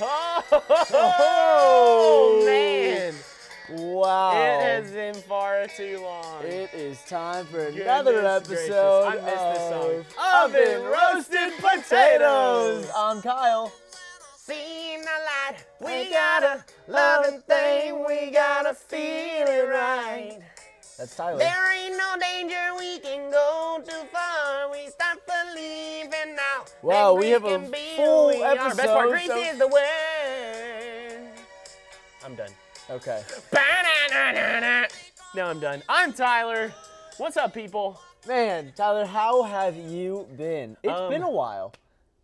Oh, 0.00 0.42
oh, 0.92 2.42
man. 2.46 3.14
Wow. 3.70 4.32
It 4.32 4.62
has 4.62 4.90
been 4.90 5.14
far 5.14 5.66
too 5.76 6.00
long. 6.00 6.42
It 6.44 6.72
is 6.74 7.00
time 7.02 7.46
for 7.46 7.60
another 7.66 8.12
Goodness 8.12 8.48
gracious, 8.48 8.68
episode 8.70 9.04
I 9.06 9.14
missed 9.14 9.26
this 9.26 9.68
song. 9.68 10.04
of 10.18 10.54
Oven 10.54 10.82
roasted 10.82 11.52
potatoes. 11.58 12.90
I'm 12.96 13.22
Kyle. 13.22 13.72
Seen 14.36 15.00
the 15.00 15.06
light, 15.06 15.64
we 15.80 16.10
got 16.10 16.42
a 16.42 16.64
loving 16.88 17.40
thing, 17.42 18.04
we 18.06 18.30
gotta 18.32 18.74
feel 18.74 18.98
it 19.46 19.68
right. 19.70 20.40
That's 20.98 21.14
Tyler. 21.14 21.38
There 21.38 21.72
ain't 21.74 21.96
no 21.96 22.16
danger, 22.20 22.74
we 22.76 22.98
can 22.98 23.30
go 23.30 23.80
too 23.86 24.04
far. 24.12 24.31
Wow, 26.82 27.14
that 27.14 27.20
we 27.20 27.28
have 27.30 27.44
a 27.44 27.60
full 27.96 28.28
we 28.28 28.42
are. 28.42 28.54
Best 28.56 28.78
part, 28.78 28.78
episode, 28.78 29.08
Grace 29.10 29.26
so- 29.26 29.36
is 29.36 29.58
the 29.58 29.68
word. 29.68 31.30
I'm 32.24 32.34
done. 32.34 32.50
Okay. 32.90 33.22
Ba-na-na-na-na. 33.50 34.86
I'm 35.42 35.60
done. 35.60 35.82
I'm 35.88 36.12
Tyler. 36.12 36.72
What's 37.18 37.36
up, 37.36 37.54
people? 37.54 38.00
Man, 38.26 38.72
Tyler, 38.76 39.06
how 39.06 39.42
have 39.44 39.76
you 39.76 40.26
been? 40.36 40.76
It's 40.82 40.92
Um, 40.92 41.10
been 41.10 41.22
a 41.22 41.30
while. 41.30 41.72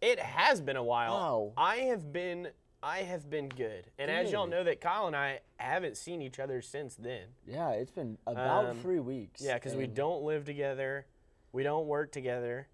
It 0.00 0.18
has 0.18 0.60
been 0.60 0.76
a 0.76 0.82
while. 0.82 1.12
Wow. 1.12 1.52
I 1.56 1.76
have 1.82 2.12
been 2.12 2.48
I 2.80 2.98
have 2.98 3.28
been 3.28 3.48
good. 3.48 3.90
And 3.98 4.08
as 4.08 4.30
y'all 4.30 4.46
know 4.46 4.62
that 4.62 4.80
Kyle 4.80 5.08
and 5.08 5.16
I 5.16 5.40
haven't 5.56 5.96
seen 5.96 6.22
each 6.22 6.38
other 6.38 6.62
since 6.62 6.94
then. 6.94 7.24
Yeah, 7.44 7.70
it's 7.70 7.90
been 7.90 8.18
about 8.24 8.66
Um, 8.66 8.78
three 8.80 9.00
weeks. 9.00 9.40
Yeah, 9.42 9.54
because 9.54 9.74
we 9.74 9.88
don't 9.88 10.22
live 10.22 10.44
together. 10.44 11.04
We 11.50 11.64
don't 11.64 11.86
work 11.88 12.12
together. 12.12 12.68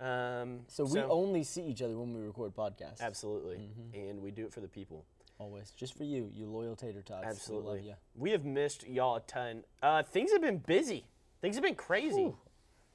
Um, 0.00 0.60
So 0.68 0.84
we 0.84 1.00
only 1.00 1.42
see 1.44 1.62
each 1.62 1.82
other 1.82 1.98
when 1.98 2.14
we 2.14 2.20
record 2.20 2.54
podcasts. 2.54 3.00
absolutely, 3.00 3.56
Mm-hmm. 3.56 4.08
and 4.10 4.22
we 4.22 4.30
do 4.30 4.46
it 4.46 4.52
for 4.52 4.60
the 4.60 4.68
people. 4.68 5.04
Always. 5.38 5.70
Just 5.72 5.96
for 5.96 6.04
you, 6.04 6.30
you 6.34 6.46
loyal 6.46 6.76
tater 6.76 7.00
tots. 7.02 7.20
We 7.22 7.26
love 7.26 7.30
Absolutely, 7.30 7.88
ya. 7.88 7.94
we 8.14 8.30
have 8.32 8.44
missed 8.44 8.86
y'all 8.86 9.16
a 9.16 9.20
ton. 9.20 9.64
Uh, 9.82 10.02
things 10.02 10.32
have 10.32 10.42
been 10.42 10.58
busy. 10.58 11.06
Things 11.40 11.56
have 11.56 11.62
been 11.64 11.74
crazy. 11.74 12.24
Whew. 12.24 12.36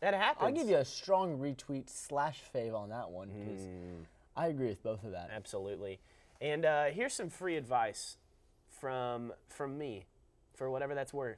That 0.02 0.14
happens. 0.14 0.46
I'll 0.46 0.52
give 0.52 0.70
you 0.70 0.78
a 0.78 0.86
strong 0.86 1.40
retweet 1.40 1.90
slash 1.90 2.44
fave 2.54 2.76
on 2.76 2.90
that 2.90 3.10
one 3.10 3.30
because 3.30 3.62
Mm. 3.62 4.06
I 4.36 4.48
agree 4.48 4.68
with 4.68 4.84
both 4.84 5.04
of 5.04 5.12
that. 5.12 5.30
Absolutely. 5.32 6.00
And 6.42 6.66
uh, 6.66 6.86
here's 6.86 7.14
some 7.14 7.30
free 7.30 7.56
advice 7.56 8.18
from 8.70 9.34
from 9.48 9.78
me, 9.78 10.06
for 10.54 10.70
whatever 10.70 10.94
that's 10.94 11.14
worth. 11.14 11.38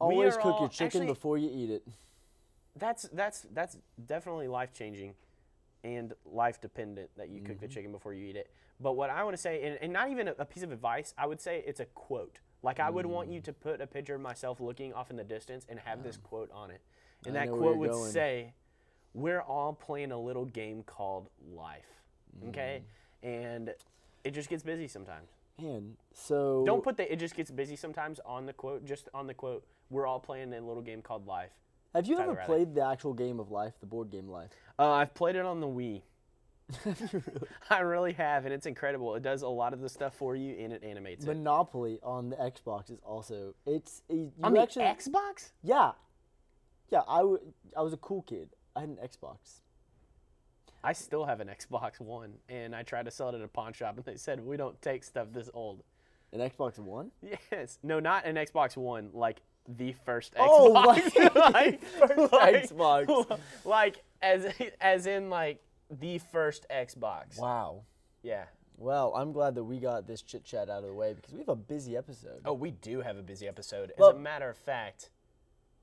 Always 0.00 0.36
cook 0.36 0.58
your 0.60 0.68
chicken 0.70 0.86
actually, 1.02 1.06
before 1.06 1.36
you 1.38 1.50
eat 1.52 1.70
it. 1.70 1.86
That's 2.76 3.02
that's 3.12 3.46
that's 3.52 3.76
definitely 4.06 4.48
life 4.48 4.72
changing, 4.72 5.14
and 5.84 6.12
life 6.24 6.60
dependent 6.60 7.10
that 7.16 7.28
you 7.28 7.40
cook 7.40 7.56
Mm-hmm. 7.56 7.60
the 7.66 7.68
chicken 7.68 7.92
before 7.92 8.14
you 8.14 8.26
eat 8.26 8.36
it. 8.36 8.50
But 8.80 8.92
what 8.92 9.10
I 9.10 9.22
want 9.24 9.34
to 9.36 9.40
say, 9.42 9.62
and, 9.66 9.78
and 9.82 9.92
not 9.92 10.10
even 10.10 10.28
a, 10.28 10.34
a 10.38 10.44
piece 10.44 10.62
of 10.62 10.72
advice, 10.72 11.12
I 11.18 11.26
would 11.26 11.40
say 11.40 11.62
it's 11.66 11.80
a 11.80 11.84
quote. 11.86 12.38
Like 12.62 12.78
I 12.80 12.88
would 12.90 13.06
want 13.06 13.28
Mm. 13.28 13.34
you 13.34 13.40
to 13.42 13.52
put 13.52 13.80
a 13.80 13.86
picture 13.86 14.14
of 14.14 14.20
myself 14.20 14.60
looking 14.60 14.92
off 14.92 15.10
in 15.10 15.16
the 15.16 15.24
distance 15.24 15.66
and 15.68 15.78
have 15.80 16.02
this 16.02 16.16
quote 16.16 16.50
on 16.52 16.70
it, 16.70 16.80
and 17.26 17.36
I 17.36 17.46
that 17.46 17.52
quote 17.52 17.76
would 17.78 17.90
going. 17.90 18.12
say, 18.12 18.52
"We're 19.14 19.40
all 19.42 19.72
playing 19.72 20.12
a 20.12 20.18
little 20.18 20.44
game 20.44 20.82
called 20.82 21.28
life." 21.52 21.86
Okay, 22.50 22.82
Mm. 23.24 23.28
and 23.28 23.74
it 24.24 24.30
just 24.30 24.48
gets 24.48 24.62
busy 24.62 24.86
sometimes. 24.86 25.28
Man, 25.60 25.96
so 26.14 26.62
Don't 26.64 26.82
put 26.84 26.96
the 26.96 27.10
"it 27.12 27.16
just 27.16 27.34
gets 27.34 27.50
busy 27.50 27.76
sometimes" 27.76 28.20
on 28.20 28.46
the 28.46 28.52
quote. 28.52 28.84
Just 28.84 29.08
on 29.12 29.26
the 29.26 29.34
quote, 29.34 29.66
we're 29.90 30.06
all 30.06 30.20
playing 30.20 30.52
a 30.54 30.60
little 30.60 30.82
game 30.82 31.02
called 31.02 31.26
life. 31.26 31.52
Have 31.94 32.06
you 32.06 32.16
Tyler 32.16 32.32
ever 32.32 32.42
played 32.46 32.74
the 32.74 32.84
actual 32.86 33.14
game 33.14 33.40
of 33.40 33.50
life, 33.50 33.74
the 33.80 33.86
board 33.86 34.10
game 34.10 34.28
life? 34.28 34.50
Uh, 34.78 34.90
I've 34.92 35.14
played 35.14 35.36
it 35.36 35.44
on 35.44 35.60
the 35.60 35.66
Wii. 35.66 36.02
I 37.70 37.80
really 37.80 38.12
have, 38.12 38.44
and 38.44 38.54
it's 38.54 38.66
incredible. 38.66 39.14
It 39.16 39.22
does 39.22 39.42
a 39.42 39.48
lot 39.48 39.72
of 39.72 39.80
the 39.80 39.88
stuff 39.88 40.14
for 40.14 40.36
you, 40.36 40.54
and 40.58 40.72
it 40.72 40.84
animates 40.84 41.24
it. 41.24 41.28
Monopoly 41.28 41.98
on 42.02 42.30
the 42.30 42.36
Xbox 42.36 42.90
is 42.90 43.00
also 43.04 43.54
it's 43.66 44.02
you 44.08 44.32
On 44.42 44.52
the 44.54 44.60
actually 44.62 44.84
Xbox? 44.84 45.50
yeah 45.62 45.92
yeah 46.90 47.00
I, 47.08 47.18
w- 47.18 47.40
I 47.76 47.82
was 47.82 47.92
a 47.92 47.96
cool 47.96 48.22
kid. 48.22 48.50
I 48.76 48.80
had 48.80 48.88
an 48.90 48.98
Xbox. 49.04 49.60
I 50.82 50.92
still 50.92 51.24
have 51.26 51.40
an 51.40 51.48
Xbox 51.48 52.00
One, 52.00 52.34
and 52.48 52.74
I 52.74 52.82
tried 52.84 53.04
to 53.06 53.10
sell 53.10 53.28
it 53.30 53.34
at 53.34 53.42
a 53.42 53.48
pawn 53.48 53.72
shop, 53.72 53.96
and 53.96 54.04
they 54.04 54.16
said 54.16 54.40
we 54.40 54.56
don't 54.56 54.80
take 54.80 55.02
stuff 55.04 55.28
this 55.32 55.50
old. 55.52 55.82
An 56.32 56.38
Xbox 56.38 56.78
One. 56.78 57.10
Yes, 57.50 57.78
no, 57.82 57.98
not 57.98 58.24
an 58.26 58.36
Xbox 58.36 58.76
One, 58.76 59.10
like 59.12 59.40
the 59.76 59.92
first 60.04 60.34
Oh, 60.38 60.72
Xbox. 60.74 61.14
like 61.16 61.34
like, 61.54 61.84
first 62.08 62.32
like- 62.32 62.68
Xbox. 62.68 63.38
like 63.64 64.02
as 64.22 64.46
as 64.80 65.06
in 65.06 65.30
like 65.30 65.60
the 65.90 66.18
first 66.18 66.66
Xbox. 66.70 67.38
Wow. 67.38 67.82
Yeah. 68.22 68.44
Well, 68.76 69.12
I'm 69.14 69.32
glad 69.32 69.54
that 69.56 69.64
we 69.64 69.78
got 69.78 70.06
this 70.06 70.22
chit 70.22 70.44
chat 70.44 70.70
out 70.70 70.78
of 70.78 70.84
the 70.84 70.94
way 70.94 71.12
because 71.12 71.32
we 71.32 71.40
have 71.40 71.48
a 71.48 71.56
busy 71.56 71.96
episode. 71.96 72.40
Oh, 72.44 72.54
we 72.54 72.70
do 72.70 73.00
have 73.02 73.18
a 73.18 73.22
busy 73.22 73.46
episode. 73.46 73.90
As 73.90 73.96
Well- 73.98 74.10
a 74.10 74.18
matter 74.18 74.48
of 74.48 74.56
fact, 74.56 75.10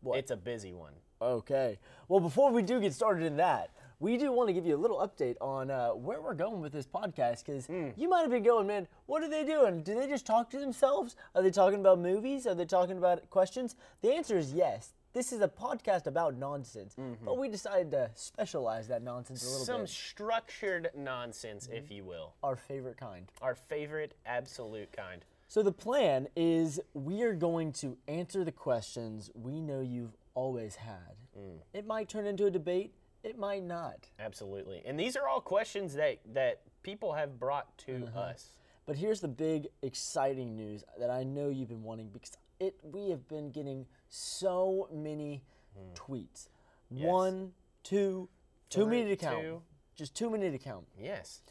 What? 0.01 0.17
it's 0.17 0.31
a 0.31 0.37
busy 0.37 0.73
one. 0.73 0.93
Okay. 1.21 1.79
Well, 2.07 2.19
before 2.19 2.51
we 2.51 2.61
do 2.63 2.79
get 2.79 2.93
started 2.93 3.23
in 3.25 3.37
that, 3.37 3.69
we 3.99 4.17
do 4.17 4.31
want 4.31 4.47
to 4.47 4.53
give 4.53 4.65
you 4.65 4.75
a 4.75 4.77
little 4.77 4.97
update 4.99 5.35
on 5.41 5.71
uh, 5.71 5.89
where 5.89 6.21
we're 6.21 6.33
going 6.35 6.61
with 6.61 6.71
this 6.71 6.85
podcast 6.85 7.43
because 7.45 7.65
Hmm. 7.65 7.89
you 7.95 8.07
might 8.09 8.21
have 8.21 8.29
been 8.31 8.43
going, 8.43 8.67
man, 8.67 8.87
what 9.07 9.23
are 9.23 9.29
they 9.29 9.43
doing? 9.43 9.81
Do 9.81 9.95
they 9.95 10.07
just 10.07 10.25
talk 10.25 10.49
to 10.51 10.59
themselves? 10.59 11.15
Are 11.33 11.41
they 11.41 11.49
talking 11.51 11.79
about 11.79 11.99
movies? 11.99 12.45
Are 12.45 12.53
they 12.55 12.65
talking 12.65 12.97
about 12.97 13.29
questions? 13.29 13.75
The 14.01 14.13
answer 14.13 14.37
is 14.37 14.53
yes. 14.53 14.93
This 15.13 15.31
is 15.33 15.41
a 15.41 15.47
podcast 15.47 16.05
about 16.05 16.35
nonsense, 16.35 16.95
but 17.25 17.39
we 17.39 17.49
decided 17.49 17.89
to 17.91 18.11
specialize 18.13 18.87
that 18.89 19.01
nonsense 19.01 19.41
a 19.41 19.45
little 19.47 19.61
Mm-hmm. 19.65 19.73
Some 19.73 19.87
structured 19.87 20.91
nonsense, 20.95 21.67
if 21.71 21.89
you 21.89 22.03
will. 22.03 22.35
Our 22.43 22.55
favorite 22.55 22.97
kind. 22.97 23.31
Our 23.41 23.55
favorite 23.55 24.13
absolute 24.27 24.91
kind. 24.95 25.25
So 25.47 25.63
the 25.63 25.71
plan 25.71 26.27
is 26.35 26.79
we 26.93 27.23
are 27.23 27.33
going 27.33 27.71
to 27.73 27.97
answer 28.07 28.43
the 28.43 28.51
questions 28.51 29.31
we 29.33 29.59
know 29.59 29.81
you've 29.81 30.15
always 30.35 30.75
had. 30.75 31.15
Mm. 31.35 31.61
It 31.73 31.87
might 31.87 32.09
turn 32.09 32.27
into 32.27 32.45
a 32.45 32.51
debate. 32.51 32.93
It 33.23 33.37
might 33.37 33.63
not. 33.63 34.09
Absolutely. 34.19 34.81
And 34.85 34.99
these 34.99 35.15
are 35.15 35.27
all 35.27 35.41
questions 35.41 35.95
that, 35.95 36.19
that 36.33 36.61
people 36.83 37.13
have 37.13 37.39
brought 37.39 37.77
to 37.79 38.07
uh-huh. 38.07 38.19
us. 38.19 38.53
But 38.85 38.95
here's 38.95 39.19
the 39.19 39.27
big 39.27 39.67
exciting 39.81 40.55
news 40.55 40.83
that 40.99 41.09
I 41.09 41.23
know 41.23 41.49
you've 41.49 41.67
been 41.67 41.83
wanting 41.83 42.09
because 42.09 42.37
it 42.59 42.75
we 42.83 43.09
have 43.09 43.27
been 43.27 43.51
getting 43.51 43.85
so 44.09 44.87
many 44.93 45.43
hmm. 45.75 45.93
tweets. 45.93 46.47
One, 46.89 47.51
two, 47.83 48.29
too 48.69 48.85
many 48.85 49.09
to 49.09 49.15
count. 49.17 49.41
two. 49.41 49.61
Just 49.95 50.15
too 50.15 50.29
many 50.29 50.49
to 50.51 50.57
count. 50.57 50.85
Yes. 50.99 51.41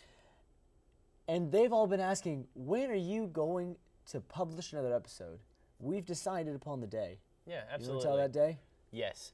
And 1.28 1.50
they've 1.50 1.72
all 1.72 1.86
been 1.86 2.00
asking, 2.00 2.46
when 2.54 2.90
are 2.90 2.94
you 2.94 3.26
going 3.26 3.76
to 4.10 4.20
publish 4.20 4.72
another 4.72 4.94
episode? 4.94 5.40
We've 5.78 6.06
decided 6.06 6.54
upon 6.54 6.80
the 6.80 6.86
day. 6.86 7.18
Yeah, 7.46 7.54
You 7.54 7.58
want 7.58 7.72
absolutely. 7.72 8.02
to 8.02 8.06
tell 8.08 8.16
that 8.16 8.32
day? 8.32 8.58
Yes. 8.92 9.32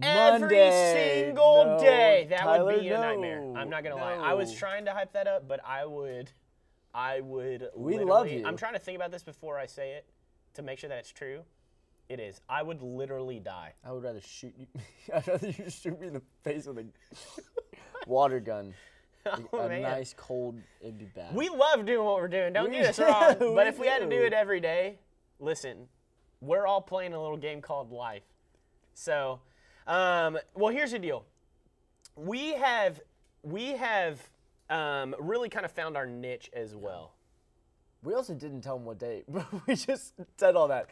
Monday. 0.00 0.56
Every 0.58 1.22
single 1.24 1.64
No, 1.64 1.78
day. 1.80 2.26
That 2.30 2.40
Tyler, 2.40 2.64
would 2.64 2.80
be 2.80 2.88
a 2.88 2.98
nightmare. 2.98 3.42
I'm 3.56 3.68
not 3.70 3.82
gonna 3.84 3.96
lie. 3.96 4.14
I 4.14 4.34
was 4.34 4.54
trying 4.54 4.84
to 4.86 4.92
hype 4.92 5.12
that 5.12 5.26
up, 5.26 5.46
but 5.48 5.60
I 5.66 5.84
would 5.86 6.30
I 6.94 7.20
would 7.20 7.68
We 7.76 7.98
love 7.98 8.28
you. 8.28 8.44
I'm 8.46 8.56
trying 8.56 8.74
to 8.74 8.78
think 8.78 8.96
about 8.96 9.10
this 9.10 9.22
before 9.22 9.58
I 9.58 9.66
say 9.66 9.92
it 9.92 10.06
to 10.54 10.62
make 10.62 10.78
sure 10.78 10.88
that 10.88 10.98
it's 10.98 11.12
true. 11.12 11.42
It 12.08 12.20
is. 12.20 12.40
I 12.48 12.62
would 12.62 12.82
literally 12.82 13.38
die. 13.40 13.72
I 13.84 13.92
would 13.92 14.02
rather 14.02 14.20
shoot 14.20 14.54
you. 14.58 14.66
I'd 15.14 15.26
rather 15.26 15.48
you 15.48 15.70
shoot 15.70 15.98
me 16.00 16.08
in 16.08 16.14
the 16.14 16.22
face 16.42 16.66
with 16.66 16.78
a 16.78 16.84
water 18.06 18.40
gun. 18.40 18.74
Oh, 19.52 19.60
a 19.60 19.68
man. 19.68 19.82
nice 19.82 20.12
cold, 20.18 20.58
it'd 20.80 20.98
be 20.98 21.04
bad. 21.04 21.32
We 21.32 21.48
love 21.48 21.86
doing 21.86 22.04
what 22.04 22.16
we're 22.16 22.26
doing. 22.26 22.52
Don't 22.52 22.70
We 22.70 22.78
get 22.78 22.86
us 22.86 22.96
do, 22.96 23.04
wrong. 23.04 23.54
But 23.54 23.68
if 23.68 23.78
we 23.78 23.86
had 23.86 24.00
to 24.00 24.06
do 24.06 24.16
do. 24.18 24.24
it 24.24 24.32
every 24.32 24.58
day, 24.58 24.98
listen, 25.38 25.86
we're 26.40 26.66
all 26.66 26.80
playing 26.80 27.12
a 27.14 27.22
little 27.22 27.36
game 27.36 27.60
called 27.62 27.92
life. 27.92 28.24
So, 28.94 29.38
um, 29.86 30.38
well, 30.54 30.72
here's 30.72 30.92
the 30.92 30.98
deal. 30.98 31.24
We 32.16 32.54
have 32.54 33.00
we 33.42 33.72
have 33.72 34.20
um, 34.70 35.14
really 35.18 35.48
kind 35.48 35.64
of 35.64 35.72
found 35.72 35.96
our 35.96 36.06
niche 36.06 36.50
as 36.52 36.74
well. 36.74 37.14
We 38.02 38.14
also 38.14 38.34
didn't 38.34 38.62
tell 38.62 38.76
them 38.76 38.84
what 38.86 38.98
day, 38.98 39.24
but 39.28 39.46
we 39.66 39.74
just 39.74 40.14
said 40.36 40.56
all 40.56 40.68
that. 40.68 40.88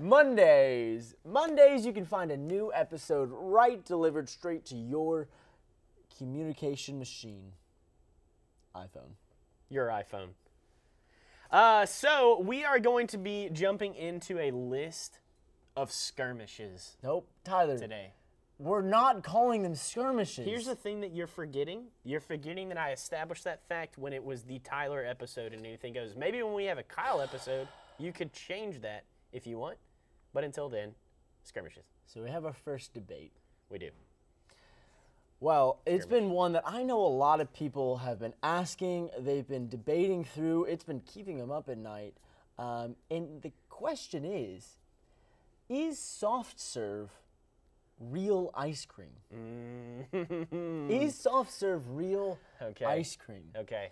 Mondays. 0.00 1.14
Mondays, 1.24 1.84
you 1.84 1.92
can 1.92 2.06
find 2.06 2.30
a 2.30 2.36
new 2.36 2.72
episode 2.74 3.28
right 3.32 3.84
delivered 3.84 4.28
straight 4.28 4.64
to 4.66 4.76
your 4.76 5.28
communication 6.16 6.98
machine. 6.98 7.52
iPhone. 8.74 9.12
Your 9.68 9.88
iPhone. 9.88 10.28
Uh, 11.50 11.84
so 11.84 12.40
we 12.40 12.64
are 12.64 12.78
going 12.78 13.06
to 13.08 13.18
be 13.18 13.48
jumping 13.52 13.94
into 13.94 14.38
a 14.38 14.50
list 14.52 15.18
of 15.76 15.90
skirmishes 15.92 16.96
Nope, 17.02 17.28
Tyler. 17.44 17.78
today. 17.78 18.12
We're 18.60 18.82
not 18.82 19.24
calling 19.24 19.62
them 19.62 19.74
skirmishes. 19.74 20.44
Here's 20.44 20.66
the 20.66 20.74
thing 20.74 21.00
that 21.00 21.14
you're 21.14 21.26
forgetting. 21.26 21.84
You're 22.04 22.20
forgetting 22.20 22.68
that 22.68 22.76
I 22.76 22.92
established 22.92 23.44
that 23.44 23.66
fact 23.66 23.96
when 23.96 24.12
it 24.12 24.22
was 24.22 24.42
the 24.42 24.58
Tyler 24.58 25.02
episode 25.02 25.54
and 25.54 25.64
anything 25.64 25.94
goes. 25.94 26.14
Maybe 26.14 26.42
when 26.42 26.52
we 26.52 26.64
have 26.64 26.76
a 26.76 26.82
Kyle 26.82 27.22
episode, 27.22 27.68
you 27.98 28.12
could 28.12 28.34
change 28.34 28.82
that 28.82 29.04
if 29.32 29.46
you 29.46 29.56
want. 29.56 29.78
But 30.34 30.44
until 30.44 30.68
then, 30.68 30.94
skirmishes. 31.42 31.84
so 32.04 32.22
we 32.22 32.28
have 32.28 32.44
our 32.44 32.52
first 32.52 32.92
debate. 32.92 33.32
We 33.70 33.78
do. 33.78 33.88
Well, 35.40 35.80
it's 35.86 36.04
been 36.04 36.28
one 36.28 36.52
that 36.52 36.64
I 36.66 36.82
know 36.82 37.00
a 37.02 37.08
lot 37.08 37.40
of 37.40 37.50
people 37.54 37.96
have 37.96 38.18
been 38.18 38.34
asking. 38.42 39.08
They've 39.18 39.48
been 39.48 39.70
debating 39.70 40.22
through. 40.22 40.64
It's 40.64 40.84
been 40.84 41.00
keeping 41.00 41.38
them 41.38 41.50
up 41.50 41.70
at 41.70 41.78
night. 41.78 42.12
Um, 42.58 42.96
and 43.10 43.40
the 43.40 43.52
question 43.70 44.26
is 44.26 44.76
Is 45.70 45.98
soft 45.98 46.60
serve 46.60 47.08
real 48.00 48.50
ice 48.54 48.86
cream? 48.86 49.10
Is 50.90 51.14
soft 51.14 51.52
serve 51.52 51.96
real 51.96 52.38
Okay. 52.60 52.84
ice 52.84 53.16
cream? 53.16 53.50
Okay. 53.56 53.90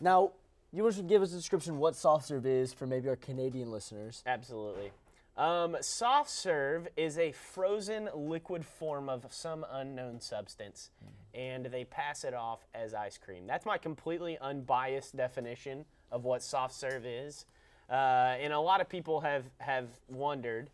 Now, 0.00 0.32
you 0.72 0.82
want 0.82 0.96
to 0.96 1.02
give 1.02 1.22
us 1.22 1.32
a 1.32 1.36
description 1.36 1.78
what 1.78 1.94
soft 1.94 2.26
serve 2.26 2.46
is 2.46 2.72
for 2.72 2.86
maybe 2.86 3.08
our 3.08 3.16
Canadian 3.16 3.70
listeners? 3.70 4.22
Absolutely. 4.26 4.90
Um, 5.36 5.76
soft 5.80 6.30
serve 6.30 6.88
is 6.96 7.18
a 7.18 7.32
frozen 7.32 8.08
liquid 8.14 8.64
form 8.64 9.08
of 9.08 9.26
some 9.30 9.66
unknown 9.70 10.20
substance, 10.20 10.90
and 11.34 11.66
they 11.66 11.84
pass 11.84 12.22
it 12.24 12.34
off 12.34 12.64
as 12.72 12.94
ice 12.94 13.18
cream. 13.18 13.46
That's 13.46 13.66
my 13.66 13.76
completely 13.78 14.38
unbiased 14.40 15.16
definition 15.16 15.84
of 16.12 16.24
what 16.24 16.42
soft 16.42 16.74
serve 16.74 17.04
is. 17.04 17.46
Uh, 17.90 17.94
and 18.40 18.52
a 18.52 18.60
lot 18.60 18.80
of 18.80 18.88
people 18.88 19.20
have, 19.20 19.44
have 19.58 19.88
wondered 20.08 20.70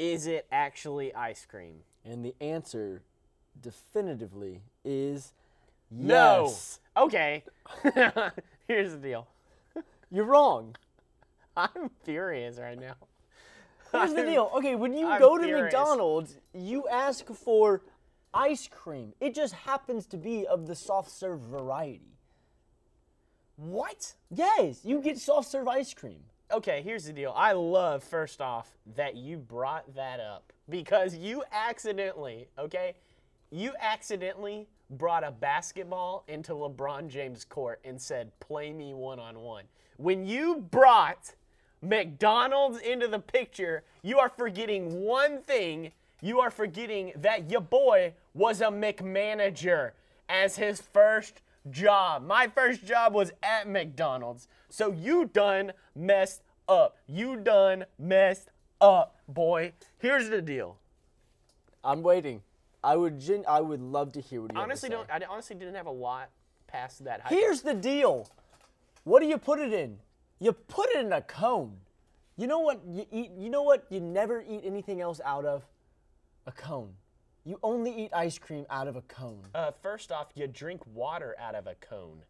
is 0.00 0.26
it 0.26 0.46
actually 0.50 1.14
ice 1.14 1.46
cream? 1.48 1.80
And 2.04 2.24
the 2.24 2.34
answer 2.40 3.02
definitively 3.60 4.62
is 4.84 5.32
No. 5.90 6.44
yes. 6.46 6.80
Okay. 6.96 7.44
Here's 8.66 8.92
the 8.92 8.98
deal 8.98 9.28
You're 10.10 10.24
wrong. 10.24 10.76
I'm 11.56 11.90
furious 12.04 12.58
right 12.58 12.78
now. 12.80 12.94
Here's 13.92 14.14
the 14.14 14.22
deal. 14.22 14.50
Okay, 14.56 14.76
when 14.76 14.94
you 14.94 15.08
I'm 15.08 15.20
go 15.20 15.36
to 15.36 15.44
furious. 15.44 15.64
McDonald's, 15.64 16.36
you 16.54 16.88
ask 16.88 17.26
for 17.26 17.82
ice 18.32 18.68
cream. 18.68 19.12
It 19.20 19.34
just 19.34 19.52
happens 19.52 20.06
to 20.06 20.16
be 20.16 20.46
of 20.46 20.66
the 20.66 20.76
soft 20.76 21.10
serve 21.10 21.40
variety. 21.40 22.16
What? 23.56 24.14
Yes, 24.30 24.80
you 24.84 25.00
get 25.02 25.18
soft 25.18 25.50
serve 25.50 25.68
ice 25.68 25.92
cream. 25.92 26.20
Okay, 26.52 26.82
here's 26.82 27.04
the 27.04 27.12
deal. 27.12 27.32
I 27.36 27.52
love, 27.52 28.02
first 28.02 28.40
off, 28.40 28.76
that 28.96 29.16
you 29.16 29.36
brought 29.36 29.94
that 29.94 30.20
up 30.20 30.52
because 30.68 31.14
you 31.14 31.42
accidentally, 31.52 32.48
okay, 32.58 32.94
you 33.50 33.72
accidentally 33.80 34.68
brought 34.90 35.24
a 35.24 35.30
basketball 35.30 36.24
into 36.28 36.52
LeBron 36.52 37.08
James' 37.08 37.44
court 37.44 37.80
and 37.84 38.00
said, 38.00 38.30
play 38.40 38.72
me 38.72 38.94
one 38.94 39.18
on 39.18 39.40
one. 39.40 39.64
When 39.96 40.24
you 40.24 40.66
brought 40.70 41.34
McDonald's 41.82 42.78
into 42.80 43.08
the 43.08 43.18
picture, 43.18 43.84
you 44.02 44.18
are 44.18 44.28
forgetting 44.28 45.02
one 45.02 45.42
thing. 45.42 45.92
You 46.20 46.40
are 46.40 46.50
forgetting 46.50 47.12
that 47.16 47.50
your 47.50 47.60
boy 47.60 48.14
was 48.34 48.60
a 48.60 48.66
McManager 48.66 49.92
as 50.28 50.56
his 50.56 50.80
first 50.80 51.40
job. 51.70 52.26
My 52.26 52.46
first 52.48 52.84
job 52.84 53.14
was 53.14 53.32
at 53.42 53.68
McDonald's. 53.68 54.48
So 54.70 54.92
you 54.92 55.26
done 55.26 55.72
messed 55.94 56.42
up. 56.68 56.96
You 57.06 57.36
done 57.36 57.84
messed 57.98 58.48
up, 58.80 59.16
boy. 59.28 59.72
Here's 59.98 60.28
the 60.30 60.40
deal. 60.40 60.78
I'm 61.84 62.02
waiting. 62.02 62.42
I 62.82 62.96
would 62.96 63.20
gen- 63.20 63.44
I 63.46 63.60
would 63.60 63.80
love 63.80 64.12
to 64.12 64.20
hear 64.20 64.40
what 64.42 64.52
you 64.52 64.56
have 64.58 64.64
to 64.66 64.70
Honestly, 64.70 64.88
say. 64.88 64.94
don't 64.94 65.10
I 65.10 65.20
honestly 65.28 65.56
didn't 65.56 65.74
have 65.74 65.86
a 65.86 65.90
lot 65.90 66.30
past 66.66 67.04
that. 67.04 67.20
hype. 67.20 67.30
Here's 67.30 67.62
the 67.62 67.74
deal. 67.74 68.28
What 69.04 69.20
do 69.20 69.26
you 69.26 69.36
put 69.38 69.58
it 69.58 69.72
in? 69.72 69.98
You 70.38 70.52
put 70.52 70.88
it 70.90 71.04
in 71.04 71.12
a 71.12 71.20
cone. 71.20 71.76
You 72.36 72.46
know 72.46 72.60
what 72.60 72.80
you 72.88 73.04
eat 73.12 73.32
you 73.36 73.50
know 73.50 73.62
what 73.62 73.84
you 73.90 74.00
never 74.00 74.40
eat 74.48 74.62
anything 74.64 75.00
else 75.00 75.20
out 75.24 75.44
of? 75.44 75.66
A 76.46 76.52
cone. 76.52 76.94
You 77.44 77.58
only 77.62 77.90
eat 78.04 78.12
ice 78.14 78.38
cream 78.38 78.64
out 78.70 78.86
of 78.88 78.96
a 78.96 79.02
cone. 79.02 79.42
Uh, 79.54 79.72
first 79.82 80.12
off, 80.12 80.28
you 80.34 80.46
drink 80.46 80.80
water 80.94 81.34
out 81.38 81.54
of 81.54 81.66
a 81.66 81.74
cone. 81.74 82.22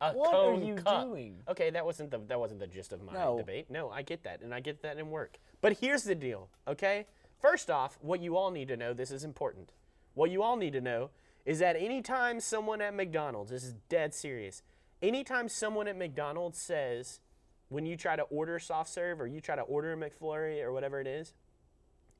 A 0.00 0.12
What 0.12 0.34
are 0.34 0.54
you 0.54 0.74
cup. 0.74 1.04
doing? 1.04 1.42
Okay, 1.48 1.70
that 1.70 1.84
wasn't 1.84 2.10
the 2.10 2.18
that 2.18 2.38
wasn't 2.38 2.60
the 2.60 2.66
gist 2.66 2.92
of 2.92 3.02
my 3.02 3.12
No. 3.14 3.38
debate. 3.38 3.70
No, 3.70 3.90
I 3.90 4.02
get 4.02 4.22
that, 4.24 4.42
and 4.42 4.54
I 4.54 4.60
get 4.60 4.82
that 4.82 4.98
in 4.98 5.10
work. 5.10 5.38
But 5.60 5.78
here's 5.78 6.04
the 6.04 6.14
deal, 6.14 6.50
okay? 6.68 7.06
First 7.40 7.70
off, 7.70 7.98
what 8.02 8.20
you 8.20 8.36
all 8.36 8.50
need 8.50 8.68
to 8.68 8.76
know, 8.76 8.92
this 8.92 9.10
is 9.10 9.24
important. 9.24 9.72
What 10.14 10.30
you 10.30 10.42
all 10.42 10.56
need 10.56 10.72
to 10.74 10.80
know 10.80 11.10
is 11.44 11.58
that 11.60 11.76
anytime 11.76 12.40
someone 12.40 12.80
at 12.80 12.94
McDonald's, 12.94 13.50
this 13.50 13.64
is 13.64 13.74
dead 13.88 14.12
serious, 14.14 14.62
anytime 15.00 15.48
someone 15.48 15.86
at 15.88 15.96
McDonald's 15.96 16.58
says, 16.58 17.20
when 17.68 17.86
you 17.86 17.96
try 17.96 18.16
to 18.16 18.22
order 18.24 18.58
soft 18.58 18.90
serve 18.90 19.20
or 19.20 19.26
you 19.26 19.40
try 19.40 19.56
to 19.56 19.62
order 19.62 19.92
a 19.92 19.96
McFlurry 19.96 20.62
or 20.62 20.72
whatever 20.72 21.00
it 21.00 21.06
is, 21.06 21.34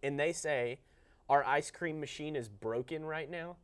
and 0.03 0.19
they 0.19 0.33
say, 0.33 0.79
our 1.29 1.45
ice 1.45 1.71
cream 1.71 1.99
machine 2.01 2.37
is 2.37 2.49
broken 2.49 3.05
right 3.05 3.31
now, 3.31 3.57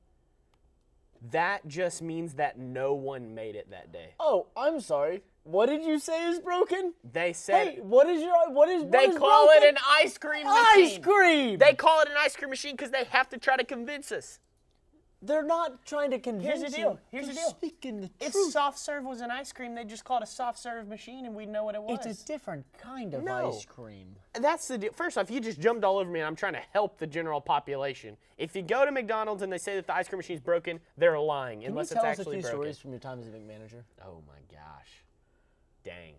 that 1.31 1.67
just 1.69 2.03
means 2.03 2.35
that 2.35 2.59
no 2.59 2.95
one 2.95 3.35
made 3.35 3.55
it 3.55 3.71
that 3.71 3.93
day. 3.93 4.15
Oh, 4.19 4.47
I'm 4.57 4.81
sorry. 4.81 5.23
What 5.45 5.67
did 5.67 5.85
you 5.85 5.99
say 5.99 6.27
is 6.29 6.39
broken? 6.39 6.95
They 7.13 7.33
said 7.33 7.67
Hey, 7.69 7.79
what 7.81 8.09
is 8.09 8.23
your 8.23 8.51
what 8.53 8.69
is 8.69 8.85
they 8.91 9.05
is 9.07 9.19
call 9.19 9.47
broken? 9.47 9.63
it 9.65 9.69
an 9.71 9.79
ice 9.91 10.17
cream 10.19 10.45
machine. 10.47 10.85
ice 10.85 10.99
cream. 10.99 11.59
They 11.59 11.75
call 11.75 12.01
it 12.03 12.09
an 12.09 12.15
ice 12.19 12.37
cream 12.37 12.51
machine 12.51 12.77
because 12.77 12.91
they 12.93 13.05
have 13.05 13.29
to 13.31 13.39
try 13.39 13.57
to 13.57 13.65
convince 13.65 14.13
us. 14.13 14.39
They're 15.25 15.45
not 15.45 15.87
trying 15.87 16.11
to 16.11 16.19
convince 16.19 16.45
you. 16.45 16.51
Here's 16.61 16.71
the 16.73 16.77
deal. 16.77 16.99
Here's 17.13 17.29
the 17.29 17.35
deal. 17.35 17.51
Speaking 17.51 18.01
the 18.01 18.11
If 18.19 18.33
truth. 18.33 18.51
soft 18.53 18.77
serve 18.79 19.05
was 19.05 19.21
an 19.21 19.31
ice 19.31 19.53
cream, 19.53 19.75
they'd 19.77 19.89
just 19.89 20.05
call 20.05 20.17
it 20.17 20.25
a 20.25 20.27
soft 20.27 20.59
serve 20.59 20.89
machine 20.89 21.27
and 21.27 21.35
we'd 21.37 21.49
know 21.49 21.63
what 21.63 21.77
it 21.77 21.83
was. 21.83 22.05
It's 22.05 22.23
a 22.23 22.27
different 22.27 22.67
kind 22.77 23.15
of 23.15 23.23
No. 23.23 23.51
ice 23.51 23.65
cream. 23.65 24.17
That's 24.35 24.67
the 24.67 24.79
deal. 24.79 24.93
First 24.93 25.17
off, 25.17 25.31
you 25.31 25.39
just 25.41 25.61
jumped 25.61 25.85
all 25.85 25.99
over 25.99 26.11
me, 26.11 26.19
and 26.21 26.27
I'm 26.27 26.35
trying 26.35 26.55
to 26.55 26.63
help 26.73 26.99
the 26.99 27.07
general 27.07 27.41
population. 27.41 28.17
If 28.37 28.57
you 28.57 28.63
go 28.63 28.85
to 28.85 28.91
McDonald's 28.91 29.43
and 29.43 29.53
they 29.53 29.59
say 29.59 29.77
that 29.77 29.87
the 29.87 29.95
ice 29.95 30.09
cream 30.09 30.19
machine's 30.19 30.41
broken, 30.41 30.81
they're 30.97 31.19
lying 31.19 31.61
Can 31.61 31.71
unless 31.71 31.91
you 31.91 31.97
tell 31.97 32.05
it's 32.07 32.19
us 32.21 32.27
a 32.27 32.31
few 32.31 32.41
broken. 32.41 32.57
stories 32.59 32.79
from 32.79 32.91
your 32.91 32.99
time 33.01 33.21
as 33.21 33.29
a 33.29 33.31
manager? 33.31 33.85
Oh 34.05 34.23
my 34.27 34.41
gosh. 34.51 35.05
Dang. 35.85 36.15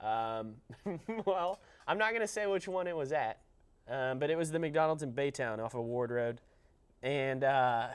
Um, 0.00 1.00
well, 1.26 1.60
I'm 1.88 1.98
not 1.98 2.10
going 2.10 2.20
to 2.20 2.28
say 2.28 2.46
which 2.46 2.68
one 2.68 2.86
it 2.86 2.96
was 2.96 3.10
at, 3.12 3.40
um, 3.88 4.20
but 4.20 4.30
it 4.30 4.38
was 4.38 4.52
the 4.52 4.60
McDonald's 4.60 5.02
in 5.02 5.12
Baytown 5.12 5.58
off 5.58 5.74
of 5.74 5.82
Ward 5.82 6.12
Road. 6.12 6.40
And, 7.02 7.42
uh, 7.42 7.88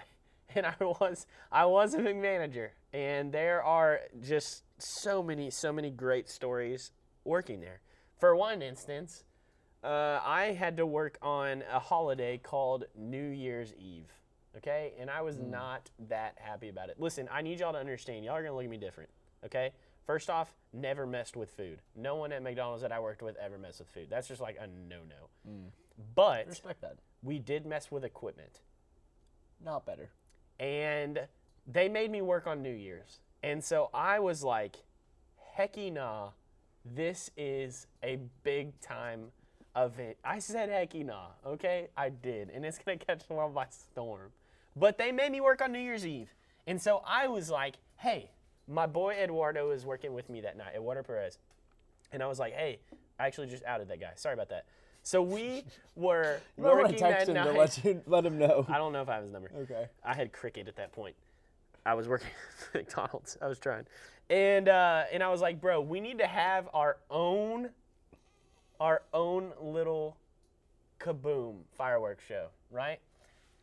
and 0.56 0.66
I 0.66 0.76
was 0.80 1.26
I 1.52 1.66
was 1.66 1.94
a 1.94 2.00
big 2.00 2.18
manager, 2.18 2.74
and 2.94 3.32
there 3.32 3.64
are 3.64 4.02
just 4.22 4.64
so 4.78 5.24
many 5.24 5.50
so 5.50 5.72
many 5.72 5.90
great 5.90 6.30
stories 6.30 6.92
working 7.24 7.62
there. 7.62 7.82
For 8.20 8.36
one 8.36 8.62
instance, 8.62 9.24
uh, 9.84 10.20
I 10.24 10.56
had 10.58 10.78
to 10.78 10.86
work 10.86 11.18
on 11.22 11.64
a 11.72 11.80
holiday 11.80 12.38
called 12.38 12.86
New 12.96 13.30
Year's 13.30 13.74
Eve. 13.78 14.12
Okay, 14.58 14.94
and 15.00 15.10
I 15.10 15.22
was 15.22 15.40
not 15.40 15.90
that 16.10 16.38
happy 16.38 16.70
about 16.70 16.90
it. 16.90 17.00
Listen, 17.00 17.28
I 17.32 17.42
need 17.42 17.60
y'all 17.60 17.74
to 17.74 17.80
understand. 17.80 18.24
Y'all 18.24 18.36
are 18.36 18.44
gonna 18.44 18.56
look 18.56 18.66
at 18.66 18.70
me 18.70 18.78
different. 18.78 19.10
Okay. 19.46 19.72
First 20.06 20.30
off, 20.30 20.54
never 20.74 21.08
messed 21.08 21.38
with 21.38 21.50
food. 21.52 21.80
No 21.96 22.16
one 22.16 22.34
at 22.34 22.44
McDonald's 22.44 22.82
that 22.82 22.92
I 22.92 23.00
worked 23.00 23.22
with 23.22 23.38
ever 23.38 23.58
messed 23.58 23.80
with 23.80 23.88
food. 23.88 24.08
That's 24.10 24.28
just 24.28 24.42
like 24.42 24.58
a 24.60 24.68
no-no. 24.68 25.62
But 26.14 26.48
Respect 26.48 26.82
that. 26.82 26.98
we 27.22 27.40
did 27.40 27.66
mess 27.66 27.90
with 27.90 28.04
equipment 28.04 28.60
Not 29.64 29.86
better. 29.86 30.10
And 30.64 31.20
they 31.68 31.90
made 31.90 32.10
me 32.10 32.22
work 32.22 32.48
on 32.48 32.64
New 32.64 32.74
Year's. 32.74 33.20
And 33.44 33.62
so 33.62 33.90
I 33.94 34.20
was 34.20 34.44
like, 34.46 34.78
hecky 35.60 35.92
nah, 35.92 36.30
this 36.86 37.30
is 37.36 37.88
a 38.02 38.20
big 38.44 38.80
time 38.80 39.26
event. 39.76 40.16
I 40.24 40.40
said 40.40 40.70
hecky 40.70 41.06
nah, 41.06 41.28
okay? 41.46 41.90
I 41.98 42.08
did. 42.10 42.50
And 42.50 42.66
it's 42.66 42.80
gonna 42.80 42.98
catch 43.08 43.28
the 43.28 43.34
world 43.34 43.54
by 43.54 43.66
storm. 43.70 44.32
But 44.74 44.98
they 44.98 45.12
made 45.12 45.34
me 45.34 45.42
work 45.42 45.62
on 45.62 45.74
New 45.74 45.80
Year's 45.80 46.08
Eve. 46.08 46.34
And 46.66 46.82
so 46.82 47.04
I 47.06 47.28
was 47.28 47.50
like, 47.50 47.76
hey, 47.98 48.32
my 48.66 48.88
boy 48.88 49.16
Eduardo 49.16 49.72
is 49.72 49.86
working 49.86 50.14
with 50.14 50.30
me 50.30 50.40
that 50.42 50.58
night, 50.58 50.76
Eduardo 50.76 51.04
Perez. 51.04 51.40
And 52.14 52.24
I 52.24 52.28
was 52.28 52.40
like, 52.40 52.54
hey, 52.54 52.80
I 53.20 53.28
actually 53.28 53.48
just 53.48 53.66
outed 53.66 53.90
that 53.90 54.00
guy. 54.00 54.12
Sorry 54.16 54.34
about 54.34 54.50
that. 54.50 54.66
So 55.04 55.22
we 55.22 55.66
were 55.96 56.40
You 56.58 56.64
might 56.64 56.70
want 56.70 56.84
working 56.84 56.98
text 56.98 57.28
that 57.28 57.30
him 57.30 57.36
night. 57.36 57.54
to 57.54 57.60
let, 57.60 57.84
you, 57.86 58.02
let 58.08 58.26
him 58.26 58.40
know. 58.40 58.66
I 58.70 58.78
don't 58.78 58.94
know 58.94 59.02
if 59.02 59.10
I 59.10 59.16
have 59.16 59.24
his 59.24 59.32
number. 59.34 59.52
Okay. 59.64 59.88
I 60.04 60.14
had 60.16 60.32
cricket 60.32 60.68
at 60.68 60.78
that 60.78 60.94
point. 60.94 61.16
I 61.86 61.94
was 61.94 62.08
working 62.08 62.30
at 62.74 62.74
McDonald's. 62.74 63.38
I 63.42 63.48
was 63.48 63.60
trying, 63.60 63.86
and 64.30 64.70
uh, 64.70 65.04
and 65.12 65.22
I 65.22 65.30
was 65.30 65.42
like, 65.42 65.60
bro, 65.60 65.82
we 65.82 66.00
need 66.00 66.18
to 66.20 66.28
have 66.28 66.70
our 66.74 66.98
own, 67.12 67.70
our 68.80 69.02
own 69.14 69.52
little 69.62 70.16
kaboom 71.00 71.58
fireworks 71.78 72.24
show, 72.26 72.48
right? 72.72 73.00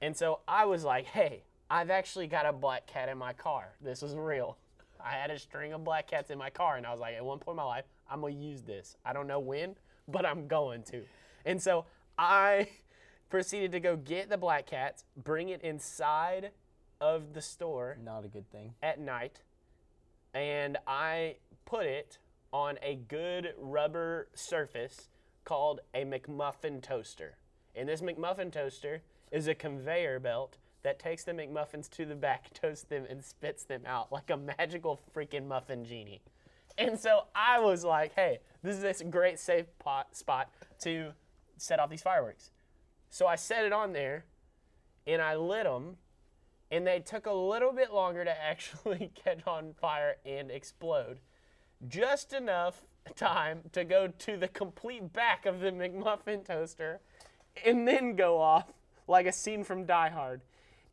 And 0.03 0.15
so 0.15 0.41
I 0.47 0.67
was 0.67 0.85
like, 0.85 1.07
hey, 1.07 1.45
I've 1.71 1.89
actually 1.89 2.27
got 2.27 2.45
a 2.45 2.53
black 2.53 2.87
cat 2.87 3.09
in 3.09 3.17
my 3.17 3.33
car. 3.33 3.73
This 3.81 4.03
is 4.03 4.15
real. 4.15 4.59
I 5.03 5.13
had 5.13 5.31
a 5.31 5.39
string 5.39 5.73
of 5.73 5.83
black 5.83 6.07
cats 6.07 6.31
in 6.31 6.37
my 6.37 6.51
car, 6.51 6.77
and 6.77 6.87
I 6.87 6.91
was 6.91 7.01
like, 7.01 7.15
at 7.15 7.25
one 7.25 7.39
point 7.39 7.55
in 7.55 7.57
my 7.57 7.65
life, 7.65 7.87
I'm 8.11 8.21
gonna 8.21 8.35
use 8.35 8.61
this. 8.61 8.97
I 9.07 9.15
don't 9.15 9.27
know 9.27 9.41
when, 9.41 9.77
but 10.09 10.27
I'm 10.27 10.47
going 10.47 10.83
to. 10.85 11.03
And 11.45 11.63
so 11.63 11.87
I 12.19 12.69
proceeded 13.31 13.73
to 13.73 13.81
go 13.81 13.97
get 13.97 14.29
the 14.29 14.39
black 14.39 14.67
cats, 14.67 15.05
bring 15.17 15.49
it 15.49 15.63
inside 15.63 16.51
of 17.01 17.33
the 17.33 17.41
store 17.41 17.97
Not 18.05 18.25
a 18.25 18.29
good 18.29 18.51
thing. 18.51 18.75
at 18.83 19.01
night, 19.01 19.41
and 20.35 20.77
I 20.87 21.37
put 21.65 21.87
it 21.87 22.19
on 22.53 22.79
a 22.83 22.97
good 22.97 23.55
rubber 23.59 24.29
surface 24.35 25.09
called 25.45 25.81
a 25.95 26.05
McMuffin 26.05 26.83
toaster. 26.83 27.37
And 27.75 27.89
this 27.89 28.01
McMuffin 28.03 28.53
toaster 28.53 29.03
is 29.31 29.49
a 29.49 29.55
conveyor 29.55 30.21
belt 30.21 30.59
that 30.83 30.99
takes 30.99 31.25
the 31.25 31.33
McMuffins 31.33 31.89
to 31.91 32.05
the 32.05 32.15
back, 32.15 32.53
toasts 32.55 32.85
them, 32.85 33.07
and 33.09 33.25
spits 33.25 33.65
them 33.65 33.83
out 33.87 34.13
like 34.13 34.31
a 34.31 34.37
magical 34.37 35.01
freaking 35.15 35.47
muffin 35.47 35.85
genie. 35.85 36.23
And 36.79 36.99
so 36.99 37.25
I 37.35 37.61
was 37.61 37.85
like, 37.85 38.15
hey, 38.15 38.39
this 38.63 38.77
is 38.77 38.83
this 38.83 39.03
great 39.11 39.39
safe 39.39 39.67
pot, 39.79 40.17
spot 40.17 40.51
to 40.83 41.13
set 41.61 41.79
off 41.79 41.91
these 41.91 42.03
fireworks. 42.03 42.51
So 43.09 43.27
I 43.27 43.37
set 43.37 43.65
it 43.65 43.73
on 43.73 43.93
there 43.93 44.25
and 45.07 45.21
I 45.21 45.35
lit 45.35 45.65
them, 45.65 45.97
and 46.71 46.87
they 46.87 47.01
took 47.01 47.27
a 47.27 47.33
little 47.33 47.73
bit 47.73 47.93
longer 47.93 48.25
to 48.25 48.43
actually 48.43 49.11
catch 49.15 49.47
on 49.47 49.75
fire 49.75 50.17
and 50.25 50.51
explode. 50.51 51.19
Just 51.89 52.33
enough 52.33 52.85
time 53.17 53.63
to 53.73 53.85
go 53.85 54.07
to 54.07 54.37
the 54.37 54.49
complete 54.49 55.13
back 55.13 55.47
of 55.47 55.61
the 55.61 55.71
McMuffin 55.71 56.45
toaster 56.45 57.01
and 57.65 57.89
then 57.89 58.15
go 58.15 58.39
off 58.41 58.73
like 59.09 59.27
a 59.27 59.33
scene 59.33 59.65
from 59.65 59.87
Die 59.87 60.09
Hard. 60.11 60.43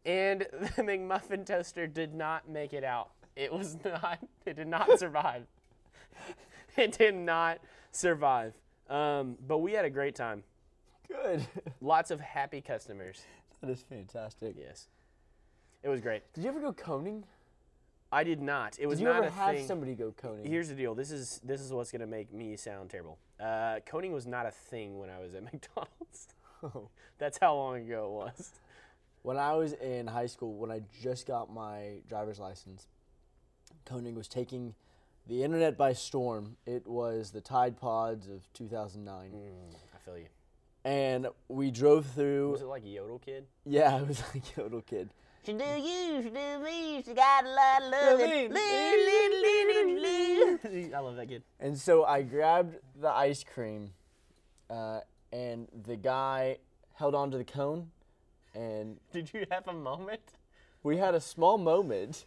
And 0.05 0.41
the 0.75 0.83
McMuffin 0.83 1.45
toaster 1.45 1.88
did 1.88 2.13
not 2.13 2.50
make 2.50 2.74
it 2.74 2.83
out. 2.83 3.12
It 3.36 3.53
was 3.53 3.77
not, 3.86 4.19
it 4.45 4.55
did 4.55 4.67
not 4.67 4.97
survive. 4.97 5.45
it 6.75 6.97
did 6.97 7.15
not 7.15 7.59
survive. 7.91 8.53
Um, 8.89 9.38
but 9.45 9.57
we 9.57 9.74
had 9.74 9.86
a 9.86 9.89
great 9.89 10.15
time. 10.15 10.43
Good. 11.09 11.45
Lots 11.81 12.11
of 12.11 12.19
happy 12.19 12.61
customers. 12.61 13.21
that 13.61 13.69
is 13.69 13.81
fantastic. 13.81 14.55
Yes. 14.57 14.87
It 15.83 15.89
was 15.89 16.01
great. 16.01 16.23
Did 16.33 16.43
you 16.43 16.49
ever 16.49 16.59
go 16.59 16.73
coning? 16.73 17.23
I 18.11 18.23
did 18.23 18.41
not. 18.41 18.77
It 18.79 18.87
was 18.87 18.99
Did 18.99 19.03
you 19.05 19.09
not 19.09 19.23
ever 19.23 19.29
have 19.29 19.55
thing. 19.55 19.67
somebody 19.67 19.93
go 19.93 20.13
coning? 20.15 20.45
Here's 20.45 20.69
the 20.69 20.75
deal. 20.75 20.95
This 20.95 21.11
is 21.11 21.41
this 21.43 21.59
is 21.61 21.73
what's 21.73 21.91
gonna 21.91 22.07
make 22.07 22.33
me 22.33 22.55
sound 22.55 22.89
terrible. 22.89 23.17
Uh, 23.39 23.79
coning 23.85 24.13
was 24.13 24.25
not 24.25 24.45
a 24.45 24.51
thing 24.51 24.97
when 24.97 25.09
I 25.09 25.19
was 25.19 25.33
at 25.35 25.43
McDonald's. 25.51 26.27
Oh. 26.63 26.89
That's 27.19 27.37
how 27.39 27.55
long 27.55 27.77
ago 27.85 28.05
it 28.05 28.25
was. 28.37 28.51
When 29.23 29.37
I 29.37 29.53
was 29.55 29.73
in 29.73 30.07
high 30.07 30.27
school, 30.27 30.55
when 30.55 30.71
I 30.71 30.81
just 31.01 31.27
got 31.27 31.51
my 31.53 31.97
driver's 32.07 32.39
license, 32.39 32.87
coning 33.85 34.15
was 34.15 34.27
taking 34.29 34.73
the 35.27 35.43
internet 35.43 35.77
by 35.77 35.91
storm. 35.93 36.55
It 36.65 36.87
was 36.87 37.31
the 37.31 37.41
Tide 37.41 37.77
Pods 37.77 38.27
of 38.29 38.47
2009. 38.53 39.31
I 39.93 39.97
feel 40.05 40.17
you. 40.17 40.27
And 40.86 41.27
we 41.50 41.72
drove 41.72 42.05
through. 42.05 42.51
Was 42.51 42.62
it 42.62 42.67
like 42.67 42.84
Yodel 42.86 43.19
Kid? 43.19 43.46
yeah, 43.65 43.98
it 44.01 44.07
was 44.07 44.24
like 44.34 44.55
Yodel 44.55 44.81
Kid. 44.81 45.10
She 45.46 45.53
do 45.53 45.63
you, 45.63 46.22
she 46.22 46.29
do 46.29 46.60
me, 46.62 47.01
she 47.05 47.13
got 47.13 47.46
a 47.46 47.48
lot 47.48 47.81
of 47.81 47.89
love. 47.89 48.19
Love 48.19 48.51
I 50.93 51.00
love 51.00 51.15
that 51.15 51.27
kid. 51.29 51.43
And 51.62 51.77
so 51.77 52.03
I 52.03 52.22
grabbed 52.22 52.75
the 53.00 53.10
ice 53.10 53.46
cream, 53.46 53.91
uh, 54.69 55.00
and 55.31 55.69
the 55.86 55.96
guy 55.96 56.57
held 56.96 57.15
onto 57.15 57.38
the 57.38 57.46
cone, 57.46 57.91
and 58.53 58.98
Did 59.13 59.31
you 59.34 59.46
have 59.50 59.69
a 59.69 59.74
moment? 59.74 60.19
we 60.84 60.98
had 60.98 61.15
a 61.15 61.22
small 61.22 61.57
moment. 61.57 62.25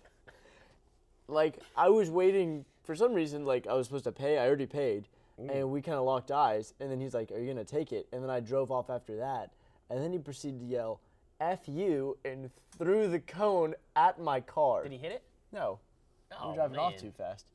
Like 1.29 1.59
I 1.77 1.91
was 1.91 2.11
waiting 2.11 2.65
for 2.85 2.95
some 2.95 3.13
reason, 3.13 3.45
like 3.45 3.67
I 3.67 3.75
was 3.75 3.87
supposed 3.87 4.05
to 4.05 4.13
pay. 4.13 4.39
I 4.39 4.47
already 4.47 4.65
paid, 4.65 5.09
and 5.49 5.51
mm. 5.51 5.69
we 5.69 5.81
kind 5.83 5.97
of 5.97 6.05
locked 6.05 6.31
eyes. 6.31 6.75
And 6.81 6.91
then 6.91 7.01
he's 7.01 7.15
like, 7.15 7.31
"Are 7.33 7.39
you 7.39 7.47
gonna 7.47 7.65
take 7.65 7.93
it?" 7.93 8.09
And 8.13 8.23
then 8.23 8.31
I 8.31 8.41
drove 8.41 8.71
off 8.71 8.91
after 8.91 9.17
that. 9.17 9.51
And 9.89 10.03
then 10.03 10.13
he 10.13 10.19
proceeded 10.19 10.61
to 10.61 10.67
yell, 10.67 11.01
"F 11.41 11.61
you!" 11.67 12.19
and 12.25 12.51
threw 12.79 13.09
the 13.09 13.21
cone 13.21 13.75
at 13.97 14.21
my 14.21 14.41
car. 14.41 14.83
Did 14.83 14.93
he 14.93 14.99
hit 14.99 15.13
it? 15.13 15.23
No, 15.53 15.81
Oh, 16.39 16.51
I'm 16.51 16.55
driving 16.55 16.79
off 16.79 16.97
too 16.97 17.13
fast. 17.17 17.47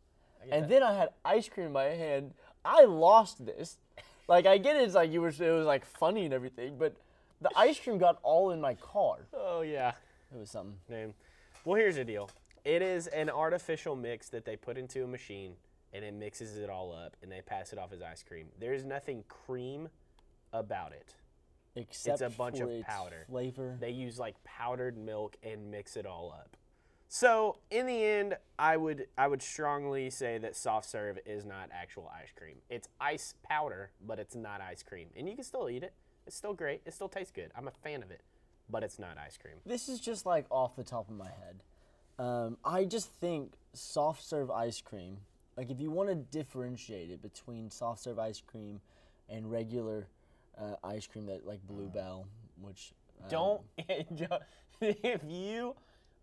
And 0.52 0.64
that. 0.64 0.70
then 0.70 0.84
I 0.84 0.94
had 0.94 1.10
ice 1.24 1.50
cream 1.50 1.68
in 1.68 1.74
my 1.74 1.84
hand. 1.84 2.34
I 2.64 2.86
lost 2.86 3.46
this. 3.46 3.78
Like 4.28 4.48
I 4.48 4.58
get 4.58 4.76
it, 4.76 4.82
it's 4.82 4.96
like 4.96 5.12
you 5.12 5.22
were, 5.22 5.28
it 5.28 5.40
was 5.40 5.68
like 5.68 5.86
funny 5.86 6.26
and 6.26 6.34
everything, 6.34 6.80
but 6.80 6.96
the 7.42 7.52
ice 7.56 7.80
cream 7.80 8.00
got 8.00 8.18
all 8.24 8.50
in 8.50 8.60
my 8.60 8.74
car. 8.74 9.28
Oh 9.36 9.62
yeah. 9.62 9.92
It 10.34 10.40
was 10.40 10.50
something. 10.50 10.74
Man. 10.90 11.14
Well, 11.64 11.76
here's 11.76 11.98
the 11.98 12.04
deal. 12.04 12.32
It 12.64 12.82
is 12.82 13.06
an 13.06 13.30
artificial 13.30 13.96
mix 13.96 14.30
that 14.30 14.44
they 14.44 14.56
put 14.56 14.80
into 14.80 15.04
a 15.04 15.08
machine, 15.08 15.54
and 15.96 16.04
it 16.04 16.14
mixes 16.14 16.58
it 16.58 16.70
all 16.70 16.94
up, 16.94 17.16
and 17.22 17.32
they 17.32 17.42
pass 17.42 17.72
it 17.72 17.80
off 17.80 17.94
as 17.94 18.02
ice 18.02 18.24
cream. 18.24 18.48
There 18.60 18.74
is 18.74 18.84
nothing 18.84 19.24
cream 19.30 19.90
about 20.52 20.92
it. 20.92 21.16
Except 21.78 22.22
a 22.22 22.30
bunch 22.30 22.60
of 22.60 22.70
powder. 22.84 23.26
Flavor. 23.30 23.78
They 23.80 23.92
use 23.92 24.18
like 24.18 24.42
powdered 24.44 24.98
milk 24.98 25.36
and 25.44 25.72
mix 25.72 25.98
it 25.98 26.06
all 26.06 26.34
up. 26.38 26.56
So 27.08 27.58
in 27.70 27.86
the 27.86 28.04
end, 28.04 28.38
I 28.58 28.78
would 28.78 29.08
I 29.18 29.28
would 29.28 29.42
strongly 29.42 30.10
say 30.10 30.38
that 30.38 30.56
soft 30.56 30.90
serve 30.90 31.20
is 31.26 31.46
not 31.46 31.70
actual 31.72 32.12
ice 32.14 32.32
cream. 32.36 32.58
It's 32.70 32.88
ice 33.00 33.36
powder, 33.44 33.92
but 34.06 34.20
it's 34.20 34.36
not 34.36 34.62
ice 34.62 34.84
cream, 34.84 35.10
and 35.16 35.28
you 35.30 35.36
can 35.36 35.44
still 35.44 35.70
eat 35.70 35.84
it. 35.84 35.94
It's 36.26 36.36
still 36.36 36.54
great. 36.54 36.82
It 36.86 36.94
still 36.94 37.10
tastes 37.10 37.32
good. 37.32 37.52
I'm 37.56 37.68
a 37.68 37.72
fan 37.72 38.02
of 38.02 38.10
it, 38.10 38.22
but 38.70 38.84
it's 38.84 38.98
not 38.98 39.18
ice 39.18 39.38
cream. 39.38 39.56
This 39.66 39.90
is 39.90 40.00
just 40.00 40.26
like 40.26 40.46
off 40.50 40.76
the 40.76 40.84
top 40.84 41.10
of 41.10 41.16
my 41.16 41.26
head. 41.26 41.62
Um, 42.18 42.58
I 42.64 42.86
just 42.86 43.12
think 43.12 43.54
soft 43.74 44.24
serve 44.26 44.50
ice 44.50 44.82
cream, 44.82 45.18
like 45.58 45.70
if 45.70 45.80
you 45.80 45.92
want 45.92 46.10
to 46.10 46.16
differentiate 46.16 47.10
it 47.10 47.22
between 47.22 47.70
soft 47.70 48.02
serve 48.02 48.20
ice 48.20 48.42
cream 48.46 48.80
and 49.30 49.50
regular 49.50 50.08
uh, 50.58 50.76
ice 50.84 51.08
cream 51.08 51.26
that 51.28 51.46
like 51.46 51.66
Bluebell, 51.68 52.28
which 52.62 52.94
um, 53.24 53.30
Don't 53.30 53.62
if 54.82 55.22
you 55.28 55.76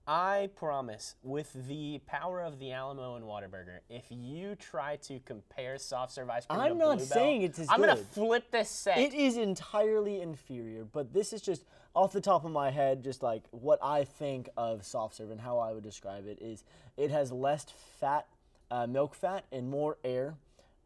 I 0.07 0.51
promise 0.57 1.15
with 1.23 1.53
the 1.69 2.01
power 2.07 2.43
of 2.43 2.59
the 2.59 2.73
Alamo 2.73 3.15
and 3.15 3.25
Whataburger, 3.25 3.79
if 3.89 4.05
you 4.11 4.57
try 4.57 4.97
to 4.97 5.21
compare 5.21 5.79
soft 5.79 6.13
serve 6.13 6.29
ice 6.29 6.45
cream 6.47 6.61
I'm 6.61 6.79
not 6.79 6.99
Bluebell, 6.99 7.07
saying 7.07 7.43
it's 7.43 7.59
as 7.61 7.69
I'm 7.71 7.81
gonna 7.81 7.97
flip 7.97 8.51
this 8.51 8.69
set. 8.69 8.99
It 8.99 9.15
is 9.15 9.37
entirely 9.37 10.21
inferior, 10.21 10.85
but 10.85 11.13
this 11.13 11.33
is 11.33 11.41
just 11.41 11.65
off 11.95 12.13
the 12.13 12.21
top 12.21 12.45
of 12.45 12.51
my 12.51 12.71
head, 12.71 13.05
just 13.05 13.23
like 13.23 13.45
what 13.51 13.79
I 13.83 14.05
think 14.05 14.49
of 14.57 14.85
soft 14.85 15.17
serve 15.17 15.31
and 15.31 15.41
how 15.41 15.59
I 15.59 15.73
would 15.73 15.85
describe 15.85 16.27
it 16.27 16.39
is 16.41 16.65
it 16.97 17.11
has 17.11 17.31
less 17.31 17.67
fat, 18.01 18.27
uh, 18.73 18.87
milk 18.87 19.15
fat, 19.15 19.45
and 19.53 19.69
more 19.69 19.99
air 20.03 20.35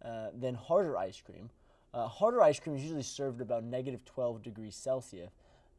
uh, 0.04 0.28
than 0.38 0.54
harder 0.56 0.98
ice 0.98 1.22
cream. 1.24 1.48
Uh, 1.94 2.08
harder 2.08 2.42
ice 2.42 2.58
cream 2.58 2.76
is 2.76 2.82
usually 2.82 3.02
served 3.02 3.40
about 3.40 3.62
negative 3.62 4.04
12 4.04 4.42
degrees 4.42 4.74
Celsius, 4.74 5.30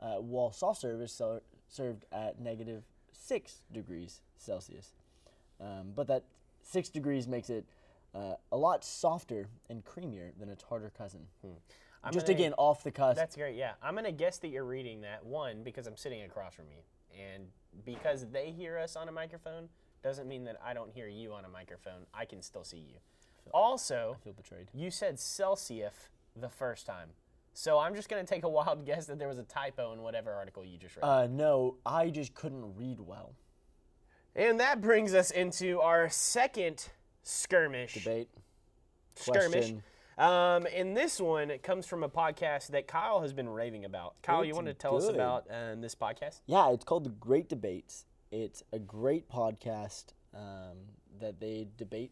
uh, 0.02 0.16
while 0.16 0.52
soft 0.52 0.82
serve 0.82 1.02
is 1.02 1.12
ser- 1.12 1.42
served 1.68 2.06
at 2.14 2.40
negative 2.40 2.84
6 3.12 3.62
degrees 3.74 4.22
Celsius. 4.38 4.94
Um, 5.60 5.92
but 5.96 6.08
that 6.08 6.24
6 6.64 6.90
degrees 6.90 7.28
makes 7.28 7.50
it 7.50 7.66
uh, 8.16 8.36
a 8.54 8.58
lot 8.58 8.86
softer 8.86 9.48
and 9.70 9.84
creamier 9.84 10.32
than 10.40 10.48
its 10.48 10.64
harder 10.64 10.92
cousin. 10.98 11.28
I'm 12.04 12.14
Just 12.14 12.28
gonna- 12.28 12.40
again 12.40 12.54
off 12.58 12.84
the 12.84 12.92
cusp. 12.92 13.18
That's 13.18 13.36
great. 13.36 13.58
Yeah, 13.58 13.74
I'm 13.84 13.96
gonna 13.96 14.14
guess 14.14 14.38
that 14.38 14.48
you're 14.48 14.64
reading 14.64 15.02
that 15.02 15.26
one 15.26 15.62
because 15.62 15.88
I'm 15.88 15.98
sitting 15.98 16.22
across 16.24 16.54
from 16.54 16.66
you, 16.70 17.22
and 17.22 17.48
because 17.84 18.26
they 18.32 18.52
hear 18.52 18.78
us 18.78 18.96
on 18.96 19.10
a 19.10 19.12
microphone 19.12 19.68
doesn't 20.04 20.27
mean 20.27 20.46
that 20.46 20.58
I 20.63 20.74
don't 20.74 20.92
hear 20.92 21.08
you 21.08 21.34
on 21.34 21.46
a 21.46 21.50
microphone. 21.50 22.06
I 22.13 22.25
can 22.25 22.42
still 22.42 22.63
see 22.63 22.77
you. 22.77 22.98
Also, 23.54 24.18
feel 24.24 24.34
betrayed. 24.34 24.68
you 24.74 24.92
said 24.92 25.20
Celsius 25.20 26.10
the 26.36 26.50
first 26.50 26.86
time, 26.86 27.10
so 27.54 27.80
I'm 27.80 27.96
just 27.96 28.10
gonna 28.10 28.25
take 28.25 28.44
a 28.44 28.50
wild 28.50 28.86
guess 28.86 29.06
that 29.08 29.20
there 29.20 29.27
was 29.27 29.38
a 29.38 29.44
typo 29.44 29.94
in 29.94 30.01
whatever 30.01 30.32
article 30.34 30.66
you 30.66 30.77
just 30.77 30.96
read. 30.98 31.04
Uh, 31.04 31.27
no, 31.27 31.75
I 31.86 32.10
just 32.10 32.34
couldn't 32.34 32.75
read 32.75 33.00
well. 33.00 33.34
and 34.36 34.60
that 34.60 34.82
brings 34.82 35.13
us 35.13 35.32
into 35.32 35.80
our 35.80 36.10
second 36.10 36.89
skirmish. 37.24 37.94
Debate. 37.94 38.30
skirmish. 39.16 39.74
Um, 40.18 40.66
and 40.75 40.98
this 40.98 41.22
one 41.22 41.51
it 41.51 41.62
comes 41.62 41.86
from 41.86 42.04
a 42.04 42.10
podcast 42.10 42.68
that 42.70 42.88
Kyle 42.88 43.22
has 43.22 43.34
been 43.34 43.48
raving 43.48 43.86
about. 43.86 44.16
Kyle, 44.24 44.44
you 44.44 44.56
want 44.56 44.68
to 44.68 44.74
tell 44.74 44.98
us 44.98 45.08
about 45.08 45.46
um, 45.50 45.80
this 45.82 45.96
podcast? 45.96 46.42
Yeah, 46.48 46.72
it's 46.72 46.84
called 46.84 47.04
the 47.04 47.12
Great 47.12 47.48
Debates. 47.48 48.06
It's 48.31 48.63
a 48.74 48.79
great 48.79 49.29
podcast 49.29 50.13
um, 50.36 50.77
that 51.22 51.39
they 51.39 51.67
debate 51.77 52.12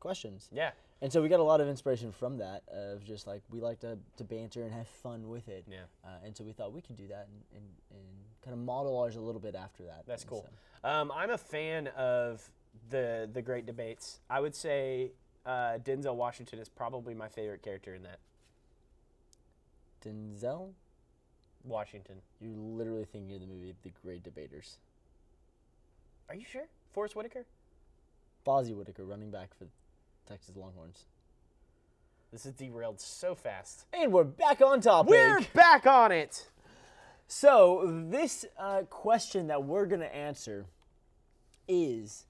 questions. 0.00 0.48
Yeah. 0.52 0.70
And 1.02 1.10
so 1.12 1.22
we 1.22 1.28
got 1.28 1.40
a 1.40 1.44
lot 1.44 1.60
of 1.60 1.68
inspiration 1.68 2.12
from 2.12 2.38
that 2.38 2.62
of 2.68 3.04
just 3.04 3.26
like 3.26 3.42
we 3.50 3.60
like 3.60 3.80
to, 3.80 3.98
to 4.18 4.24
banter 4.24 4.62
and 4.62 4.72
have 4.72 4.88
fun 4.88 5.28
with 5.28 5.48
it. 5.48 5.64
Yeah. 5.70 5.78
Uh, 6.04 6.08
and 6.24 6.36
so 6.36 6.44
we 6.44 6.52
thought 6.52 6.72
we 6.72 6.80
could 6.82 6.96
do 6.96 7.08
that 7.08 7.28
and, 7.30 7.42
and, 7.62 7.64
and 7.90 8.00
kind 8.44 8.52
of 8.54 8.58
model 8.64 8.98
ours 8.98 9.16
a 9.16 9.20
little 9.20 9.40
bit 9.40 9.54
after 9.54 9.82
that. 9.84 10.04
That's 10.06 10.22
And 10.22 10.30
cool. 10.30 10.46
so- 10.82 10.88
Um, 10.88 11.12
I'm 11.14 11.30
a 11.30 11.38
fan 11.38 11.88
of 11.88 12.50
the 12.90 13.28
the 13.32 13.42
great 13.42 13.66
debates. 13.66 14.20
I 14.30 14.40
would 14.40 14.54
say 14.54 15.12
uh, 15.46 15.78
Denzel 15.84 16.14
Washington 16.16 16.58
is 16.58 16.68
probably 16.68 17.14
my 17.14 17.28
favorite 17.28 17.62
character 17.62 17.94
in 17.94 18.02
that. 18.04 18.18
Denzel, 20.04 20.70
Washington. 21.64 22.16
you're 22.40 22.56
literally 22.56 23.04
thinking 23.04 23.34
of 23.34 23.40
the 23.42 23.46
movie 23.46 23.74
The 23.82 23.90
Great 24.02 24.22
Debaters. 24.22 24.78
Are 26.30 26.36
you 26.36 26.44
sure? 26.44 26.68
Forest 26.92 27.16
Whitaker. 27.16 27.44
Fozzy 28.46 28.72
Whittaker 28.72 29.04
running 29.04 29.32
back 29.32 29.50
for 29.58 29.66
Texas 30.28 30.54
Longhorns. 30.56 31.06
This 32.30 32.46
is 32.46 32.52
derailed 32.52 33.00
so 33.00 33.34
fast. 33.34 33.86
And 33.92 34.12
we're 34.12 34.22
back 34.22 34.60
on 34.60 34.80
topic. 34.80 35.10
We're 35.10 35.40
back 35.54 35.88
on 35.88 36.12
it. 36.12 36.48
So 37.26 38.04
this 38.08 38.44
uh, 38.56 38.82
question 38.82 39.48
that 39.48 39.64
we're 39.64 39.86
gonna 39.86 40.04
answer 40.04 40.66
is: 41.66 42.26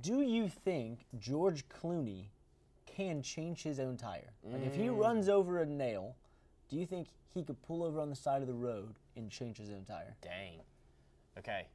Do 0.00 0.20
you 0.20 0.48
think 0.48 1.06
George 1.20 1.68
Clooney 1.68 2.24
can 2.84 3.22
change 3.22 3.62
his 3.62 3.78
own 3.78 3.96
tire? 3.96 4.32
Like 4.42 4.66
if 4.66 4.74
he 4.74 4.88
runs 4.88 5.28
over 5.28 5.60
a 5.60 5.66
nail, 5.66 6.16
do 6.68 6.76
you 6.76 6.86
think 6.86 7.06
he 7.32 7.44
could 7.44 7.62
pull 7.62 7.84
over 7.84 8.00
on 8.00 8.10
the 8.10 8.16
side 8.16 8.42
of 8.42 8.48
the 8.48 8.54
road 8.54 8.96
and 9.14 9.30
change 9.30 9.58
his 9.58 9.70
own 9.70 9.84
tire? 9.84 10.16
Dang. 10.20 10.58
Okay. 11.38 11.66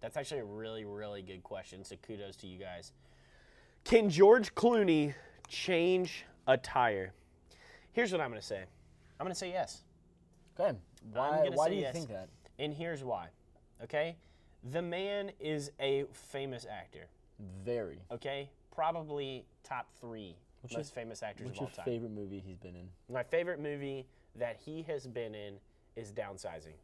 That's 0.00 0.16
actually 0.16 0.40
a 0.40 0.44
really, 0.44 0.84
really 0.84 1.22
good 1.22 1.42
question. 1.42 1.84
So 1.84 1.96
kudos 1.96 2.36
to 2.36 2.46
you 2.46 2.58
guys. 2.58 2.92
Can 3.84 4.10
George 4.10 4.54
Clooney 4.54 5.14
change 5.48 6.24
a 6.46 6.56
tire? 6.56 7.12
Here's 7.92 8.12
what 8.12 8.20
I'm 8.20 8.30
going 8.30 8.40
to 8.40 8.46
say 8.46 8.64
I'm 9.18 9.24
going 9.24 9.32
to 9.32 9.38
say 9.38 9.50
yes. 9.50 9.82
Okay. 10.58 10.76
Why, 11.12 11.48
why 11.52 11.68
do 11.68 11.74
you 11.74 11.82
yes. 11.82 11.94
think 11.94 12.08
that? 12.08 12.28
And 12.58 12.72
here's 12.72 13.04
why. 13.04 13.28
Okay? 13.82 14.16
The 14.72 14.82
man 14.82 15.30
is 15.38 15.70
a 15.80 16.04
famous 16.12 16.66
actor. 16.70 17.06
Very. 17.64 18.00
Okay? 18.10 18.50
Probably 18.74 19.44
top 19.62 19.88
three 20.00 20.36
your- 20.72 20.78
most 20.78 20.94
famous 20.94 21.22
actors 21.22 21.46
What's 21.46 21.58
of 21.58 21.62
all 21.62 21.68
your 21.68 21.76
time. 21.76 21.84
favorite 21.84 22.12
movie 22.12 22.42
he's 22.44 22.58
been 22.58 22.74
in? 22.76 22.88
My 23.12 23.22
favorite 23.22 23.60
movie 23.60 24.06
that 24.34 24.58
he 24.64 24.82
has 24.82 25.06
been 25.06 25.34
in 25.34 25.54
is 25.94 26.12
Downsizing. 26.12 26.74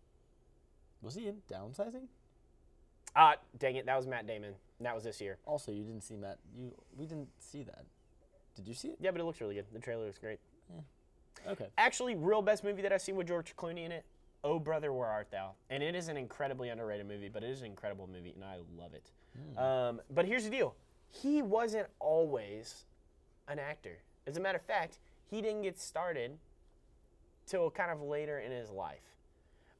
Was 1.03 1.15
he 1.15 1.27
in 1.27 1.43
Downsizing? 1.51 2.07
Ah, 3.15 3.37
dang 3.59 3.77
it, 3.77 3.87
that 3.87 3.97
was 3.97 4.07
Matt 4.07 4.27
Damon. 4.27 4.55
That 4.81 4.95
was 4.95 5.05
this 5.05 5.21
year. 5.21 5.39
Also, 5.47 5.71
you 5.71 5.85
didn't 5.85 6.03
see 6.03 6.17
Matt. 6.17 6.39
You 6.57 6.73
we 6.97 7.07
didn't 7.07 7.29
see 7.39 7.63
that. 7.65 7.85
Did 8.55 8.67
you 8.67 8.75
see 8.75 8.89
it? 8.89 8.97
Yeah, 9.01 9.11
but 9.11 9.21
it 9.21 9.25
looks 9.25 9.41
really 9.41 9.55
good. 9.55 9.67
The 9.73 9.79
trailer 9.79 10.07
looks 10.07 10.19
great. 10.19 10.39
Okay. 11.47 11.69
Actually, 11.77 12.15
real 12.15 12.43
best 12.43 12.63
movie 12.65 12.83
that 12.83 12.93
I've 12.93 13.03
seen 13.03 13.17
with 13.17 13.27
George 13.27 13.55
Clooney 13.57 13.85
in 13.85 13.93
it, 13.93 14.05
Oh 14.45 14.59
Brother, 14.59 14.93
Where 14.93 15.09
Art 15.09 15.29
Thou? 15.31 15.53
And 15.71 15.83
it 15.83 15.95
is 15.95 16.09
an 16.09 16.17
incredibly 16.17 16.69
underrated 16.69 17.07
movie, 17.07 17.29
but 17.29 17.43
it 17.43 17.51
is 17.51 17.61
an 17.61 17.67
incredible 17.67 18.09
movie, 18.13 18.33
and 18.35 18.45
I 18.45 18.57
love 18.79 18.93
it. 18.95 19.11
Um, 19.59 20.01
but 20.11 20.25
here's 20.25 20.45
the 20.45 20.51
deal: 20.51 20.75
he 21.09 21.43
wasn't 21.43 21.87
always 21.99 22.85
an 23.49 23.59
actor. 23.59 23.99
As 24.27 24.37
a 24.37 24.41
matter 24.41 24.59
of 24.59 24.65
fact, 24.65 24.99
he 25.31 25.41
didn't 25.41 25.63
get 25.63 25.79
started 25.79 26.33
till 27.47 27.71
kind 27.71 27.91
of 27.91 28.03
later 28.03 28.39
in 28.39 28.53
his 28.53 28.71
life. 28.71 29.17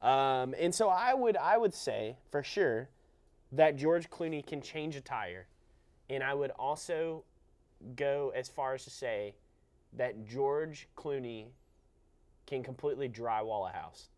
Um, 0.01 0.53
and 0.59 0.75
so 0.75 0.89
I 0.89 1.13
would 1.13 1.37
I 1.37 1.57
would 1.57 1.73
say 1.73 2.17
for 2.29 2.43
sure 2.43 2.89
that 3.53 3.75
George 3.77 4.09
Clooney 4.09 4.45
can 4.45 4.61
change 4.61 4.95
a 4.95 5.01
tire, 5.01 5.47
and 6.09 6.23
I 6.23 6.33
would 6.33 6.51
also 6.51 7.23
go 7.95 8.31
as 8.35 8.49
far 8.49 8.73
as 8.73 8.83
to 8.85 8.89
say 8.89 9.35
that 9.93 10.27
George 10.27 10.87
Clooney 10.97 11.47
can 12.45 12.63
completely 12.63 13.07
drywall 13.07 13.69
a 13.69 13.73
house. 13.73 14.09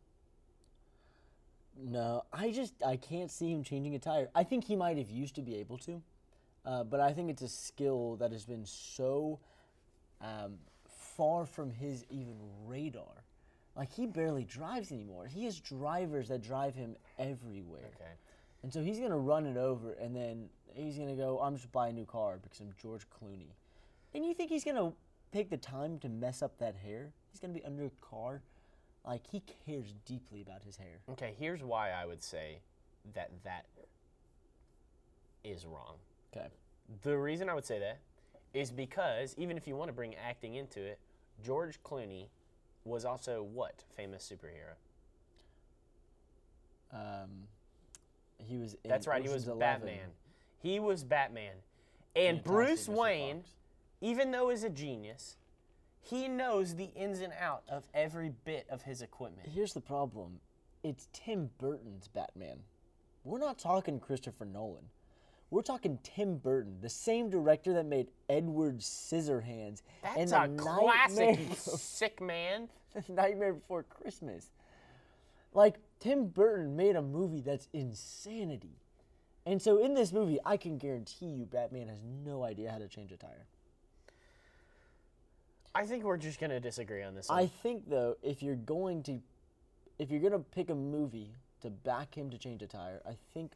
No, 1.78 2.24
I 2.32 2.52
just 2.52 2.74
I 2.84 2.96
can't 2.96 3.30
see 3.30 3.52
him 3.52 3.62
changing 3.62 3.96
a 3.96 4.00
tire. 4.00 4.30
I 4.34 4.44
think 4.44 4.64
he 4.64 4.78
might 4.78 4.98
have 4.98 5.10
used 5.10 5.36
to 5.36 5.42
be 5.42 5.56
able 5.58 5.78
to, 5.80 6.02
uh, 6.66 6.84
but 6.86 7.02
I 7.02 7.12
think 7.12 7.30
it's 7.30 7.42
a 7.42 7.50
skill 7.50 8.16
that 8.18 8.32
has 8.32 8.46
been 8.46 8.66
so 8.66 9.40
um, 10.22 10.54
far 11.18 11.46
from 11.46 11.72
his 11.72 12.06
even 12.10 12.36
radar. 12.66 13.26
Like 13.76 13.92
he 13.92 14.06
barely 14.06 14.46
drives 14.46 14.94
anymore. 14.94 15.28
He 15.28 15.44
has 15.44 15.60
drivers 15.60 16.30
that 16.30 16.42
drive 16.42 16.76
him 16.76 16.96
everywhere, 17.20 17.92
Okay. 17.96 18.12
And 18.66 18.74
so 18.74 18.82
he's 18.82 19.00
gonna 19.00 19.16
run 19.16 19.46
it 19.46 19.58
over, 19.58 19.92
and 19.92 20.16
then 20.16 20.50
he's 20.74 20.98
gonna 20.98 21.16
go, 21.16 21.40
"I'm 21.40 21.56
just 21.56 21.72
buy 21.72 21.90
a 21.90 21.94
new 21.94 22.04
car 22.04 22.40
because 22.42 22.60
I'm 22.60 22.74
George 22.82 23.08
Clooney." 23.12 23.52
And 24.12 24.26
you 24.26 24.34
think 24.34 24.50
he's 24.50 24.64
gonna 24.64 24.92
take 25.32 25.52
the 25.52 25.58
time 25.58 26.00
to 26.00 26.10
mess 26.10 26.42
up 26.42 26.58
that 26.58 26.78
hair? 26.78 27.14
He's 27.30 27.40
gonna 27.40 27.54
be 27.54 27.64
under 27.64 27.86
a 27.86 27.92
car. 28.02 28.42
Like 29.06 29.28
he 29.28 29.42
cares 29.68 29.94
deeply 30.06 30.42
about 30.42 30.64
his 30.64 30.78
hair. 30.78 30.98
Okay, 31.10 31.36
here's 31.38 31.62
why 31.62 31.92
I 31.92 32.08
would 32.08 32.24
say 32.24 32.58
that 33.14 33.30
that 33.44 33.68
is 35.44 35.68
wrong. 35.68 35.98
Okay. 36.36 36.48
The 37.04 37.16
reason 37.16 37.50
I 37.50 37.54
would 37.54 37.66
say 37.66 37.78
that 37.78 38.00
is 38.52 38.72
because 38.72 39.36
even 39.38 39.58
if 39.58 39.68
you 39.68 39.76
want 39.76 39.90
to 39.90 39.94
bring 39.94 40.16
acting 40.16 40.56
into 40.56 40.82
it, 40.82 40.98
George 41.44 41.84
Clooney 41.84 42.30
was 42.84 43.06
also 43.06 43.44
what 43.44 43.84
famous 43.96 44.28
superhero? 44.28 44.74
Um, 46.92 47.48
he 48.38 48.58
was. 48.58 48.76
In 48.84 48.90
That's 48.90 49.08
right, 49.08 49.22
he 49.24 49.30
was 49.30 49.48
Eleven. 49.48 49.60
Batman. 49.88 50.10
He 50.62 50.80
was 50.80 51.04
Batman. 51.04 51.54
And 52.16 52.44
Bruce 52.44 52.88
Wayne, 52.88 53.40
Fox. 53.42 53.52
even 54.02 54.32
though 54.32 54.50
he's 54.50 54.64
a 54.64 54.70
genius, 54.70 55.38
he 56.00 56.28
knows 56.28 56.76
the 56.76 56.90
ins 56.96 57.20
and 57.20 57.34
out 57.40 57.64
of 57.70 57.84
every 57.94 58.32
bit 58.46 58.66
of 58.70 58.84
his 58.84 59.02
equipment. 59.02 59.48
Here's 59.54 59.74
the 59.74 59.82
problem: 59.82 60.40
it's 60.84 61.08
Tim 61.14 61.50
Burton's 61.58 62.08
Batman. 62.08 62.60
We're 63.24 63.40
not 63.40 63.58
talking 63.58 64.00
Christopher 64.00 64.46
Nolan. 64.46 64.86
We're 65.52 65.62
talking 65.62 66.00
Tim 66.04 66.38
Burton, 66.38 66.78
the 66.82 66.90
same 66.90 67.30
director 67.30 67.74
that 67.74 67.86
made 67.86 68.08
Edward 68.30 68.80
Scissorhands 68.80 69.82
and 70.04 70.30
That's 70.30 70.32
the 70.32 70.44
a 70.44 70.48
classic, 70.50 71.18
Nightmare, 71.40 71.56
sick 71.56 72.22
man. 72.22 72.68
Nightmare 73.10 73.54
Before 73.54 73.84
Christmas. 73.84 74.50
Like 75.56 75.78
Tim 76.00 76.28
Burton 76.28 76.76
made 76.76 76.96
a 76.96 77.02
movie 77.02 77.42
that's 77.42 77.70
insanity, 77.74 78.78
and 79.46 79.62
so 79.62 79.78
in 79.78 79.94
this 79.94 80.12
movie, 80.12 80.38
I 80.46 80.58
can 80.58 80.78
guarantee 80.78 81.28
you, 81.28 81.46
Batman 81.46 81.88
has 81.88 82.00
no 82.26 82.44
idea 82.44 82.70
how 82.72 82.78
to 82.78 82.88
change 82.88 83.12
a 83.12 83.18
tire. 83.18 83.48
I 85.74 85.86
think 85.86 86.04
we're 86.04 86.18
just 86.18 86.40
gonna 86.40 86.60
disagree 86.60 87.04
on 87.04 87.16
this. 87.16 87.30
One. 87.30 87.40
I 87.40 87.48
think 87.48 87.90
though, 87.90 88.18
if 88.22 88.44
you're 88.44 88.56
going 88.56 89.02
to, 89.04 89.20
if 89.98 90.12
you're 90.12 90.22
gonna 90.22 90.40
pick 90.40 90.70
a 90.70 90.76
movie 90.76 91.32
to 91.62 91.70
back 91.70 92.16
him 92.16 92.30
to 92.30 92.38
change 92.38 92.62
a 92.62 92.68
tire, 92.68 93.02
I 93.08 93.16
think 93.34 93.54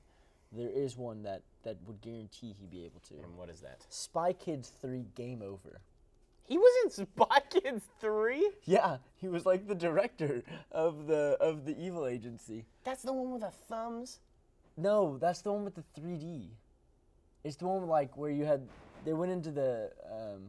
there 0.52 0.70
is 0.70 0.98
one 0.98 1.24
that 1.24 1.44
that 1.64 1.78
would 1.86 2.02
guarantee 2.02 2.56
he'd 2.60 2.72
be 2.72 2.86
able 2.86 3.02
to. 3.10 3.16
And 3.16 3.38
what 3.38 3.50
is 3.50 3.60
that? 3.60 3.86
Spy 3.90 4.34
Kids 4.34 4.72
Three: 4.82 5.06
Game 5.16 5.42
Over. 5.42 5.82
He 6.50 6.58
was 6.58 6.74
in 6.84 7.06
Spy 7.06 7.42
Kids 7.52 7.86
3? 8.02 8.50
Yeah, 8.66 8.98
he 9.18 9.28
was 9.28 9.46
like 9.46 9.68
the 9.68 9.76
director 9.76 10.42
of 10.72 11.06
the 11.06 11.38
of 11.40 11.64
the 11.64 11.80
evil 11.80 12.08
agency. 12.08 12.66
That's 12.84 13.04
the 13.04 13.14
one 13.14 13.32
with 13.32 13.42
the 13.42 13.52
thumbs? 13.52 14.20
No, 14.76 15.20
that's 15.20 15.42
the 15.42 15.54
one 15.54 15.64
with 15.64 15.76
the 15.76 15.84
3D. 15.96 16.48
It's 17.44 17.56
the 17.58 17.68
one 17.68 17.86
like 17.88 18.18
where 18.18 18.32
you 18.32 18.46
had 18.46 18.68
they 19.06 19.14
went 19.14 19.32
into 19.32 19.52
the 19.52 19.92
um, 20.12 20.48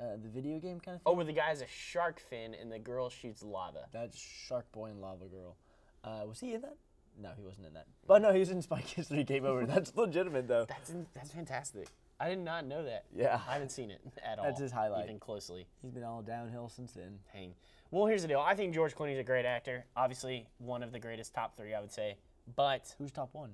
uh, 0.00 0.16
the 0.20 0.28
video 0.28 0.58
game 0.58 0.80
kind 0.80 0.96
of 0.96 1.02
thing. 1.02 1.06
Oh, 1.06 1.12
where 1.12 1.24
the 1.24 1.32
guy 1.32 1.46
has 1.46 1.60
a 1.60 1.68
shark 1.68 2.18
fin 2.18 2.52
and 2.60 2.70
the 2.70 2.80
girl 2.80 3.08
shoots 3.08 3.44
lava. 3.44 3.86
That's 3.92 4.18
Shark 4.18 4.70
Boy 4.72 4.86
and 4.86 5.00
Lava 5.00 5.26
Girl. 5.26 5.54
Uh, 6.02 6.26
was 6.26 6.40
he 6.40 6.54
in 6.54 6.62
that? 6.62 6.76
No, 7.22 7.30
he 7.36 7.42
wasn't 7.44 7.68
in 7.68 7.74
that. 7.74 7.86
But 8.04 8.20
no, 8.20 8.32
he 8.32 8.40
was 8.40 8.50
in 8.50 8.62
Spy 8.62 8.80
Kids 8.80 9.06
3 9.06 9.22
Game 9.22 9.44
Over. 9.44 9.64
That's 9.64 9.92
legitimate 9.96 10.48
though. 10.48 10.64
That's 10.68 10.90
in, 10.90 11.06
that's 11.14 11.30
fantastic. 11.30 11.86
I 12.22 12.28
did 12.28 12.38
not 12.38 12.66
know 12.66 12.84
that. 12.84 13.06
Yeah. 13.16 13.40
I 13.48 13.54
haven't 13.54 13.70
seen 13.70 13.90
it 13.90 14.00
at 14.22 14.38
all. 14.38 14.44
That's 14.44 14.60
his 14.60 14.70
highlight. 14.70 15.04
Even 15.06 15.18
closely. 15.18 15.66
He's 15.80 15.90
been 15.90 16.04
all 16.04 16.20
downhill 16.20 16.68
since 16.68 16.92
then. 16.92 17.18
Hang. 17.32 17.54
Well, 17.90 18.04
here's 18.06 18.22
the 18.22 18.28
deal. 18.28 18.40
I 18.40 18.54
think 18.54 18.74
George 18.74 18.94
Clooney's 18.94 19.18
a 19.18 19.22
great 19.24 19.46
actor. 19.46 19.86
Obviously, 19.96 20.46
one 20.58 20.82
of 20.82 20.92
the 20.92 20.98
greatest 20.98 21.34
top 21.34 21.56
three, 21.56 21.72
I 21.74 21.80
would 21.80 21.90
say. 21.90 22.18
But 22.56 22.94
Who's 22.98 23.10
top 23.10 23.30
one? 23.32 23.52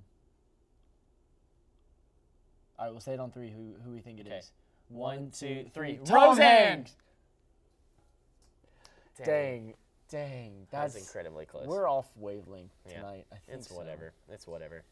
All 2.79 2.87
right, 2.87 2.91
we'll 2.91 3.01
say 3.01 3.15
it 3.15 3.21
on 3.21 3.31
three. 3.31 3.51
Who 3.51 3.75
who 3.85 3.93
we 3.93 4.01
think 4.01 4.19
it 4.21 4.27
is? 4.27 4.33
Okay. 4.33 4.45
one, 4.89 5.31
two, 5.31 5.65
three. 5.73 5.99
Tom 6.05 6.15
Roseanne! 6.31 6.39
Hanks! 6.69 6.93
Dang, 9.25 9.73
dang, 10.11 10.67
That's 10.71 10.93
that's 10.93 11.07
incredibly 11.07 11.47
close. 11.47 11.67
We're 11.67 11.89
off 11.89 12.07
wavelength 12.17 12.71
Yeah. 12.87 12.97
tonight. 13.01 13.27
I 13.33 13.37
think 13.37 13.59
it's 13.59 13.69
so. 13.69 13.77
whatever. 13.77 14.13
It's 14.31 14.47
whatever. 14.47 14.83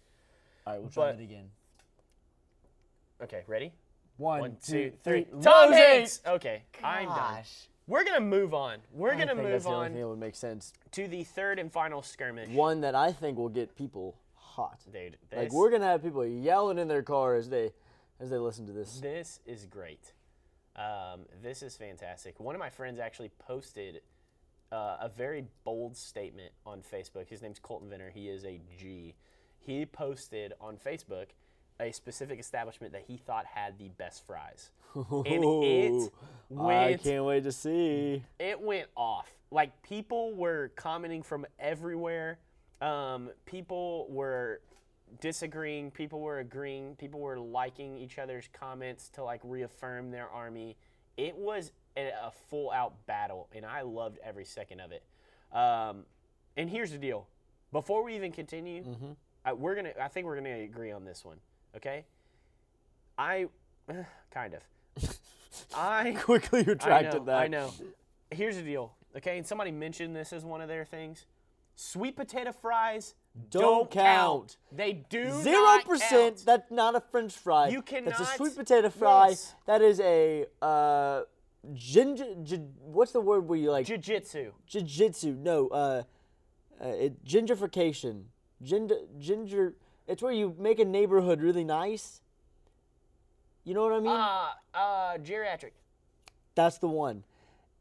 All 0.66 0.72
right, 0.72 0.80
we'll 0.80 0.90
try 0.90 1.12
But- 1.12 1.20
it 1.20 1.24
again. 1.24 1.50
Okay, 3.22 3.42
ready? 3.46 3.72
One, 4.16 4.40
One, 4.40 4.56
two, 4.64 4.90
two, 4.90 4.92
three. 5.02 5.24
three. 5.24 5.40
Tom 5.42 5.70
Roseanne! 5.70 5.72
Hanks. 5.72 6.20
Okay, 6.26 6.62
I'm 6.82 7.06
done. 7.06 7.16
Gosh. 7.16 7.68
We're 7.86 8.04
gonna 8.04 8.20
move 8.20 8.54
on. 8.54 8.78
We're 8.92 9.12
I 9.12 9.18
gonna 9.18 9.34
think 9.34 9.48
that's 9.48 9.64
move 9.64 9.70
the 9.72 9.76
only 9.76 9.86
on 9.86 9.92
thing 9.92 10.00
that 10.00 10.08
would 10.08 10.18
make 10.18 10.34
sense. 10.36 10.72
to 10.92 11.06
the 11.08 11.24
third 11.24 11.58
and 11.58 11.70
final 11.72 12.00
skirmish. 12.02 12.48
One 12.48 12.80
that 12.82 12.94
I 12.94 13.12
think 13.12 13.36
will 13.36 13.48
get 13.50 13.76
people 13.76 14.16
hot. 14.34 14.78
Dude, 14.92 15.16
Like 15.34 15.52
we're 15.52 15.70
gonna 15.70 15.86
have 15.86 16.02
people 16.02 16.24
yelling 16.26 16.78
in 16.78 16.88
their 16.88 17.02
car 17.02 17.34
as 17.34 17.48
they 17.50 17.72
as 18.20 18.30
they 18.30 18.38
listen 18.38 18.66
to 18.66 18.72
this. 18.72 19.00
this 19.00 19.40
is 19.44 19.66
great. 19.66 20.12
Um, 20.76 21.26
this 21.42 21.62
is 21.62 21.76
fantastic. 21.76 22.40
One 22.40 22.54
of 22.54 22.58
my 22.58 22.70
friends 22.70 22.98
actually 22.98 23.30
posted 23.38 24.00
uh, 24.72 24.96
a 25.00 25.08
very 25.14 25.44
bold 25.64 25.96
statement 25.96 26.52
on 26.64 26.80
Facebook. 26.80 27.28
His 27.28 27.42
name's 27.42 27.58
Colton 27.58 27.88
Venner. 27.90 28.10
He 28.10 28.28
is 28.28 28.44
a 28.44 28.60
G. 28.78 29.14
He 29.58 29.84
posted 29.86 30.52
on 30.60 30.76
Facebook 30.76 31.26
a 31.80 31.92
specific 31.92 32.38
establishment 32.38 32.92
that 32.92 33.02
he 33.06 33.16
thought 33.16 33.46
had 33.46 33.78
the 33.78 33.88
best 33.88 34.26
fries. 34.26 34.70
And 34.94 35.26
it 35.26 35.90
Ooh, 35.90 36.12
I 36.60 36.96
can't 37.02 37.24
wait 37.24 37.42
to 37.44 37.52
see. 37.52 38.22
it 38.38 38.60
went 38.60 38.88
off. 38.96 39.26
Like 39.50 39.82
people 39.82 40.34
were 40.34 40.70
commenting 40.76 41.22
from 41.22 41.46
everywhere. 41.58 42.38
Um, 42.80 43.30
people 43.44 44.06
were 44.08 44.60
disagreeing. 45.20 45.90
People 45.90 46.20
were 46.20 46.38
agreeing. 46.38 46.94
People 46.96 47.20
were 47.20 47.38
liking 47.38 47.98
each 47.98 48.18
other's 48.18 48.48
comments 48.52 49.08
to 49.10 49.24
like 49.24 49.40
reaffirm 49.42 50.10
their 50.12 50.28
army. 50.28 50.76
It 51.16 51.36
was 51.36 51.72
a, 51.96 52.08
a 52.22 52.32
full 52.48 52.70
out 52.70 53.04
battle, 53.06 53.48
and 53.54 53.64
I 53.64 53.82
loved 53.82 54.18
every 54.24 54.44
second 54.44 54.80
of 54.80 54.92
it. 54.92 55.02
Um, 55.52 56.04
and 56.56 56.68
here's 56.70 56.90
the 56.92 56.98
deal: 56.98 57.26
before 57.72 58.04
we 58.04 58.14
even 58.16 58.32
continue, 58.32 58.84
I, 59.44 59.52
we're 59.52 59.74
gonna. 59.74 59.92
I 60.00 60.08
think 60.08 60.26
we're 60.26 60.36
gonna 60.36 60.60
agree 60.60 60.92
on 60.92 61.04
this 61.04 61.24
one. 61.24 61.38
Okay. 61.76 62.04
I, 63.18 63.46
kind 64.30 64.54
of. 64.54 64.60
I 65.76 66.16
Quickly 66.20 66.60
I 66.60 66.64
retracted 66.64 67.20
know, 67.22 67.26
that. 67.26 67.36
I 67.36 67.48
know. 67.48 67.72
Here's 68.30 68.56
the 68.56 68.62
deal, 68.62 68.94
okay? 69.16 69.38
And 69.38 69.46
somebody 69.46 69.70
mentioned 69.70 70.14
this 70.14 70.32
as 70.32 70.44
one 70.44 70.60
of 70.60 70.68
their 70.68 70.84
things. 70.84 71.26
Sweet 71.76 72.16
potato 72.16 72.52
fries 72.52 73.14
don't, 73.50 73.90
count. 73.90 74.58
They 74.70 74.92
do 74.92 75.30
Zero 75.42 75.60
not 75.60 75.84
percent. 75.84 76.10
count. 76.36 76.46
That's 76.46 76.70
not 76.70 76.94
a 76.94 77.00
French 77.00 77.32
fry. 77.32 77.68
You 77.68 77.82
cannot. 77.82 78.16
That's 78.16 78.32
a 78.32 78.36
sweet 78.36 78.56
potato 78.56 78.90
fry. 78.90 79.30
Yes. 79.30 79.54
That 79.66 79.82
is 79.82 79.98
a 79.98 80.46
uh, 80.62 81.22
ginger. 81.72 82.26
gi- 82.44 82.60
what's 82.80 83.10
the 83.10 83.20
word 83.20 83.48
where 83.48 83.58
you 83.58 83.72
like 83.72 83.86
Jiu-jitsu. 83.86 84.52
jiu-jitsu? 84.68 85.36
No, 85.40 85.68
uh, 85.68 86.02
uh, 86.80 86.88
it, 86.88 87.24
gingerfication. 87.24 88.24
Ginger, 88.62 88.98
ginger. 89.18 89.74
It's 90.06 90.22
where 90.22 90.32
you 90.32 90.54
make 90.58 90.78
a 90.78 90.84
neighborhood 90.84 91.40
really 91.40 91.64
nice. 91.64 92.20
You 93.64 93.72
know 93.74 93.82
what 93.82 93.92
I 93.92 94.00
mean? 94.00 94.08
Uh, 94.08 94.48
uh, 94.74 95.18
geriatric. 95.18 95.70
That's 96.54 96.78
the 96.78 96.88
one. 96.88 97.24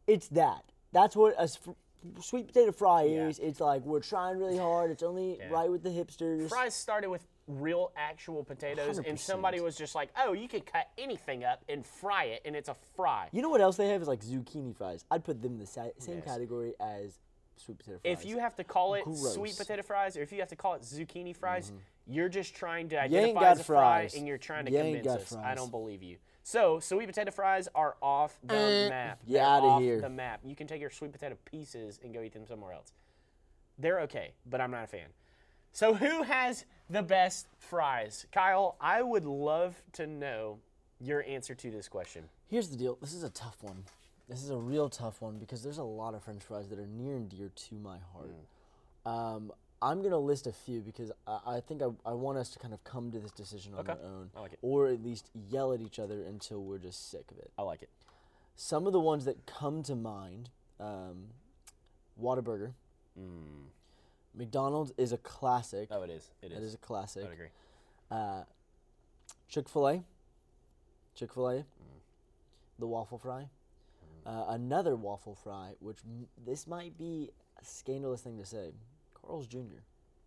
It's 0.08 0.28
that. 0.30 0.64
That's 0.94 1.16
what 1.16 1.34
a 1.38 1.42
s- 1.44 1.60
sweet 2.22 2.48
potato 2.48 2.72
fry 2.72 3.04
Yeah. 3.04 3.28
is. 3.28 3.40
It's 3.40 3.60
like 3.60 3.84
we're 3.84 4.00
trying 4.00 4.38
really 4.38 4.58
hard. 4.58 4.92
It's 4.92 5.04
only 5.04 5.38
Yeah. 5.38 5.50
right 5.50 5.70
with 5.70 5.84
the 5.84 5.90
hipsters. 5.90 6.48
Fries 6.50 6.74
started 6.76 7.10
with 7.10 7.28
real 7.48 7.92
actual 7.98 8.44
potatoes, 8.46 8.98
and 8.98 9.06
100%. 9.06 9.20
somebody 9.20 9.60
was 9.60 9.76
just 9.76 9.96
like, 9.96 10.10
"Oh, 10.18 10.32
you 10.32 10.48
could 10.48 10.66
cut 10.66 10.88
anything 10.98 11.44
up 11.44 11.62
and 11.68 11.86
fry 11.86 12.26
it, 12.26 12.42
and 12.46 12.56
it's 12.56 12.70
a 12.70 12.74
fry." 12.74 13.28
You 13.34 13.42
know 13.42 13.50
what 13.50 13.60
else 13.60 13.76
they 13.76 13.90
have 13.90 14.02
is 14.02 14.08
like 14.08 14.22
zucchini 14.22 14.74
fries. 14.74 15.04
I'd 15.12 15.26
put 15.26 15.42
them 15.42 15.54
in 15.54 15.60
the 15.60 15.66
sa- 15.66 15.90
same 16.00 16.18
Yes. 16.20 16.26
category 16.26 16.74
as 16.80 17.20
sweet 17.58 17.78
potato 17.78 18.00
fries. 18.02 18.20
If 18.20 18.26
you 18.26 18.40
have 18.40 18.56
to 18.56 18.64
call 18.64 18.94
it 18.96 19.04
Gross. 19.04 19.18
Mm-hmm. 19.20 19.34
sweet 19.34 19.58
potato 19.58 19.82
fries, 19.84 20.18
or 20.18 20.22
if 20.22 20.32
you 20.32 20.40
have 20.40 20.50
to 20.50 20.56
call 20.56 20.74
it 20.76 20.82
zucchini 20.82 21.36
fries, 21.36 21.72
you're 22.08 22.30
just 22.30 22.56
trying 22.56 22.90
to 22.90 23.02
identify 23.02 23.40
got 23.42 23.52
as 23.54 23.60
a 23.60 23.64
fry, 23.64 24.02
fries. 24.02 24.16
and 24.16 24.28
you're 24.28 24.38
trying 24.38 24.66
to 24.66 24.72
You 24.72 24.80
convince 24.80 25.06
got 25.08 25.20
us. 25.22 25.36
I 25.36 25.56
don't 25.56 25.72
believe 25.72 26.04
you. 26.04 26.18
So 26.44 26.80
sweet 26.80 27.06
potato 27.08 27.32
fries 27.32 27.70
are 27.74 27.96
off 28.02 28.38
the 28.44 28.56
Eh, 28.56 28.90
map. 28.90 29.20
get 29.26 29.34
They're 29.34 29.44
outta 29.44 29.66
off 29.66 29.82
here. 29.82 30.02
The 30.02 30.10
map. 30.10 30.42
You 30.44 30.56
can 30.56 30.68
take 30.68 30.82
your 30.82 30.90
sweet 30.90 31.12
potato 31.14 31.38
pieces 31.46 32.00
and 32.04 32.14
go 32.14 32.22
eat 32.22 32.34
them 32.34 32.46
somewhere 32.46 32.74
else. 32.74 32.92
They're 33.78 34.02
okay, 34.02 34.34
but 34.46 34.60
I'm 34.60 34.72
not 34.72 34.84
a 34.84 34.88
fan. 34.88 35.08
So 35.72 35.94
who 35.96 36.24
has 36.24 36.66
the 36.90 37.02
best 37.02 37.48
fries? 37.58 38.26
Kyle, 38.32 38.76
I 38.82 39.02
would 39.02 39.26
love 39.26 39.82
to 39.94 40.06
know 40.06 40.60
your 41.00 41.24
answer 41.24 41.56
to 41.56 41.72
this 41.72 41.88
question. 41.88 42.26
Here's 42.50 42.70
the 42.70 42.78
deal. 42.78 42.98
This 43.02 43.14
is 43.14 43.24
a 43.24 43.30
tough 43.30 43.58
one. 43.64 43.84
This 44.30 44.44
is 44.44 44.50
a 44.50 44.58
real 44.58 44.90
tough 44.90 45.22
one 45.22 45.38
because 45.38 45.64
there's 45.64 45.78
a 45.78 45.84
lot 45.84 46.14
of 46.14 46.24
French 46.24 46.44
fries 46.44 46.70
that 46.70 46.80
are 46.80 46.88
near 46.88 47.16
and 47.16 47.30
dear 47.30 47.50
to 47.54 47.76
my 47.76 47.98
heart. 48.14 48.32
Mm. 49.06 49.10
Um, 49.12 49.52
I'm 49.82 50.02
gonna 50.02 50.18
list 50.18 50.48
a 50.48 50.54
few 50.54 50.80
because 50.80 51.12
I, 51.28 51.40
I 51.58 51.60
think 51.60 51.82
I, 51.82 51.88
I 52.06 52.14
want 52.14 52.38
us 52.38 52.50
to 52.52 52.60
kind 52.60 52.74
of 52.74 52.82
come 52.86 53.12
to 53.12 53.20
this 53.20 53.32
decision 53.32 53.74
on 53.74 53.82
Okay. 53.82 53.92
our 53.92 53.98
own, 54.08 54.30
I 54.36 54.40
like 54.40 54.54
it. 54.54 54.60
or 54.62 54.88
at 54.88 55.04
least 55.04 55.30
yell 55.50 55.74
at 55.74 55.82
each 55.82 56.00
other 56.00 56.24
until 56.24 56.64
we're 56.64 56.78
just 56.78 57.12
sick 57.12 57.26
of 57.32 57.38
it. 57.38 57.52
I 57.58 57.64
like 57.64 57.82
it. 57.82 57.90
Some 58.56 58.88
of 58.88 58.94
the 58.94 59.00
ones 59.00 59.26
that 59.26 59.46
come 59.46 59.84
to 59.84 59.96
mind, 59.96 60.50
um, 60.80 61.26
Whataburger. 62.22 62.72
McDonald's 64.36 64.92
is 64.98 65.12
a 65.12 65.18
classic. 65.18 65.90
Mm. 65.90 65.96
Oh, 65.98 66.04
it 66.04 66.10
is. 66.10 66.32
It 66.42 66.52
is. 66.54 66.58
It 66.58 66.64
is 66.64 66.74
a 66.74 66.78
classic. 66.78 67.26
I 67.30 67.34
agree. 67.34 67.48
Uh, 68.10 68.44
Chick 69.50 69.68
Fil 69.70 69.88
A, 69.90 70.04
Chick 71.14 71.34
Fil 71.34 71.50
A. 71.50 71.66
The 72.80 72.88
waffle 72.88 73.18
fry. 73.20 73.48
Uh, 74.26 74.46
another 74.50 74.96
waffle 74.96 75.36
fry, 75.36 75.72
which 75.80 75.98
m- 76.06 76.28
this 76.46 76.66
might 76.68 76.98
be 76.98 77.30
a 77.62 77.66
scandalous 77.66 78.22
thing 78.22 78.38
to 78.38 78.46
say. 78.46 78.72
Carl's 79.14 79.48
Jr. 79.48 79.82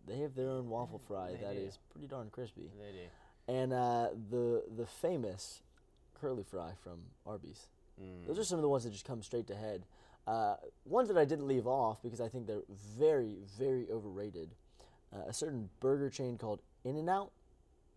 They 0.07 0.19
have 0.19 0.35
their 0.35 0.49
own 0.49 0.69
waffle 0.69 0.99
fry 0.99 1.31
They 1.31 1.37
that 1.45 1.53
do. 1.55 1.61
is 1.61 1.79
pretty 1.91 2.07
darn 2.07 2.29
crispy. 2.29 2.69
They 2.79 2.91
do. 2.91 3.53
And 3.53 3.73
uh, 3.73 4.09
the 4.29 4.63
the 4.77 4.85
famous 4.85 5.61
curly 6.19 6.43
fry 6.43 6.71
from 6.83 6.99
Arby's. 7.25 7.67
Mm. 8.01 8.27
Those 8.27 8.39
are 8.39 8.43
some 8.43 8.57
of 8.59 8.61
the 8.63 8.69
ones 8.69 8.83
that 8.83 8.91
just 8.91 9.05
come 9.05 9.21
straight 9.23 9.47
to 9.47 9.55
head. 9.55 9.83
Uh, 10.27 10.55
ones 10.85 11.07
that 11.07 11.17
I 11.17 11.25
didn't 11.25 11.47
leave 11.47 11.65
off 11.67 12.01
because 12.03 12.19
I 12.19 12.27
think 12.27 12.47
they're 12.47 12.63
very, 12.97 13.37
very 13.57 13.87
overrated. 13.91 14.49
Uh, 15.13 15.29
a 15.29 15.33
certain 15.33 15.69
burger 15.79 16.09
chain 16.09 16.37
called 16.37 16.59
In 16.83 16.97
and 16.97 17.09
Out 17.09 17.31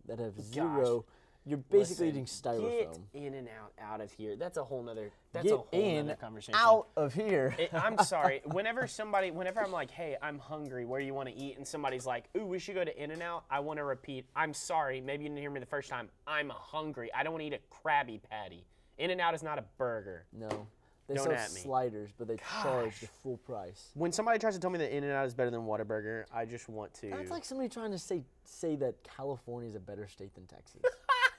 that 0.07 0.17
have 0.19 0.39
zero. 0.41 1.03
You're 1.45 1.57
basically 1.57 2.05
Listen, 2.05 2.07
eating 2.07 2.25
styrofoam. 2.25 2.99
Get 3.13 3.23
in 3.23 3.33
and 3.33 3.47
out 3.47 3.73
out 3.81 3.99
of 3.99 4.11
here. 4.11 4.35
That's 4.35 4.57
a 4.57 4.63
whole 4.63 4.83
nother. 4.83 5.09
That's 5.33 5.43
Get 5.45 5.53
a 5.53 5.57
whole 5.57 5.67
in, 5.71 6.05
nother 6.05 6.17
conversation. 6.17 6.53
out 6.55 6.87
of 6.95 7.15
here. 7.15 7.55
It- 7.57 7.73
I'm 7.73 7.97
sorry. 8.05 8.41
Whenever 8.45 8.85
somebody, 8.85 9.31
whenever 9.31 9.59
I'm 9.59 9.71
like, 9.71 9.89
"Hey, 9.89 10.17
I'm 10.21 10.37
hungry. 10.37 10.85
Where 10.85 10.99
do 10.99 11.05
you 11.07 11.15
want 11.15 11.29
to 11.29 11.35
eat?" 11.35 11.57
and 11.57 11.67
somebody's 11.67 12.05
like, 12.05 12.25
"Ooh, 12.37 12.45
we 12.45 12.59
should 12.59 12.75
go 12.75 12.83
to 12.83 13.03
In 13.03 13.09
and 13.09 13.23
Out," 13.23 13.45
I 13.49 13.59
want 13.59 13.77
to 13.77 13.83
repeat. 13.83 14.25
I'm 14.35 14.53
sorry. 14.53 15.01
Maybe 15.01 15.23
you 15.23 15.29
didn't 15.29 15.41
hear 15.41 15.49
me 15.49 15.59
the 15.59 15.65
first 15.65 15.89
time. 15.89 16.09
I'm 16.27 16.49
hungry. 16.49 17.09
I 17.13 17.23
don't 17.23 17.33
want 17.33 17.41
to 17.41 17.47
eat 17.47 17.53
a 17.53 17.87
Krabby 17.87 18.19
Patty. 18.29 18.63
In 18.99 19.09
and 19.09 19.19
Out 19.19 19.33
is 19.33 19.41
not 19.41 19.57
a 19.57 19.63
burger. 19.79 20.25
no, 20.31 20.67
they 21.07 21.15
Don't 21.15 21.25
sell 21.25 21.37
sliders, 21.47 22.11
but 22.19 22.27
they 22.27 22.37
charge 22.61 22.99
the 22.99 23.07
full 23.07 23.37
price. 23.37 23.89
When 23.95 24.11
somebody 24.11 24.37
tries 24.37 24.53
to 24.53 24.59
tell 24.59 24.69
me 24.69 24.77
that 24.77 24.95
In 24.95 25.03
and 25.03 25.11
Out 25.11 25.25
is 25.25 25.33
better 25.33 25.49
than 25.49 25.61
Whataburger, 25.61 26.25
I 26.31 26.45
just 26.45 26.69
want 26.69 26.93
to. 26.95 27.09
That's 27.09 27.31
like 27.31 27.45
somebody 27.45 27.67
trying 27.67 27.89
to 27.91 27.97
say 27.97 28.21
say 28.43 28.75
that 28.75 28.93
California 29.03 29.67
is 29.67 29.73
a 29.75 29.79
better 29.79 30.07
state 30.07 30.35
than 30.35 30.45
Texas. 30.45 30.81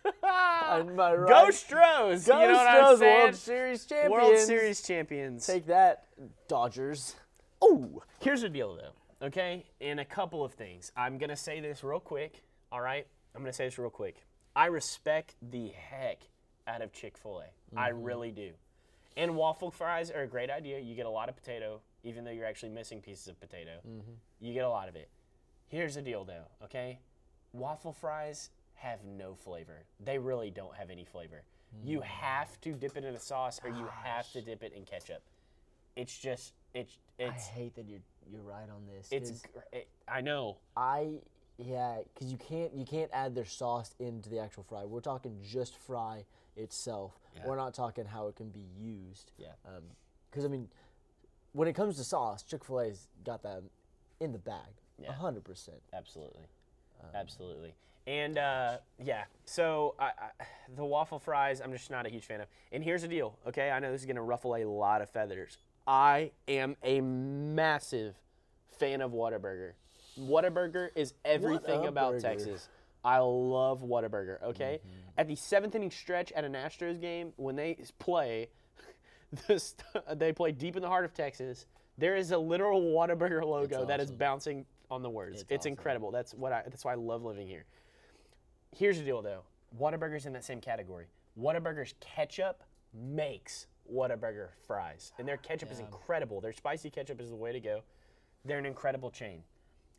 Am 0.24 0.98
I 0.98 1.14
right? 1.14 1.28
Go 1.28 1.50
Stros! 1.50 2.26
Go 2.26 2.40
you 2.40 2.52
know 2.52 2.64
Stros. 2.64 3.00
World 3.00 3.34
Series 3.34 3.84
champions. 3.84 4.12
World 4.12 4.38
Series 4.38 4.82
champions. 4.82 5.46
Take 5.46 5.66
that, 5.66 6.06
Dodgers. 6.48 7.16
Oh, 7.60 8.02
here's 8.20 8.42
the 8.42 8.48
deal 8.48 8.74
though. 8.74 9.26
Okay, 9.26 9.66
and 9.80 10.00
a 10.00 10.04
couple 10.04 10.44
of 10.44 10.52
things. 10.52 10.90
I'm 10.96 11.18
gonna 11.18 11.36
say 11.36 11.60
this 11.60 11.84
real 11.84 12.00
quick. 12.00 12.42
All 12.72 12.80
right, 12.80 13.06
I'm 13.34 13.42
gonna 13.42 13.52
say 13.52 13.66
this 13.66 13.78
real 13.78 13.90
quick. 13.90 14.24
I 14.56 14.66
respect 14.66 15.36
the 15.50 15.68
heck 15.68 16.22
out 16.66 16.82
of 16.82 16.92
Chick 16.92 17.16
Fil 17.16 17.40
A. 17.40 17.78
I 17.78 17.90
mm-hmm. 17.90 18.02
really 18.02 18.30
do. 18.30 18.52
And 19.16 19.36
waffle 19.36 19.70
fries 19.70 20.10
are 20.10 20.22
a 20.22 20.26
great 20.26 20.50
idea. 20.50 20.78
You 20.78 20.94
get 20.94 21.06
a 21.06 21.10
lot 21.10 21.28
of 21.28 21.36
potato, 21.36 21.80
even 22.02 22.24
though 22.24 22.30
you're 22.30 22.46
actually 22.46 22.70
missing 22.70 23.00
pieces 23.00 23.28
of 23.28 23.38
potato. 23.40 23.78
Mm-hmm. 23.86 24.12
You 24.40 24.54
get 24.54 24.64
a 24.64 24.70
lot 24.70 24.88
of 24.88 24.96
it. 24.96 25.08
Here's 25.68 25.94
the 25.94 26.02
deal 26.02 26.24
though. 26.24 26.46
Okay, 26.64 26.98
waffle 27.52 27.92
fries 27.92 28.50
have 28.82 29.04
no 29.04 29.34
flavor. 29.34 29.84
They 30.04 30.18
really 30.18 30.50
don't 30.50 30.74
have 30.76 30.90
any 30.90 31.04
flavor. 31.04 31.42
You 31.84 32.00
have 32.02 32.60
to 32.62 32.72
dip 32.72 32.96
it 32.98 33.04
in 33.04 33.14
a 33.14 33.18
sauce, 33.18 33.58
or 33.64 33.70
you 33.70 33.86
have 34.04 34.30
to 34.32 34.42
dip 34.42 34.62
it 34.62 34.74
in 34.76 34.84
ketchup. 34.84 35.22
It's 35.96 36.16
just 36.18 36.52
it's 36.74 36.98
I 37.18 37.30
hate 37.30 37.74
that 37.76 37.88
you're 37.88 38.00
you're 38.30 38.42
right 38.42 38.68
on 38.68 38.86
this. 38.94 39.08
It's 39.10 39.42
it, 39.72 39.88
I 40.06 40.20
know. 40.20 40.58
I 40.76 41.14
yeah, 41.56 42.00
because 42.12 42.30
you 42.30 42.36
can't 42.36 42.74
you 42.74 42.84
can't 42.84 43.10
add 43.14 43.34
their 43.34 43.46
sauce 43.46 43.94
into 43.98 44.28
the 44.28 44.38
actual 44.38 44.64
fry. 44.64 44.84
We're 44.84 45.00
talking 45.00 45.38
just 45.42 45.76
fry 45.78 46.24
itself. 46.56 47.18
We're 47.44 47.56
not 47.56 47.72
talking 47.72 48.04
how 48.04 48.28
it 48.28 48.36
can 48.36 48.50
be 48.50 48.64
used. 48.78 49.32
Yeah. 49.38 49.48
Um, 49.66 49.82
Because 50.30 50.44
I 50.44 50.48
mean, 50.48 50.68
when 51.52 51.68
it 51.68 51.74
comes 51.74 51.96
to 51.96 52.04
sauce, 52.04 52.42
Chick 52.42 52.64
Fil 52.64 52.80
A's 52.82 53.08
got 53.24 53.42
that 53.44 53.62
in 54.20 54.32
the 54.32 54.38
bag. 54.38 54.74
A 54.98 55.02
Yeah. 55.04 55.12
hundred 55.12 55.44
percent. 55.44 55.80
Absolutely, 55.94 56.44
absolutely. 57.14 57.74
And 58.06 58.36
uh, 58.36 58.78
yeah, 59.02 59.24
so 59.44 59.94
I, 59.98 60.06
I, 60.06 60.44
the 60.74 60.84
waffle 60.84 61.18
fries, 61.18 61.60
I'm 61.60 61.72
just 61.72 61.90
not 61.90 62.06
a 62.06 62.08
huge 62.08 62.24
fan 62.24 62.40
of. 62.40 62.48
And 62.72 62.82
here's 62.82 63.02
the 63.02 63.08
deal, 63.08 63.38
okay? 63.46 63.70
I 63.70 63.78
know 63.78 63.92
this 63.92 64.00
is 64.00 64.06
gonna 64.06 64.22
ruffle 64.22 64.56
a 64.56 64.64
lot 64.64 65.02
of 65.02 65.10
feathers. 65.10 65.58
I 65.86 66.32
am 66.48 66.76
a 66.82 67.00
massive 67.00 68.14
fan 68.78 69.00
of 69.00 69.12
Whataburger. 69.12 69.72
Whataburger 70.18 70.88
is 70.94 71.14
everything 71.24 71.86
about. 71.86 72.20
Texas. 72.20 72.68
I 73.04 73.18
love 73.18 73.82
Whataburger. 73.82 74.42
Okay, 74.42 74.80
at 75.16 75.26
the 75.26 75.36
seventh 75.36 75.74
inning 75.74 75.90
stretch 75.90 76.32
at 76.32 76.44
an 76.44 76.52
Astros 76.52 77.00
game, 77.00 77.32
when 77.36 77.56
they 77.56 77.78
play, 77.98 78.48
this, 79.48 79.74
they 80.14 80.32
play 80.32 80.52
deep 80.52 80.76
in 80.76 80.82
the 80.82 80.88
heart 80.88 81.04
of 81.04 81.14
Texas. 81.14 81.66
There 81.98 82.16
is 82.16 82.30
a 82.30 82.38
literal 82.38 82.80
Whataburger 82.80 83.44
logo 83.44 83.84
that 83.86 84.00
is 84.00 84.10
bouncing 84.10 84.66
on 84.90 85.02
the 85.02 85.10
words. 85.10 85.44
It's, 85.48 85.62
awesome. 85.62 85.72
incredible. 85.72 86.10
That's 86.10 86.34
what 86.34 86.52
I. 86.52 86.62
That's 86.64 86.84
why 86.84 86.92
I 86.92 86.96
love 86.96 87.24
living 87.24 87.48
here. 87.48 87.64
Here's 88.76 88.98
the 88.98 89.04
deal, 89.04 89.22
though. 89.22 89.42
Whataburger's 89.78 90.26
in 90.26 90.32
that 90.34 90.44
same 90.44 90.60
category. 90.60 91.06
Whataburger's 91.38 91.94
ketchup 92.00 92.62
makes 92.94 93.66
Whataburger 93.92 94.48
fries, 94.66 95.12
and 95.18 95.26
their 95.26 95.36
ketchup 95.38 95.70
is 95.72 95.80
incredible. 95.80 96.40
Their 96.40 96.52
spicy 96.52 96.90
ketchup 96.90 97.20
is 97.20 97.30
the 97.30 97.36
way 97.36 97.52
to 97.52 97.60
go. 97.60 97.82
They're 98.44 98.58
an 98.58 98.66
incredible 98.66 99.10
chain, 99.10 99.42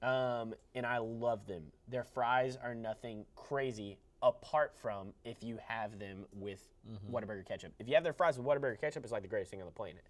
um, 0.02 0.54
and 0.76 0.86
I 0.86 0.98
love 1.00 1.48
them. 1.48 1.64
Their 1.88 2.04
fries 2.04 2.58
are 2.62 2.76
nothing 2.76 3.26
crazy 3.36 3.98
apart 4.22 4.74
from 4.76 5.10
if 5.26 5.44
you 5.44 5.58
have 5.68 6.00
them 6.00 6.26
with 6.34 6.62
Whataburger 7.12 7.46
ketchup. 7.46 7.74
If 7.80 7.88
you 7.88 7.96
have 7.96 8.04
their 8.04 8.14
fries 8.14 8.38
with 8.38 8.46
Whataburger 8.48 8.80
ketchup, 8.80 9.04
it's 9.04 9.12
like 9.12 9.22
the 9.22 9.28
greatest 9.28 9.52
thing 9.52 9.60
on 9.62 9.66
the 9.66 9.72
planet. 9.72 10.04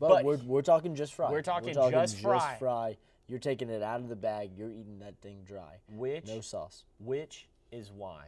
But, 0.00 0.08
But- 0.08 0.24
we're, 0.24 0.36
we're 0.38 0.62
talking 0.62 0.94
just 0.94 1.14
fry. 1.14 1.30
We're 1.30 1.42
talking 1.42 1.74
just 1.74 2.20
fry. 2.20 2.56
fry. 2.58 2.96
You're 3.28 3.38
taking 3.38 3.68
it 3.68 3.82
out 3.82 4.00
of 4.00 4.08
the 4.08 4.16
bag. 4.16 4.52
You're 4.56 4.70
eating 4.70 4.98
that 5.00 5.20
thing 5.20 5.42
dry. 5.44 5.74
Which 5.90 6.26
No 6.26 6.40
sauce. 6.40 6.84
Which 6.98 7.46
is 7.70 7.90
why 7.94 8.26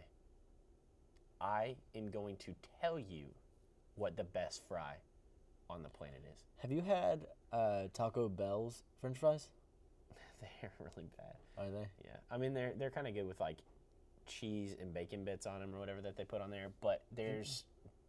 I 1.40 1.76
am 1.94 2.10
going 2.10 2.36
to 2.38 2.54
tell 2.80 2.98
you 2.98 3.24
what 3.96 4.16
the 4.16 4.24
best 4.24 4.62
fry 4.68 4.94
on 5.68 5.82
the 5.82 5.88
planet 5.88 6.22
is. 6.34 6.44
Have 6.58 6.70
you 6.72 6.82
had 6.82 7.26
uh, 7.52 7.84
Taco 7.94 8.28
Bell's 8.28 8.82
French 9.00 9.18
fries? 9.18 9.48
They're 10.40 10.70
really 10.80 11.08
bad. 11.16 11.34
Are 11.58 11.70
they? 11.70 11.86
Yeah, 12.04 12.16
I 12.30 12.38
mean 12.38 12.54
they're 12.54 12.72
they're 12.78 12.90
kind 12.90 13.06
of 13.06 13.12
good 13.14 13.26
with 13.28 13.38
like 13.40 13.58
cheese 14.26 14.74
and 14.80 14.94
bacon 14.94 15.24
bits 15.24 15.46
on 15.46 15.60
them 15.60 15.74
or 15.74 15.78
whatever 15.78 16.00
that 16.00 16.16
they 16.16 16.24
put 16.24 16.40
on 16.40 16.50
there, 16.50 16.68
but 16.80 17.02
there's 17.14 17.64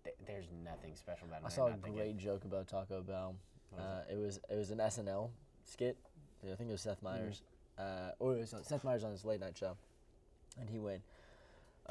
th- 0.05 0.15
there's 0.25 0.45
nothing 0.63 0.95
special 0.95 1.27
about 1.27 1.41
them. 1.41 1.47
I 1.47 1.49
saw 1.49 1.67
a 1.67 1.71
great 1.91 2.17
joke 2.17 2.45
about 2.45 2.67
Taco 2.69 3.01
Bell. 3.01 3.35
Uh, 3.77 4.01
it 4.09 4.17
was 4.17 4.39
it 4.49 4.55
was 4.55 4.71
an 4.71 4.77
SNL 4.77 5.29
skit. 5.65 5.97
I 6.43 6.55
think 6.55 6.69
it 6.69 6.71
was 6.71 6.81
Seth 6.81 7.01
Meyers. 7.03 7.41
uh, 7.77 8.11
or 8.19 8.35
it 8.35 8.39
was 8.39 8.55
Seth 8.63 8.83
Meyers 8.85 9.03
on 9.03 9.11
his 9.11 9.25
late 9.25 9.39
night 9.41 9.57
show, 9.57 9.75
and 10.59 10.69
he 10.69 10.79
went. 10.79 11.01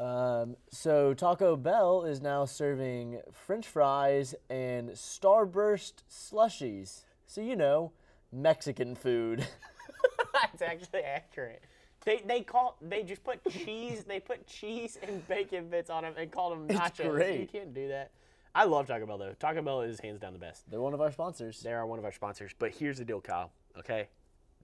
Um, 0.01 0.57
so 0.71 1.13
Taco 1.13 1.57
Bell 1.57 2.05
is 2.05 2.23
now 2.23 2.47
serving 2.47 3.21
French 3.33 3.67
fries 3.69 4.35
and 4.49 4.89
Starburst 4.91 5.93
slushies. 6.11 7.03
So 7.27 7.43
you 7.43 7.55
know, 7.55 7.93
Mexican 8.33 8.95
food. 8.97 9.47
That's 10.33 10.63
actually 10.63 11.03
accurate. 11.03 11.63
They 12.07 12.23
they 12.27 12.41
call 12.41 12.79
they 12.81 13.03
just 13.03 13.23
put 13.23 13.45
cheese 13.51 14.05
they 14.05 14.21
put 14.21 14.47
cheese 14.47 14.99
and 15.07 15.27
bacon 15.29 15.69
bits 15.69 15.91
on 15.91 16.05
them 16.05 16.15
and 16.17 16.33
called 16.33 16.53
them 16.53 16.79
nachos. 16.79 17.05
You 17.05 17.11
great. 17.11 17.41
You 17.41 17.47
can't 17.47 17.75
do 17.75 17.89
that. 17.89 18.13
I 18.55 18.65
love 18.65 18.87
Taco 18.87 19.05
Bell 19.05 19.19
though. 19.19 19.35
Taco 19.39 19.61
Bell 19.61 19.83
is 19.83 20.01
hands 20.01 20.19
down 20.19 20.33
the 20.33 20.39
best. 20.39 20.69
They're 20.71 20.81
one 20.81 20.95
of 20.95 21.03
our 21.03 21.13
sponsors. 21.13 21.61
They 21.61 21.75
are 21.75 21.87
one 21.87 21.99
of 21.99 22.07
our 22.07 22.13
sponsors. 22.13 22.53
But 22.59 22.73
here's 22.73 22.97
the 22.97 23.05
deal, 23.05 23.21
Kyle. 23.21 23.53
Okay, 23.79 24.09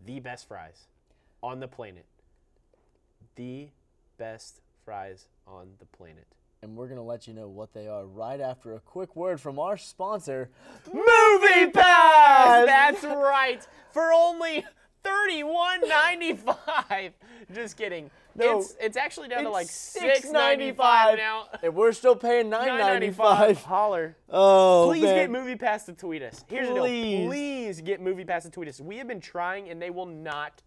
the 0.06 0.18
best 0.18 0.48
fries 0.48 0.86
on 1.42 1.60
the 1.60 1.68
planet. 1.68 2.06
The 3.34 3.68
best 4.16 4.62
fries 4.86 5.26
on 5.48 5.66
the 5.80 5.84
planet. 5.86 6.24
and 6.62 6.76
we're 6.76 6.86
gonna 6.86 7.02
let 7.02 7.26
you 7.26 7.34
know 7.34 7.48
what 7.48 7.74
they 7.74 7.88
are 7.88 8.06
right 8.06 8.40
after 8.40 8.74
a 8.76 8.80
quick 8.80 9.14
word 9.16 9.40
from 9.40 9.58
our 9.58 9.76
sponsor, 9.76 10.48
Movie 10.92 11.70
Pass. 11.72 12.66
That's 12.66 13.02
right. 13.04 13.66
For 13.90 14.12
only 14.12 14.64
thirty-one 15.02 15.88
ninety-five. 15.88 17.12
Just 17.52 17.76
kidding. 17.76 18.10
No, 18.36 18.60
it's 18.60 18.76
it's 18.80 18.96
actually 18.96 19.28
down 19.28 19.42
to 19.44 19.50
like 19.50 19.66
six 19.68 20.24
ninety-five 20.30 21.18
now. 21.18 21.46
and 21.62 21.74
we're 21.74 21.92
still 21.92 22.14
paying 22.16 22.48
9.95. 22.50 23.14
five. 23.14 23.58
Holler. 23.64 24.16
Oh, 24.30 24.86
Please 24.88 25.02
man. 25.02 25.16
get 25.16 25.30
Movie 25.30 25.56
Pass 25.56 25.84
to 25.86 25.92
tweet 25.94 26.22
us. 26.22 26.44
Here's 26.48 26.68
the 26.68 26.74
deal. 26.74 26.82
Please. 26.84 27.26
Please 27.26 27.80
get 27.80 28.00
Movie 28.00 28.24
Pass 28.24 28.44
to 28.44 28.50
tweet 28.50 28.68
us. 28.68 28.80
We 28.80 28.98
have 28.98 29.08
been 29.08 29.20
trying, 29.20 29.68
and 29.68 29.82
they 29.82 29.90
will 29.90 30.06
not 30.06 30.62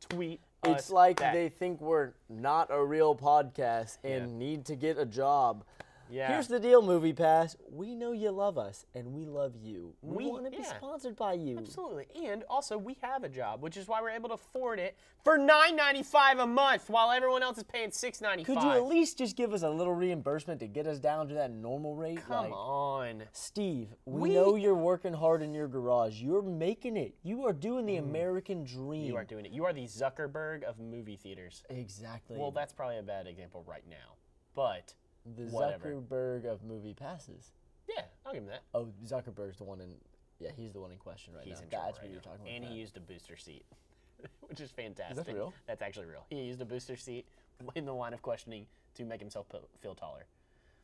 tweet 0.00 0.40
It's 0.64 0.90
like 0.90 1.18
they 1.18 1.48
think 1.48 1.80
we're 1.80 2.12
not 2.28 2.68
a 2.70 2.84
real 2.84 3.14
podcast 3.14 3.98
and 4.02 4.30
Yeah. 4.32 4.36
need 4.38 4.64
to 4.66 4.76
get 4.76 4.98
a 4.98 5.06
job. 5.06 5.64
Yeah. 6.10 6.28
Here's 6.28 6.48
the 6.48 6.60
deal, 6.60 6.82
Movie 6.82 7.12
Pass. 7.12 7.56
We 7.70 7.94
know 7.94 8.12
you 8.12 8.30
love 8.30 8.58
us, 8.58 8.84
and 8.94 9.12
we 9.12 9.26
love 9.26 9.56
you. 9.56 9.94
We, 10.02 10.24
We- 10.24 10.30
want 10.30 10.44
to 10.44 10.50
be 10.50 10.62
sponsored 10.64 11.16
by 11.16 11.34
you. 11.34 11.58
Absolutely. 11.58 12.06
And 12.26 12.44
also, 12.48 12.78
we 12.78 12.96
have 13.02 13.24
a 13.24 13.28
job, 13.28 13.62
which 13.62 13.76
is 13.76 13.88
why 13.88 14.00
we're 14.00 14.10
able 14.10 14.28
to 14.28 14.34
afford 14.34 14.78
it 14.78 14.96
for 15.24 15.38
$9.95 15.38 16.42
a 16.42 16.46
month 16.46 16.88
while 16.88 17.10
everyone 17.10 17.42
else 17.42 17.58
is 17.58 17.64
paying 17.64 17.90
$6.95. 17.90 18.44
Could 18.44 18.62
you 18.62 18.70
at 18.70 18.86
least 18.86 19.18
just 19.18 19.36
give 19.36 19.52
us 19.52 19.62
a 19.62 19.70
little 19.70 19.94
reimbursement 19.94 20.60
to 20.60 20.66
get 20.66 20.86
us 20.86 20.98
down 20.98 21.28
to 21.28 21.34
that 21.34 21.50
normal 21.50 21.94
rate? 21.96 22.20
Come 22.26 22.44
like, 22.44 22.52
on. 22.52 23.22
Steve, 23.32 23.88
we, 24.04 24.20
We- 24.30 24.34
know 24.34 24.56
you're 24.56 24.74
working 24.74 25.12
hard 25.12 25.42
in 25.42 25.54
your 25.54 25.68
garage. 25.68 26.20
You're 26.20 26.42
making 26.42 26.96
it. 26.96 27.14
You 27.22 27.46
are 27.46 27.52
doing 27.52 27.86
the 27.86 27.96
American 27.96 28.64
dream. 28.64 29.04
Mm. 29.04 29.06
You 29.08 29.16
are 29.16 29.24
doing 29.24 29.46
it. 29.46 29.52
You 29.52 29.64
are 29.64 29.72
the 29.72 29.84
Zuckerberg 29.86 30.62
of 30.62 30.78
movie 30.78 31.16
theaters. 31.16 31.62
exactly. 31.70 32.36
Well, 32.38 32.50
that's 32.50 32.72
probably 32.72 32.98
a 32.98 33.02
bad 33.02 33.26
example 33.26 33.64
right 33.66 33.84
now. 33.88 34.16
But, 34.54 34.94
the 35.36 35.44
whatever. 35.44 35.94
Zuckerberg 35.94 36.44
of 36.46 36.62
movie 36.64 36.94
passes. 36.94 37.52
yeah, 37.88 38.04
I'll 38.24 38.32
give 38.32 38.42
him 38.42 38.48
that. 38.48 38.62
Oh, 38.74 38.88
Zuckerberg's 39.06 39.58
the 39.58 39.64
one 39.64 39.80
in. 39.80 39.90
Yeah, 40.38 40.50
he's 40.54 40.72
the 40.72 40.80
one 40.80 40.92
in 40.92 40.98
question 40.98 41.32
right 41.34 41.44
He's 41.44 41.56
now. 41.58 41.62
in 41.62 41.68
That's 41.70 41.98
right 41.98 42.02
what 42.04 42.12
you're 42.12 42.20
talking 42.20 42.40
about. 42.42 42.54
And 42.54 42.64
he 42.64 42.74
used 42.74 42.96
a 42.98 43.00
booster 43.00 43.36
seat, 43.36 43.64
which 44.48 44.60
is 44.60 44.70
fantastic. 44.70 45.18
Is 45.18 45.24
that 45.24 45.34
real? 45.34 45.54
That's 45.66 45.80
actually 45.82 46.06
real. 46.06 46.26
He 46.28 46.42
used 46.42 46.60
a 46.60 46.66
booster 46.66 46.96
seat 46.96 47.26
in 47.74 47.86
the 47.86 47.94
line 47.94 48.12
of 48.12 48.20
questioning 48.22 48.66
to 48.96 49.04
make 49.04 49.20
himself 49.20 49.46
feel 49.80 49.94
taller. 49.94 50.26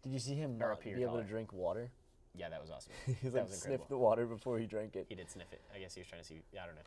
Did 0.02 0.12
you 0.12 0.18
see 0.18 0.34
him 0.34 0.56
Or 0.60 0.70
not 0.70 0.80
be 0.82 0.90
able 0.92 1.04
taller. 1.12 1.22
to 1.22 1.28
drink 1.28 1.52
water? 1.52 1.90
Yeah, 2.34 2.48
that 2.48 2.62
was 2.62 2.70
awesome. 2.70 2.92
he 3.22 3.28
like 3.28 3.48
was 3.48 3.60
sniffed 3.60 3.90
the 3.90 3.98
water 3.98 4.24
before 4.24 4.58
he 4.58 4.64
drank 4.66 4.96
it. 4.96 5.04
He 5.08 5.14
did 5.14 5.30
sniff 5.30 5.52
it. 5.52 5.60
I 5.74 5.78
guess 5.78 5.94
he 5.94 6.00
was 6.00 6.08
trying 6.08 6.22
to 6.22 6.26
see. 6.26 6.40
I 6.60 6.64
don't 6.64 6.74
know. 6.74 6.80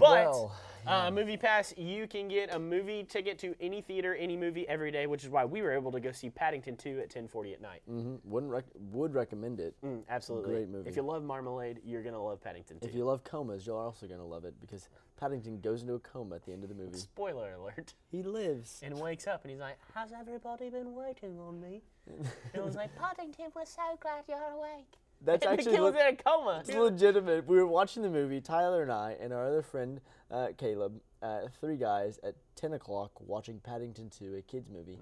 But 0.00 0.24
Well, 0.24 0.52
uh, 0.86 1.10
Movie 1.10 1.36
Pass, 1.36 1.74
you 1.76 2.06
can 2.06 2.26
get 2.26 2.54
a 2.54 2.58
movie 2.58 3.04
ticket 3.04 3.38
to 3.40 3.54
any 3.60 3.82
theater, 3.82 4.14
any 4.14 4.36
movie 4.36 4.66
every 4.66 4.90
day, 4.90 5.06
which 5.06 5.24
is 5.24 5.30
why 5.30 5.44
we 5.44 5.60
were 5.60 5.72
able 5.72 5.92
to 5.92 6.00
go 6.00 6.10
see 6.10 6.30
Paddington 6.30 6.76
2 6.76 7.00
at 7.00 7.10
10:40 7.10 7.52
at 7.52 7.60
night. 7.60 7.82
hmm 7.86 8.16
Wouldn't 8.24 8.50
rec- 8.50 8.64
would 8.90 9.12
recommend 9.14 9.60
it. 9.60 9.74
Mm, 9.84 10.02
absolutely. 10.08 10.54
Great 10.54 10.68
movie. 10.70 10.88
If 10.88 10.96
you 10.96 11.02
love 11.02 11.22
Marmalade, 11.22 11.80
you're 11.84 12.02
gonna 12.02 12.22
love 12.22 12.40
Paddington 12.40 12.80
2. 12.80 12.86
If 12.88 12.94
you 12.94 13.04
love 13.04 13.22
comas, 13.24 13.66
you're 13.66 13.78
also 13.78 14.06
gonna 14.06 14.26
love 14.26 14.44
it 14.46 14.58
because 14.60 14.88
Paddington 15.18 15.60
goes 15.60 15.82
into 15.82 15.94
a 15.94 15.98
coma 16.00 16.36
at 16.36 16.44
the 16.46 16.52
end 16.52 16.62
of 16.62 16.70
the 16.70 16.74
movie. 16.74 16.96
Spoiler 16.96 17.52
alert. 17.52 17.92
He 18.10 18.22
lives. 18.22 18.80
And 18.82 18.98
wakes 18.98 19.26
up 19.26 19.42
and 19.44 19.50
he's 19.50 19.60
like, 19.60 19.76
"Has 19.94 20.12
everybody 20.12 20.70
been 20.70 20.94
waiting 20.94 21.38
on 21.38 21.60
me?" 21.60 21.82
And 22.06 22.26
it 22.54 22.64
was 22.64 22.74
like, 22.74 22.94
"Paddington, 22.96 23.52
we're 23.54 23.66
so 23.66 23.82
glad 24.00 24.24
you're 24.26 24.38
awake." 24.38 24.96
That's 25.22 25.44
and 25.46 25.52
actually 25.54 25.72
the 25.72 25.76
kid 25.78 25.82
was 25.82 25.94
le- 25.94 26.00
in 26.08 26.14
a 26.14 26.16
coma. 26.16 26.62
it's 26.66 26.74
legitimate. 26.76 27.46
We 27.46 27.56
were 27.56 27.66
watching 27.66 28.02
the 28.02 28.10
movie, 28.10 28.40
Tyler 28.40 28.82
and 28.82 28.90
I, 28.92 29.16
and 29.20 29.32
our 29.32 29.46
other 29.46 29.62
friend 29.62 30.00
uh, 30.30 30.48
Caleb, 30.56 31.00
uh, 31.22 31.40
three 31.60 31.76
guys 31.76 32.18
at 32.22 32.34
10 32.56 32.72
o'clock 32.74 33.10
watching 33.20 33.60
Paddington 33.60 34.10
2, 34.10 34.36
a 34.36 34.42
kids 34.42 34.68
movie, 34.70 34.98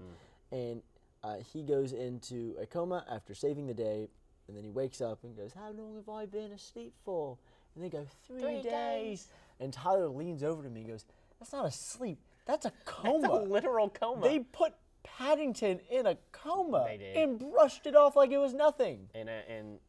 Mm. 0.51 0.57
and 0.71 0.81
uh, 1.23 1.35
he 1.53 1.63
goes 1.63 1.93
into 1.93 2.55
a 2.61 2.65
coma 2.65 3.05
after 3.09 3.33
saving 3.33 3.67
the 3.67 3.73
day, 3.73 4.07
and 4.47 4.55
then 4.57 4.63
he 4.63 4.69
wakes 4.71 5.01
up 5.01 5.23
and 5.23 5.35
goes, 5.37 5.53
"How 5.53 5.69
long 5.71 5.95
have 5.95 6.09
I 6.09 6.25
been 6.25 6.51
asleep 6.53 6.93
for?" 7.05 7.37
And 7.75 7.83
they 7.83 7.89
go, 7.89 8.05
three, 8.25 8.41
Three 8.41 8.61
days. 8.61 8.63
days." 8.63 9.27
And 9.59 9.71
Tyler 9.73 10.07
leans 10.07 10.41
over 10.43 10.63
to 10.63 10.69
me 10.69 10.81
and 10.81 10.89
goes, 10.89 11.05
"That's 11.39 11.51
not 11.53 11.65
a 11.65 11.71
sleep. 11.71 12.19
That's 12.45 12.65
a 12.65 12.69
It's 12.81 12.83
coma." 12.85 13.29
a 13.31 13.39
literal 13.43 13.89
coma. 13.89 14.21
They 14.27 14.39
put 14.39 14.73
Paddington 15.03 15.81
in 15.89 16.05
a 16.07 16.17
coma 16.31 16.87
and 17.15 17.37
brushed 17.37 17.85
it 17.85 17.95
off 17.95 18.15
like 18.15 18.31
it 18.31 18.37
was 18.37 18.53
nothing. 18.53 19.09
and 19.13 19.29
uh, 19.29 19.33
and 19.49 19.79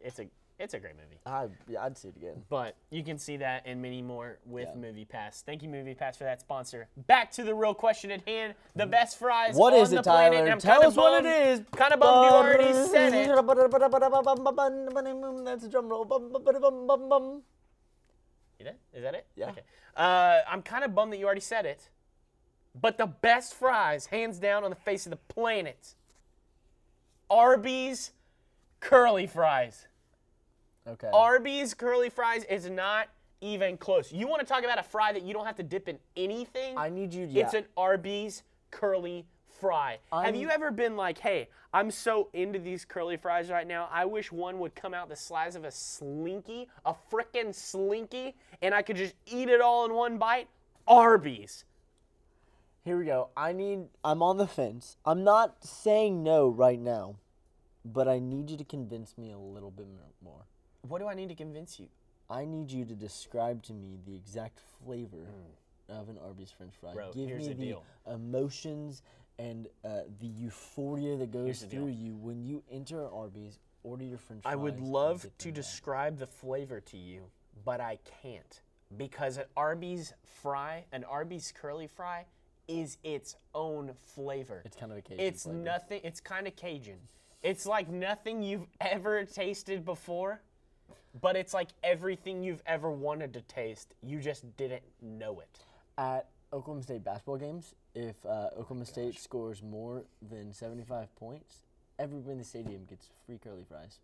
it's 0.00 0.18
a 0.18 0.26
it's 0.58 0.74
a 0.74 0.78
great 0.78 0.92
movie. 0.94 1.18
I, 1.24 1.46
yeah, 1.68 1.84
I'd 1.84 1.96
see 1.96 2.08
it 2.08 2.16
again. 2.16 2.42
But 2.50 2.76
you 2.90 3.02
can 3.02 3.16
see 3.16 3.38
that 3.38 3.62
and 3.64 3.80
many 3.80 4.02
more 4.02 4.38
with 4.44 4.68
Yeah. 4.68 4.74
Movie 4.78 5.06
Pass. 5.06 5.40
Thank 5.40 5.62
you, 5.62 5.70
Movie 5.70 5.94
Pass, 5.94 6.18
for 6.18 6.24
that 6.24 6.42
sponsor. 6.42 6.86
Back 7.06 7.30
to 7.32 7.44
the 7.44 7.54
real 7.54 7.72
question 7.72 8.10
at 8.10 8.28
hand: 8.28 8.54
the 8.76 8.84
best 8.84 9.18
fries 9.18 9.54
What 9.56 9.72
on 9.72 9.80
is 9.80 9.88
the 9.90 10.00
it, 10.00 10.04
planet. 10.04 10.38
Tyler? 10.40 10.50
And 10.50 10.60
Tell 10.60 10.86
us 10.86 10.96
what 10.96 11.24
it 11.24 11.24
bummed- 11.24 11.48
is. 11.48 11.62
Kinda 11.78 11.96
bummed 11.96 12.30
you 12.30 12.36
already 12.36 12.72
said 12.90 13.14
it. 13.14 13.28
That's 15.44 15.64
a 15.64 15.68
drum 15.68 15.88
roll. 15.88 17.42
You 18.58 18.64
did? 18.66 18.74
Is 18.92 19.02
that 19.02 19.14
it? 19.14 19.26
Yeah. 19.36 19.50
Okay. 19.50 19.62
Uh, 19.96 20.40
I'm 20.46 20.60
kind 20.62 20.84
of 20.84 20.94
bummed 20.94 21.12
that 21.14 21.18
you 21.18 21.24
already 21.24 21.40
said 21.40 21.64
it. 21.64 21.88
But 22.78 22.98
the 22.98 23.06
best 23.06 23.54
fries, 23.54 24.06
hands 24.06 24.38
down, 24.38 24.62
on 24.62 24.70
the 24.70 24.76
face 24.76 25.06
of 25.06 25.10
the 25.10 25.16
planet. 25.16 25.94
Arby's 27.28 28.12
curly 28.80 29.26
fries. 29.26 29.86
Okay. 30.86 31.10
Arby's 31.12 31.74
curly 31.74 32.10
fries 32.10 32.44
is 32.44 32.68
not 32.68 33.08
even 33.40 33.76
close. 33.76 34.12
You 34.12 34.26
want 34.26 34.40
to 34.40 34.46
talk 34.46 34.64
about 34.64 34.78
a 34.78 34.82
fry 34.82 35.12
that 35.12 35.22
you 35.22 35.32
don't 35.32 35.46
have 35.46 35.56
to 35.56 35.62
dip 35.62 35.88
in 35.88 35.98
anything? 36.16 36.76
I 36.76 36.88
need 36.88 37.12
you. 37.14 37.26
Yeah. 37.30 37.44
It's 37.44 37.54
an 37.54 37.64
Arby's 37.76 38.42
curly 38.70 39.26
fry. 39.60 39.98
Have 40.12 40.24
I'm- 40.26 40.34
you 40.34 40.48
ever 40.48 40.70
been 40.70 40.96
like, 40.96 41.18
hey, 41.18 41.48
I'm 41.72 41.90
so 41.90 42.28
into 42.32 42.58
these 42.58 42.84
curly 42.84 43.16
fries 43.16 43.50
right 43.50 43.66
now. 43.66 43.88
I 43.92 44.04
wish 44.04 44.32
one 44.32 44.58
would 44.58 44.74
come 44.74 44.92
out 44.94 45.08
the 45.08 45.16
size 45.16 45.54
of 45.54 45.64
a 45.64 45.70
slinky, 45.70 46.68
a 46.84 46.94
frickin' 47.10 47.54
slinky, 47.54 48.34
and 48.62 48.74
I 48.74 48.82
could 48.82 48.96
just 48.96 49.14
eat 49.26 49.48
it 49.48 49.60
all 49.60 49.84
in 49.84 49.94
one 49.94 50.18
bite? 50.18 50.48
Arby's. 50.88 51.64
Here 52.84 52.98
we 52.98 53.04
go. 53.04 53.28
I 53.36 53.52
need. 53.52 53.84
I'm 54.02 54.22
on 54.22 54.38
the 54.38 54.46
fence. 54.46 54.96
I'm 55.04 55.22
not 55.22 55.62
saying 55.64 56.22
no 56.22 56.48
right 56.48 56.80
now, 56.80 57.16
but 57.84 58.08
I 58.08 58.18
need 58.18 58.50
you 58.50 58.56
to 58.56 58.64
convince 58.64 59.16
me 59.18 59.30
a 59.30 59.38
little 59.38 59.70
bit 59.70 59.86
more. 60.24 60.46
What 60.88 61.00
do 61.00 61.08
I 61.08 61.14
need 61.14 61.28
to 61.28 61.34
convince 61.34 61.78
you? 61.78 61.86
I 62.28 62.44
need 62.44 62.70
you 62.70 62.84
to 62.84 62.94
describe 62.94 63.62
to 63.64 63.72
me 63.72 63.98
the 64.06 64.14
exact 64.14 64.60
flavor 64.84 65.26
of 65.88 66.08
an 66.08 66.16
Arby's 66.24 66.50
French 66.50 66.72
fry. 66.80 66.92
Bro, 66.94 67.12
Give 67.12 67.28
here's 67.28 67.42
me 67.42 67.48
the 67.48 67.54
the 67.54 67.64
deal. 67.66 67.84
emotions 68.12 69.02
and 69.38 69.66
uh, 69.84 70.00
the 70.20 70.26
euphoria 70.28 71.16
that 71.16 71.32
goes 71.32 71.44
Here's 71.44 71.60
deal. 71.62 71.70
through 71.70 71.88
you 71.92 72.14
when 72.16 72.44
you 72.44 72.62
enter 72.70 73.08
Arby's, 73.10 73.58
order 73.82 74.04
your 74.04 74.18
French 74.18 74.42
fries. 74.42 74.52
I 74.52 74.56
would 74.56 74.80
love 74.80 75.22
to 75.22 75.28
them 75.28 75.32
back. 75.50 75.54
describe 75.54 76.18
the 76.18 76.26
flavor 76.26 76.80
to 76.80 76.96
you, 76.96 77.22
but 77.64 77.80
I 77.80 77.98
can't 78.22 78.60
because 78.96 79.36
an 79.36 79.44
Arby's 79.56 80.12
fry, 80.42 80.84
an 80.92 81.04
Arby's 81.04 81.52
curly 81.56 81.86
fry, 81.88 82.26
is 82.68 82.98
its 83.02 83.34
own 83.54 83.92
flavor. 84.14 84.62
It's 84.64 84.76
kind 84.76 84.92
of 84.92 84.98
a 84.98 85.02
Cajun 85.02 85.20
It's 85.24 85.42
flavor. 85.44 85.58
nothing. 85.58 86.00
It's 86.04 86.20
kind 86.20 86.46
of 86.46 86.54
Cajun. 86.54 86.98
It's 87.42 87.66
like 87.66 87.88
nothing 87.88 88.42
you've 88.42 88.66
ever 88.80 89.24
tasted 89.24 89.84
before, 89.84 90.40
but 91.20 91.36
it's 91.36 91.54
like 91.54 91.68
everything 91.82 92.42
you've 92.42 92.62
ever 92.66 92.90
wanted 92.90 93.32
to 93.34 93.40
taste. 93.42 93.94
You 94.02 94.20
just 94.20 94.56
didn't 94.56 94.82
know 95.02 95.40
it. 95.40 95.64
At 95.98 96.26
Oklahoma 96.52 96.82
State 96.82 97.04
basketball 97.04 97.36
games, 97.36 97.74
if 97.94 98.24
uh, 98.24 98.50
Oklahoma 98.56 98.86
State 98.86 99.18
scores 99.18 99.62
more 99.62 100.04
than 100.30 100.52
75 100.52 101.14
points, 101.16 101.62
everybody 101.98 102.32
in 102.32 102.38
the 102.38 102.44
stadium 102.44 102.84
gets 102.88 103.08
free 103.26 103.38
curly 103.42 103.64
fries. 103.68 103.98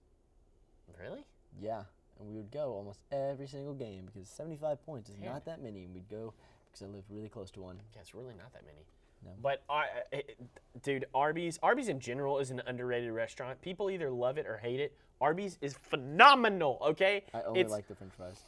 Really? 1.00 1.24
Yeah, 1.60 1.82
and 2.18 2.28
we 2.28 2.36
would 2.36 2.50
go 2.50 2.72
almost 2.72 3.00
every 3.12 3.46
single 3.46 3.74
game 3.74 4.08
because 4.12 4.28
75 4.28 4.84
points 4.84 5.08
is 5.08 5.16
not 5.20 5.44
that 5.46 5.62
many, 5.62 5.84
and 5.84 5.94
we'd 5.94 6.08
go 6.08 6.32
because 6.70 6.82
I 6.82 6.86
lived 6.86 7.06
really 7.10 7.28
close 7.28 7.50
to 7.52 7.60
one. 7.60 7.78
Yeah, 7.94 8.00
it's 8.00 8.14
really 8.14 8.34
not 8.34 8.52
that 8.52 8.64
many. 8.66 8.84
No. 9.24 9.30
But 9.42 9.62
I, 9.68 9.86
it, 10.12 10.38
dude, 10.82 11.06
Arby's, 11.14 11.58
Arby's 11.62 11.88
in 11.88 12.00
general 12.00 12.38
is 12.38 12.50
an 12.50 12.62
underrated 12.66 13.10
restaurant. 13.12 13.60
People 13.62 13.90
either 13.90 14.10
love 14.10 14.38
it 14.38 14.46
or 14.46 14.58
hate 14.58 14.80
it. 14.80 14.96
Arby's 15.20 15.58
is 15.60 15.74
phenomenal. 15.74 16.78
Okay, 16.82 17.24
I 17.34 17.42
only 17.42 17.60
it's 17.60 17.70
like 17.72 17.88
the 17.88 17.94
French 17.94 18.12
fries. 18.16 18.40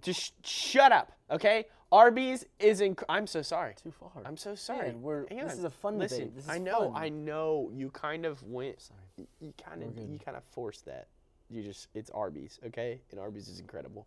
Just 0.00 0.20
sh- 0.46 0.48
shut 0.48 0.92
up, 0.92 1.12
okay? 1.30 1.66
Arby's 1.92 2.46
is 2.60 2.80
inc- 2.80 3.02
I'm 3.08 3.26
so 3.26 3.42
sorry. 3.42 3.74
Too 3.82 3.90
far. 3.90 4.10
I'm 4.24 4.36
so 4.36 4.54
sorry. 4.54 4.88
Man, 4.88 5.02
we're- 5.02 5.26
Hang 5.28 5.38
this 5.42 5.52
on. 5.54 5.58
is 5.58 5.64
a 5.64 5.70
fun 5.70 5.98
Listen, 5.98 6.18
debate. 6.20 6.34
This 6.36 6.44
is 6.44 6.50
I 6.50 6.58
know, 6.58 6.92
fun. 6.92 7.02
I 7.02 7.08
know. 7.08 7.70
You 7.74 7.90
kind 7.90 8.24
of 8.24 8.40
went. 8.44 8.88
y- 9.18 9.26
You 9.40 9.52
kind 9.62 9.82
of, 9.82 9.98
you 9.98 10.18
kind 10.24 10.36
of 10.36 10.44
forced 10.44 10.84
that. 10.86 11.08
You 11.50 11.64
just, 11.64 11.88
it's 11.94 12.10
Arby's, 12.10 12.60
okay? 12.68 13.00
And 13.10 13.18
Arby's 13.18 13.48
is 13.48 13.58
incredible. 13.58 14.06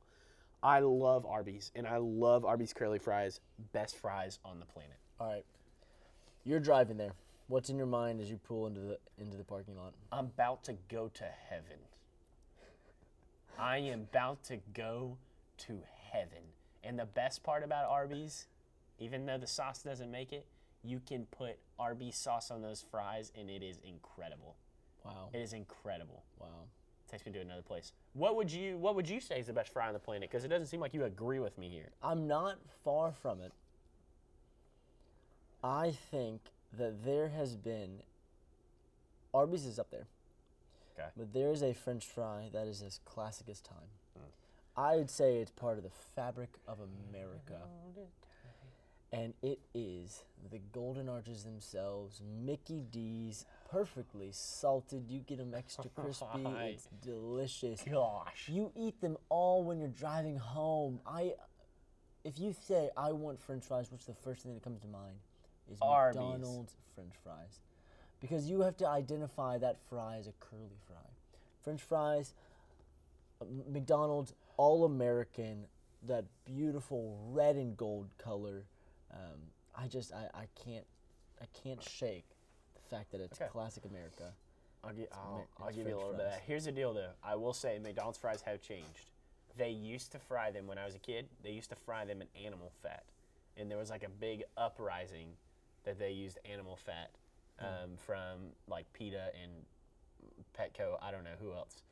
I 0.64 0.80
love 0.80 1.26
Arby's, 1.26 1.74
and 1.76 1.86
I 1.86 1.98
love 1.98 2.46
Arby's 2.46 2.72
curly 2.72 3.00
fries. 3.00 3.42
Best 3.74 3.98
fries 3.98 4.40
on 4.46 4.60
the 4.62 4.66
planet. 4.66 4.96
All 5.20 5.28
right. 5.28 5.44
You're 6.46 6.62
driving 6.62 6.96
there. 6.96 7.12
What's 7.48 7.70
in 7.70 7.78
your 7.78 7.88
mind 7.88 8.22
as 8.22 8.30
you 8.30 8.38
pull 8.38 8.68
into 8.68 8.80
the 8.82 9.00
into 9.18 9.38
the 9.38 9.44
parking 9.44 9.76
lot? 9.76 9.94
I'm 10.12 10.26
about 10.26 10.64
to 10.66 10.74
go 10.90 11.10
to 11.14 11.26
heaven. 11.50 11.78
I 13.60 13.78
am 13.78 14.08
about 14.12 14.44
to 14.46 14.58
go 14.74 15.18
to 15.60 15.80
heaven. 16.12 16.44
And 16.84 16.98
the 16.98 17.06
best 17.06 17.44
part 17.44 17.64
about 17.64 17.90
Arby's, 17.90 18.48
even 19.00 19.26
though 19.26 19.38
the 19.38 19.48
sauce 19.48 19.84
doesn't 19.84 20.12
make 20.12 20.34
it, 20.34 20.46
you 20.84 21.02
can 21.06 21.26
put 21.28 21.58
Arby's 21.80 22.18
sauce 22.18 22.52
on 22.52 22.62
those 22.62 22.84
fries 22.90 23.32
and 23.40 23.50
it 23.50 23.64
is 23.64 23.80
incredible. 23.86 24.56
Wow. 25.06 25.30
It 25.34 25.40
is 25.40 25.54
incredible. 25.54 26.24
Wow. 26.40 26.48
Takes 27.10 27.26
me 27.26 27.32
to 27.34 27.40
another 27.40 27.62
place. 27.62 27.94
What 28.14 28.36
would 28.36 28.52
you 28.52 28.78
what 28.78 28.96
would 28.96 29.08
you 29.08 29.20
say 29.20 29.40
is 29.40 29.48
the 29.48 29.54
best 29.54 29.72
fry 29.72 29.88
on 29.88 29.94
the 29.94 30.00
planet? 30.00 30.30
Because 30.30 30.44
it 30.44 30.48
doesn't 30.48 30.68
seem 30.68 30.80
like 30.80 30.94
you 30.94 31.04
agree 31.04 31.40
with 31.40 31.58
me 31.58 31.70
here. 31.70 31.92
I'm 32.02 32.28
not 32.28 32.58
far 32.84 33.12
from 33.12 33.42
it. 33.42 33.52
I 35.64 35.92
think 36.12 36.42
that 36.78 37.04
there 37.06 37.30
has 37.30 37.56
been 37.56 38.02
Arby's 39.34 39.66
is 39.66 39.80
up 39.80 39.90
there. 39.90 40.08
Okay. 40.98 41.10
But 41.18 41.34
there 41.34 41.52
is 41.52 41.64
a 41.64 41.74
French 41.74 42.06
fry 42.06 42.50
that 42.54 42.68
is 42.68 42.82
as 42.82 43.00
classic 43.04 43.50
as 43.50 43.60
time. 43.60 43.90
Hmm. 44.16 44.80
I'd 44.80 45.10
say 45.10 45.38
it's 45.38 45.52
part 45.52 45.78
of 45.78 45.84
the 45.84 45.92
fabric 46.16 46.50
of 46.68 46.78
America. 47.12 47.58
And 49.12 49.36
it 49.44 49.60
is 49.76 50.24
the 50.52 50.58
Golden 50.72 51.08
Arches 51.08 51.44
themselves, 51.44 52.20
Mickey 52.44 52.84
D's, 52.92 53.46
perfectly 53.70 54.30
salted. 54.32 55.06
You 55.08 55.20
get 55.20 55.38
them 55.38 55.54
extra 55.56 55.86
crispy. 55.96 56.26
it's 56.46 56.88
delicious. 57.06 57.84
Gosh. 57.90 58.48
You 58.48 58.72
eat 58.76 59.00
them 59.02 59.18
all 59.30 59.64
when 59.64 59.80
you're 59.80 59.90
driving 59.90 60.38
home. 60.38 61.00
I, 61.06 61.34
if 62.24 62.40
you 62.40 62.56
say 62.68 62.90
I 62.98 63.12
want 63.12 63.40
French 63.40 63.66
fries, 63.66 63.92
what's 63.92 64.06
the 64.06 64.16
first 64.16 64.42
thing 64.42 64.56
that 64.56 64.64
comes 64.64 64.82
to 64.82 64.88
mind? 64.88 65.18
Is 65.72 65.78
Arby's. 65.82 66.16
McDonald's 66.20 66.76
French 66.96 67.14
fries, 67.24 67.60
because 68.20 68.50
you 68.50 68.62
have 68.62 68.78
to 68.78 68.88
identify 68.88 69.58
that 69.58 69.78
fry 69.90 70.18
as 70.18 70.28
a 70.28 70.34
curly 70.40 70.78
fry. 70.88 70.98
French 71.64 71.82
fries, 71.82 72.34
uh, 73.42 73.46
McDonald's 73.72 74.34
All 74.58 74.86
American, 74.86 75.66
that 76.08 76.26
beautiful 76.46 77.18
red 77.32 77.56
and 77.56 77.76
gold 77.78 78.10
color. 78.18 78.66
Um, 79.14 79.40
I 79.76 79.88
just 79.88 80.14
I, 80.14 80.28
I 80.34 80.46
can't 80.64 80.86
I 81.42 81.46
can't 81.64 81.82
shake 81.82 82.26
the 82.76 82.82
fact 82.96 83.12
that 83.12 83.22
it's 83.22 83.40
Okay. 83.42 83.50
classic 83.52 83.86
America. 83.86 84.34
I'll, 84.84 84.94
gi- 84.94 85.08
I'll, 85.14 85.48
I'll 85.62 85.72
give 85.72 85.88
you 85.88 85.96
a 85.96 85.98
little 85.98 86.12
bit 86.12 86.26
of 86.26 86.32
that. 86.32 86.42
Here's 86.46 86.66
the 86.66 86.72
deal, 86.74 86.94
though. 86.94 87.12
I 87.24 87.36
will 87.36 87.54
say 87.54 87.80
McDonald's 87.82 88.18
fries 88.18 88.42
have 88.42 88.62
changed. 88.62 89.12
They 89.58 89.70
used 89.70 90.12
to 90.12 90.20
fry 90.20 90.52
them 90.52 90.68
when 90.68 90.78
I 90.78 90.84
was 90.86 90.94
a 90.94 91.00
kid. 91.00 91.28
They 91.42 91.52
used 91.52 91.70
to 91.70 91.76
fry 91.76 92.04
them 92.04 92.22
in 92.22 92.28
animal 92.46 92.72
fat, 92.82 93.06
and 93.56 93.72
there 93.72 93.78
was 93.78 93.90
like 93.90 94.04
a 94.04 94.10
big 94.10 94.44
uprising 94.58 95.28
that 95.84 96.00
they 96.00 96.12
used 96.12 96.38
animal 96.52 96.76
fat 96.76 97.12
Hmm. 97.60 97.66
um, 97.66 97.90
from 97.98 98.40
like 98.68 98.92
PETA 98.94 99.30
and 99.42 99.52
Petco. 100.58 100.98
I 101.02 101.12
don't 101.12 101.24
know 101.24 101.36
who 101.40 101.54
else, 101.54 101.84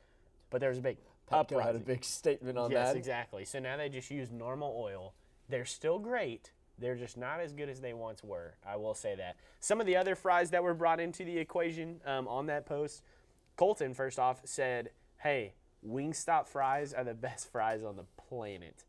but 0.50 0.60
there 0.60 0.70
was 0.70 0.78
a 0.78 0.82
big 0.82 0.98
Petco 1.30 1.40
uprising. 1.40 1.66
had 1.66 1.76
a 1.76 1.78
big 1.78 2.04
statement 2.04 2.58
on 2.58 2.70
yes, 2.70 2.78
that. 2.80 2.86
Yes, 2.88 2.96
exactly. 2.96 3.44
So 3.44 3.58
now 3.60 3.76
they 3.76 3.88
just 3.88 4.10
use 4.10 4.30
normal 4.30 4.74
oil. 4.76 5.14
They're 5.48 5.64
still 5.64 5.98
great. 5.98 6.50
They're 6.78 6.96
just 6.96 7.16
not 7.16 7.38
as 7.40 7.52
good 7.52 7.68
as 7.68 7.80
they 7.80 7.92
once 7.92 8.24
were. 8.24 8.54
I 8.66 8.76
will 8.76 8.94
say 8.94 9.14
that. 9.14 9.36
Some 9.60 9.80
of 9.80 9.86
the 9.86 9.96
other 9.96 10.16
fries 10.16 10.50
that 10.50 10.62
were 10.64 10.74
brought 10.74 10.98
into 10.98 11.24
the 11.24 11.38
equation 11.38 12.00
um, 12.06 12.26
on 12.26 12.46
that 12.46 12.66
post, 12.66 13.02
Colton 13.56 13.94
first 13.94 14.18
off 14.18 14.40
said, 14.44 14.90
"Hey, 15.18 15.52
Wingstop 15.86 16.48
fries 16.48 16.92
are 16.92 17.04
the 17.04 17.14
best 17.28 17.52
fries 17.52 17.84
on 17.84 17.96
the 17.96 18.04
planet. 18.28 18.84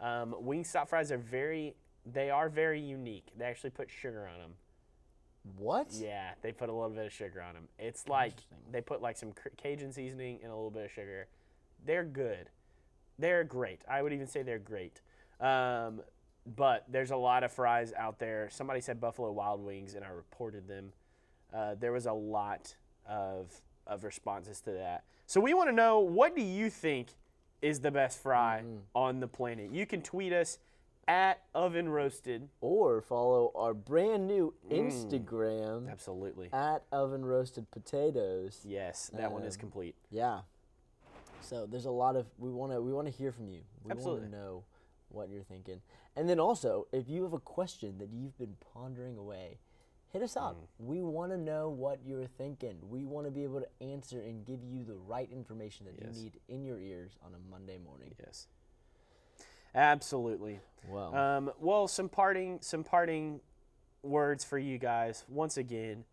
Um, 0.00 0.34
Wingstop 0.42 0.88
fries 0.88 1.12
are 1.12 1.18
very, 1.18 1.74
they 2.12 2.30
are 2.30 2.48
very 2.48 2.80
unique. 2.80 3.26
They 3.36 3.44
actually 3.44 3.70
put 3.70 3.90
sugar 3.90 4.28
on 4.32 4.38
them. 4.38 4.52
What? 5.58 5.88
Yeah, 5.92 6.30
they 6.42 6.52
put 6.52 6.68
a 6.68 6.72
little 6.72 6.90
bit 6.90 7.06
of 7.06 7.12
sugar 7.12 7.42
on 7.42 7.54
them. 7.54 7.68
It's 7.78 8.08
like 8.08 8.34
they 8.70 8.80
put 8.80 9.00
like 9.00 9.16
some 9.16 9.32
Cajun 9.56 9.92
seasoning 9.92 10.40
and 10.42 10.50
a 10.50 10.54
little 10.54 10.70
bit 10.70 10.86
of 10.86 10.90
sugar. 10.90 11.28
They're 11.84 12.04
good. 12.04 12.50
They're 13.18 13.44
great. 13.44 13.82
I 13.88 14.02
would 14.02 14.12
even 14.12 14.26
say 14.26 14.42
they're 14.42 14.58
great. 14.58 15.00
Um, 15.40 16.02
but 16.56 16.84
there's 16.88 17.10
a 17.10 17.16
lot 17.16 17.44
of 17.44 17.52
fries 17.52 17.92
out 17.96 18.18
there. 18.18 18.48
Somebody 18.50 18.80
said 18.80 19.00
Buffalo 19.00 19.30
Wild 19.32 19.64
Wings, 19.64 19.94
and 19.94 20.04
I 20.04 20.08
reported 20.08 20.68
them. 20.68 20.92
Uh, 21.54 21.74
there 21.78 21.92
was 21.92 22.06
a 22.06 22.12
lot 22.12 22.74
of 23.08 23.60
of 23.86 24.02
responses 24.02 24.60
to 24.60 24.72
that. 24.72 25.04
So 25.26 25.40
we 25.40 25.54
want 25.54 25.68
to 25.68 25.74
know 25.74 26.00
what 26.00 26.34
do 26.34 26.42
you 26.42 26.70
think 26.70 27.08
is 27.62 27.80
the 27.80 27.90
best 27.90 28.20
fry 28.20 28.62
on 28.94 29.20
the 29.20 29.28
planet? 29.28 29.70
You 29.72 29.86
can 29.86 30.02
tweet 30.02 30.32
us 30.32 30.58
at 31.08 31.42
Oven 31.54 31.88
Roasted. 31.88 32.48
Or 32.60 33.00
follow 33.00 33.52
our 33.54 33.74
brand 33.74 34.26
new 34.26 34.54
Instagram 34.70 35.90
Absolutely. 35.90 36.48
at 36.52 36.82
Oven 36.92 37.24
Roasted 37.24 37.70
Potatoes. 37.70 38.60
Yes, 38.64 39.10
that 39.14 39.32
one 39.32 39.42
is 39.44 39.54
Um, 39.56 39.60
complete. 39.60 39.96
Yeah. 40.10 40.42
So 41.42 41.66
there's 41.66 41.84
a 41.86 41.90
lot 41.90 42.16
of 42.16 42.26
we 42.38 42.50
want 42.50 42.72
to 42.72 42.80
we 42.80 42.92
want 42.92 43.06
to 43.06 43.12
hear 43.12 43.30
from 43.32 43.48
you. 43.48 43.62
We 43.84 43.94
want 43.94 44.22
to 44.22 44.28
know 44.28 44.64
what 45.08 45.28
you're 45.28 45.44
thinking. 45.44 45.80
And 46.16 46.28
then 46.28 46.40
also, 46.40 46.88
if 46.92 47.08
you 47.08 47.22
have 47.22 47.32
a 47.34 47.38
question 47.38 47.98
that 47.98 48.10
you've 48.10 48.36
been 48.38 48.56
pondering 48.72 49.16
away, 49.16 49.58
hit 50.12 50.22
us 50.22 50.36
up. 50.36 50.56
Mm. 50.56 50.86
We 50.86 51.02
want 51.02 51.30
to 51.32 51.38
know 51.38 51.68
what 51.68 52.00
you're 52.04 52.26
thinking. 52.26 52.78
We 52.88 53.04
want 53.04 53.26
to 53.26 53.30
be 53.30 53.44
able 53.44 53.60
to 53.60 53.68
answer 53.82 54.20
and 54.20 54.44
give 54.44 54.64
you 54.64 54.82
the 54.82 54.96
right 54.96 55.30
information 55.30 55.86
that 55.86 55.94
Yes. 56.00 56.16
you 56.16 56.22
need 56.24 56.40
in 56.48 56.64
your 56.64 56.78
ears 56.80 57.16
on 57.24 57.32
a 57.34 57.38
Monday 57.50 57.78
morning. 57.78 58.14
Yes. 58.18 58.48
Absolutely. 59.76 60.60
Well, 60.88 61.14
Um, 61.14 61.52
well, 61.60 61.86
some 61.88 62.08
parting 62.08 62.58
some 62.62 62.82
parting 62.84 63.40
words 64.02 64.44
for 64.44 64.58
you 64.58 64.78
guys. 64.78 65.24
Once 65.28 65.56
again, 65.56 66.04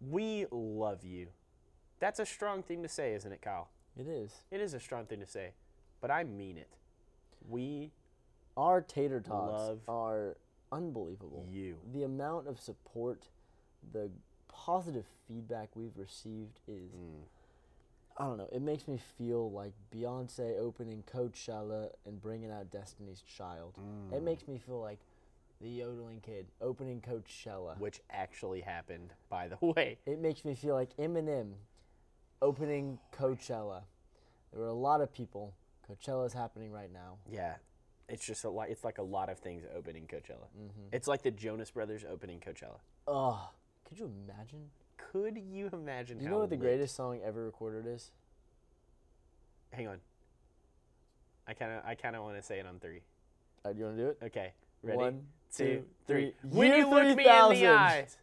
we 0.00 0.46
love 0.50 1.04
you. 1.04 1.28
That's 2.00 2.18
a 2.18 2.26
strong 2.26 2.62
thing 2.62 2.82
to 2.82 2.88
say, 2.88 3.14
isn't 3.14 3.30
it, 3.32 3.42
Kyle? 3.42 3.68
it 3.96 4.08
is. 4.08 4.42
It 4.50 4.60
is 4.60 4.74
a 4.74 4.80
strong 4.80 5.06
thing 5.06 5.20
to 5.20 5.26
say, 5.26 5.52
but 6.00 6.10
I 6.10 6.24
mean 6.24 6.58
it. 6.58 6.70
We 7.48 7.92
Our 8.56 8.80
tater 8.80 9.20
tots 9.20 9.78
are 9.88 10.36
unbelievable. 10.72 11.46
you. 11.50 11.76
The 11.92 12.02
amount 12.04 12.48
of 12.48 12.58
support, 12.58 13.28
the 13.92 14.10
positive 14.48 15.04
feedback 15.28 15.70
we've 15.76 15.96
received 15.96 16.60
is 16.66 16.90
Mm. 16.92 17.24
I 18.16 18.24
don't 18.26 18.38
know. 18.38 18.48
It 18.52 18.62
makes 18.62 18.86
me 18.86 18.96
feel 19.18 19.50
like 19.50 19.72
Beyonce 19.92 20.58
opening 20.58 21.02
Coachella 21.12 21.90
and 22.06 22.20
bringing 22.22 22.50
out 22.50 22.70
Destiny's 22.70 23.20
Child. 23.20 23.74
It 24.12 24.20
Mm. 24.20 24.22
makes 24.22 24.46
me 24.46 24.58
feel 24.58 24.80
like 24.80 25.00
the 25.60 25.68
yodeling 25.68 26.20
kid 26.20 26.46
opening 26.60 27.00
Coachella. 27.00 27.78
which 27.78 28.00
actually 28.10 28.60
happened, 28.60 29.14
by 29.28 29.48
the 29.48 29.56
way. 29.66 29.98
It 30.06 30.18
makes 30.20 30.44
me 30.44 30.54
feel 30.54 30.74
like 30.74 30.96
Eminem 30.96 31.54
opening 32.40 32.98
Coachella. 33.12 33.82
There 34.52 34.60
were 34.60 34.66
a 34.68 34.72
lot 34.72 35.00
of 35.00 35.12
people. 35.12 35.54
Coachella 35.88 36.26
is 36.26 36.32
happening 36.32 36.70
right 36.72 36.92
now. 36.92 37.18
Yeah, 37.28 37.56
it's 38.08 38.24
just 38.24 38.44
a 38.44 38.50
lot. 38.50 38.68
It's 38.70 38.84
like 38.84 38.98
a 38.98 39.02
lot 39.02 39.28
of 39.28 39.38
things 39.38 39.64
opening 39.76 40.06
Coachella. 40.06 40.46
Mm-hmm. 40.56 40.88
It's 40.92 41.08
like 41.08 41.22
the 41.22 41.30
Jonas 41.30 41.70
Brothers 41.70 42.04
opening 42.08 42.38
Coachella. 42.40 42.78
Ugh. 43.08 43.48
Could 43.88 43.98
you 43.98 44.06
imagine? 44.06 44.70
Could 44.96 45.38
you 45.38 45.70
imagine? 45.72 46.18
Do 46.18 46.24
you 46.24 46.30
know 46.30 46.38
what 46.38 46.50
the 46.50 46.56
lit- 46.56 46.62
greatest 46.62 46.94
song 46.94 47.20
ever 47.24 47.44
recorded 47.44 47.86
is? 47.86 48.10
Hang 49.72 49.88
on. 49.88 49.98
I 51.46 51.54
kind 51.54 51.72
of, 51.72 51.82
I 51.84 51.94
kind 51.94 52.16
of 52.16 52.22
want 52.22 52.36
to 52.36 52.42
say 52.42 52.58
it 52.58 52.66
on 52.66 52.78
three. 52.78 53.00
Uh, 53.64 53.72
do 53.72 53.78
you 53.78 53.84
want 53.84 53.96
to 53.96 54.02
do 54.02 54.08
it? 54.10 54.18
Okay, 54.24 54.52
ready? 54.82 54.96
One, 54.98 55.22
two, 55.54 55.84
three. 56.06 56.34
three. 56.42 56.50
When 56.50 56.68
Year 56.68 56.78
you 56.78 56.90
look 56.90 57.02
me 57.04 57.10
in 57.10 57.16
3000. 57.16 57.60
the 57.62 57.68
eyes. 57.68 58.16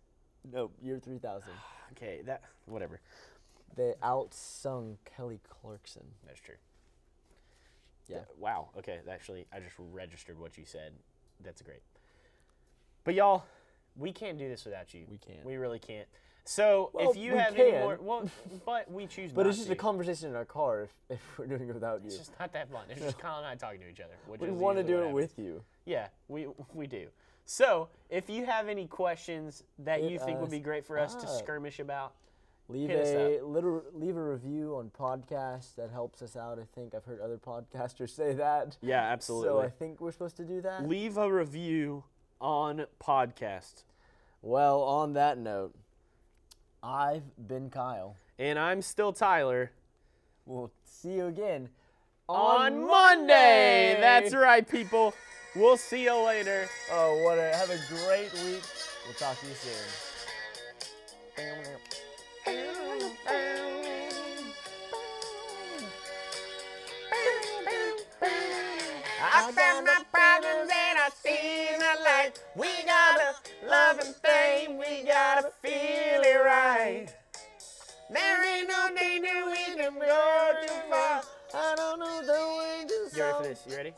Nope, 0.51 0.73
year 0.81 0.99
3000. 0.99 1.49
Okay, 1.91 2.21
that 2.25 2.43
whatever. 2.67 3.01
They 3.75 3.93
outsung 4.01 4.95
Kelly 5.03 5.41
Clarkson. 5.49 6.05
That's 6.25 6.39
true. 6.39 6.55
Yeah. 8.07 8.17
Th- 8.19 8.27
wow. 8.39 8.69
Okay. 8.77 8.99
Actually, 9.09 9.45
I 9.53 9.59
just 9.59 9.75
registered 9.77 10.39
what 10.39 10.57
you 10.57 10.63
said. 10.65 10.93
That's 11.43 11.61
great. 11.61 11.81
But 13.03 13.15
y'all, 13.15 13.43
we 13.95 14.11
can't 14.13 14.37
do 14.37 14.47
this 14.47 14.63
without 14.65 14.93
you. 14.93 15.05
We 15.09 15.17
can't. 15.17 15.45
We 15.45 15.55
really 15.55 15.79
can't. 15.79 16.07
So 16.43 16.89
Well, 16.93 17.11
if 17.11 17.17
you 17.17 17.35
have 17.35 17.55
any 17.55 17.71
more, 17.71 17.99
well, 18.01 18.29
but 18.65 18.91
we 18.91 19.07
choose. 19.07 19.31
But 19.35 19.43
not 19.43 19.49
it's 19.49 19.57
just 19.57 19.67
to. 19.67 19.73
a 19.73 19.77
conversation 19.77 20.29
in 20.29 20.35
our 20.35 20.45
car 20.45 20.83
if, 20.83 20.89
if 21.09 21.21
we're 21.37 21.45
doing 21.45 21.69
it 21.69 21.73
without 21.73 22.01
you. 22.01 22.07
It's 22.07 22.17
just 22.17 22.39
not 22.39 22.51
that 22.53 22.71
fun. 22.71 22.83
It's 22.89 23.01
just 23.01 23.19
Kyle 23.19 23.37
and 23.37 23.45
I 23.45 23.55
talking 23.55 23.79
to 23.81 23.89
each 23.89 23.99
other. 23.99 24.13
We 24.39 24.49
want 24.51 24.77
to 24.77 24.83
do 24.83 24.95
it 24.95 24.97
happens. 24.97 25.15
with 25.15 25.39
you. 25.39 25.61
Yeah, 25.85 26.07
we 26.27 26.47
we 26.73 26.87
do. 26.87 27.07
So 27.45 27.89
if 28.09 28.29
you 28.29 28.45
have 28.45 28.67
any 28.67 28.87
questions 28.87 29.63
that 29.79 30.01
Hit 30.01 30.11
you 30.11 30.19
think 30.19 30.39
would 30.39 30.51
be 30.51 30.59
great 30.59 30.85
for 30.85 30.97
us 30.97 31.15
to 31.15 31.27
skirmish 31.27 31.79
about, 31.79 32.13
Leave 32.71 32.89
a 32.89 33.41
little, 33.43 33.83
leave 33.93 34.15
a 34.15 34.23
review 34.23 34.75
on 34.77 34.91
podcast. 34.97 35.75
That 35.75 35.89
helps 35.91 36.21
us 36.21 36.37
out. 36.37 36.57
I 36.57 36.63
think 36.73 36.95
I've 36.95 37.03
heard 37.03 37.19
other 37.19 37.37
podcasters 37.37 38.11
say 38.11 38.33
that. 38.33 38.77
Yeah, 38.81 39.01
absolutely. 39.01 39.49
So. 39.49 39.59
I 39.59 39.69
think 39.69 39.99
we're 39.99 40.13
supposed 40.13 40.37
to 40.37 40.45
do 40.45 40.61
that. 40.61 40.87
Leave 40.87 41.17
a 41.17 41.31
review 41.31 42.05
on 42.39 42.85
podcast. 43.03 43.83
Well, 44.41 44.81
on 44.83 45.13
that 45.13 45.37
note, 45.37 45.75
I've 46.83 47.23
been 47.47 47.69
Kyle. 47.69 48.15
And 48.39 48.57
I'm 48.57 48.81
still 48.81 49.13
Tyler. 49.13 49.71
We'll 50.45 50.71
see 50.83 51.13
you 51.13 51.27
again 51.27 51.69
On 52.27 52.87
Monday. 52.87 53.97
That's 53.99 54.33
right, 54.33 54.67
people. 54.67 55.13
We'll 55.55 55.77
see 55.77 56.03
you 56.03 56.15
later. 56.25 56.67
Oh, 56.91 57.21
what 57.23 57.37
a 57.37 57.55
have 57.55 57.69
a 57.69 57.79
great 57.87 58.33
week. 58.45 58.63
We'll 59.05 59.13
talk 59.15 59.39
to 59.39 59.47
you 59.47 59.53
soon. 59.53 60.10
See 71.97 72.03
light. 72.03 72.31
We 72.55 72.67
gotta 72.85 73.35
love 73.67 73.99
and 73.99 74.15
fame, 74.15 74.77
we 74.77 75.03
gotta 75.03 75.51
feel 75.61 76.21
it 76.21 76.43
right. 76.43 77.07
There 78.09 78.57
ain't 78.57 78.67
no 78.67 78.89
danger 78.95 79.27
we 79.45 79.75
can 79.75 79.93
go 79.99 80.51
too 80.61 80.73
far. 80.89 81.21
I 81.53 81.75
don't 81.75 81.99
know 81.99 82.21
the 82.21 82.31
way 82.57 82.85
to 82.87 83.17
You 83.17 83.23
ready 83.23 83.33
for 83.33 83.43
this? 83.43 83.63
You 83.69 83.75
ready? 83.77 83.93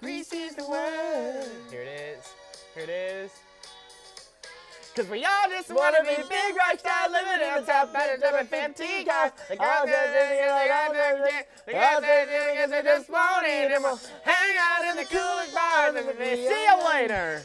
Grease 0.00 0.32
is 0.32 0.56
the 0.56 0.68
word. 0.68 1.46
Here 1.70 1.82
it 1.82 2.18
is. 2.18 2.34
Here 2.74 2.84
it 2.84 2.90
is. 2.90 3.30
Cause 4.94 5.08
we 5.08 5.24
all 5.24 5.48
just 5.48 5.70
wanna 5.74 6.02
be 6.02 6.16
big 6.28 6.54
rock 6.54 6.78
stars 6.78 7.12
living 7.12 7.48
in 7.48 7.60
the 7.60 7.66
top 7.66 7.94
better 7.94 8.20
than 8.20 8.46
15 8.46 9.06
cars. 9.06 9.32
The 9.48 9.56
girls 9.56 9.88
are 9.88 10.08
sitting 10.12 10.48
like 10.48 10.70
I'm 10.70 10.92
the 11.64 11.72
girls 11.72 12.04
are 12.04 12.26
sitting 12.28 12.70
they 12.70 12.82
just 12.82 13.08
it. 13.08 13.72
And 13.72 13.82
we'll 13.82 13.98
hang 14.22 14.56
out 14.60 14.84
in 14.90 14.96
the 14.96 15.06
coolest 15.06 15.54
bars 15.54 15.96
and 15.96 16.06
we'll 16.06 16.36
see 16.36 16.44
you 16.44 16.88
later. 16.92 17.42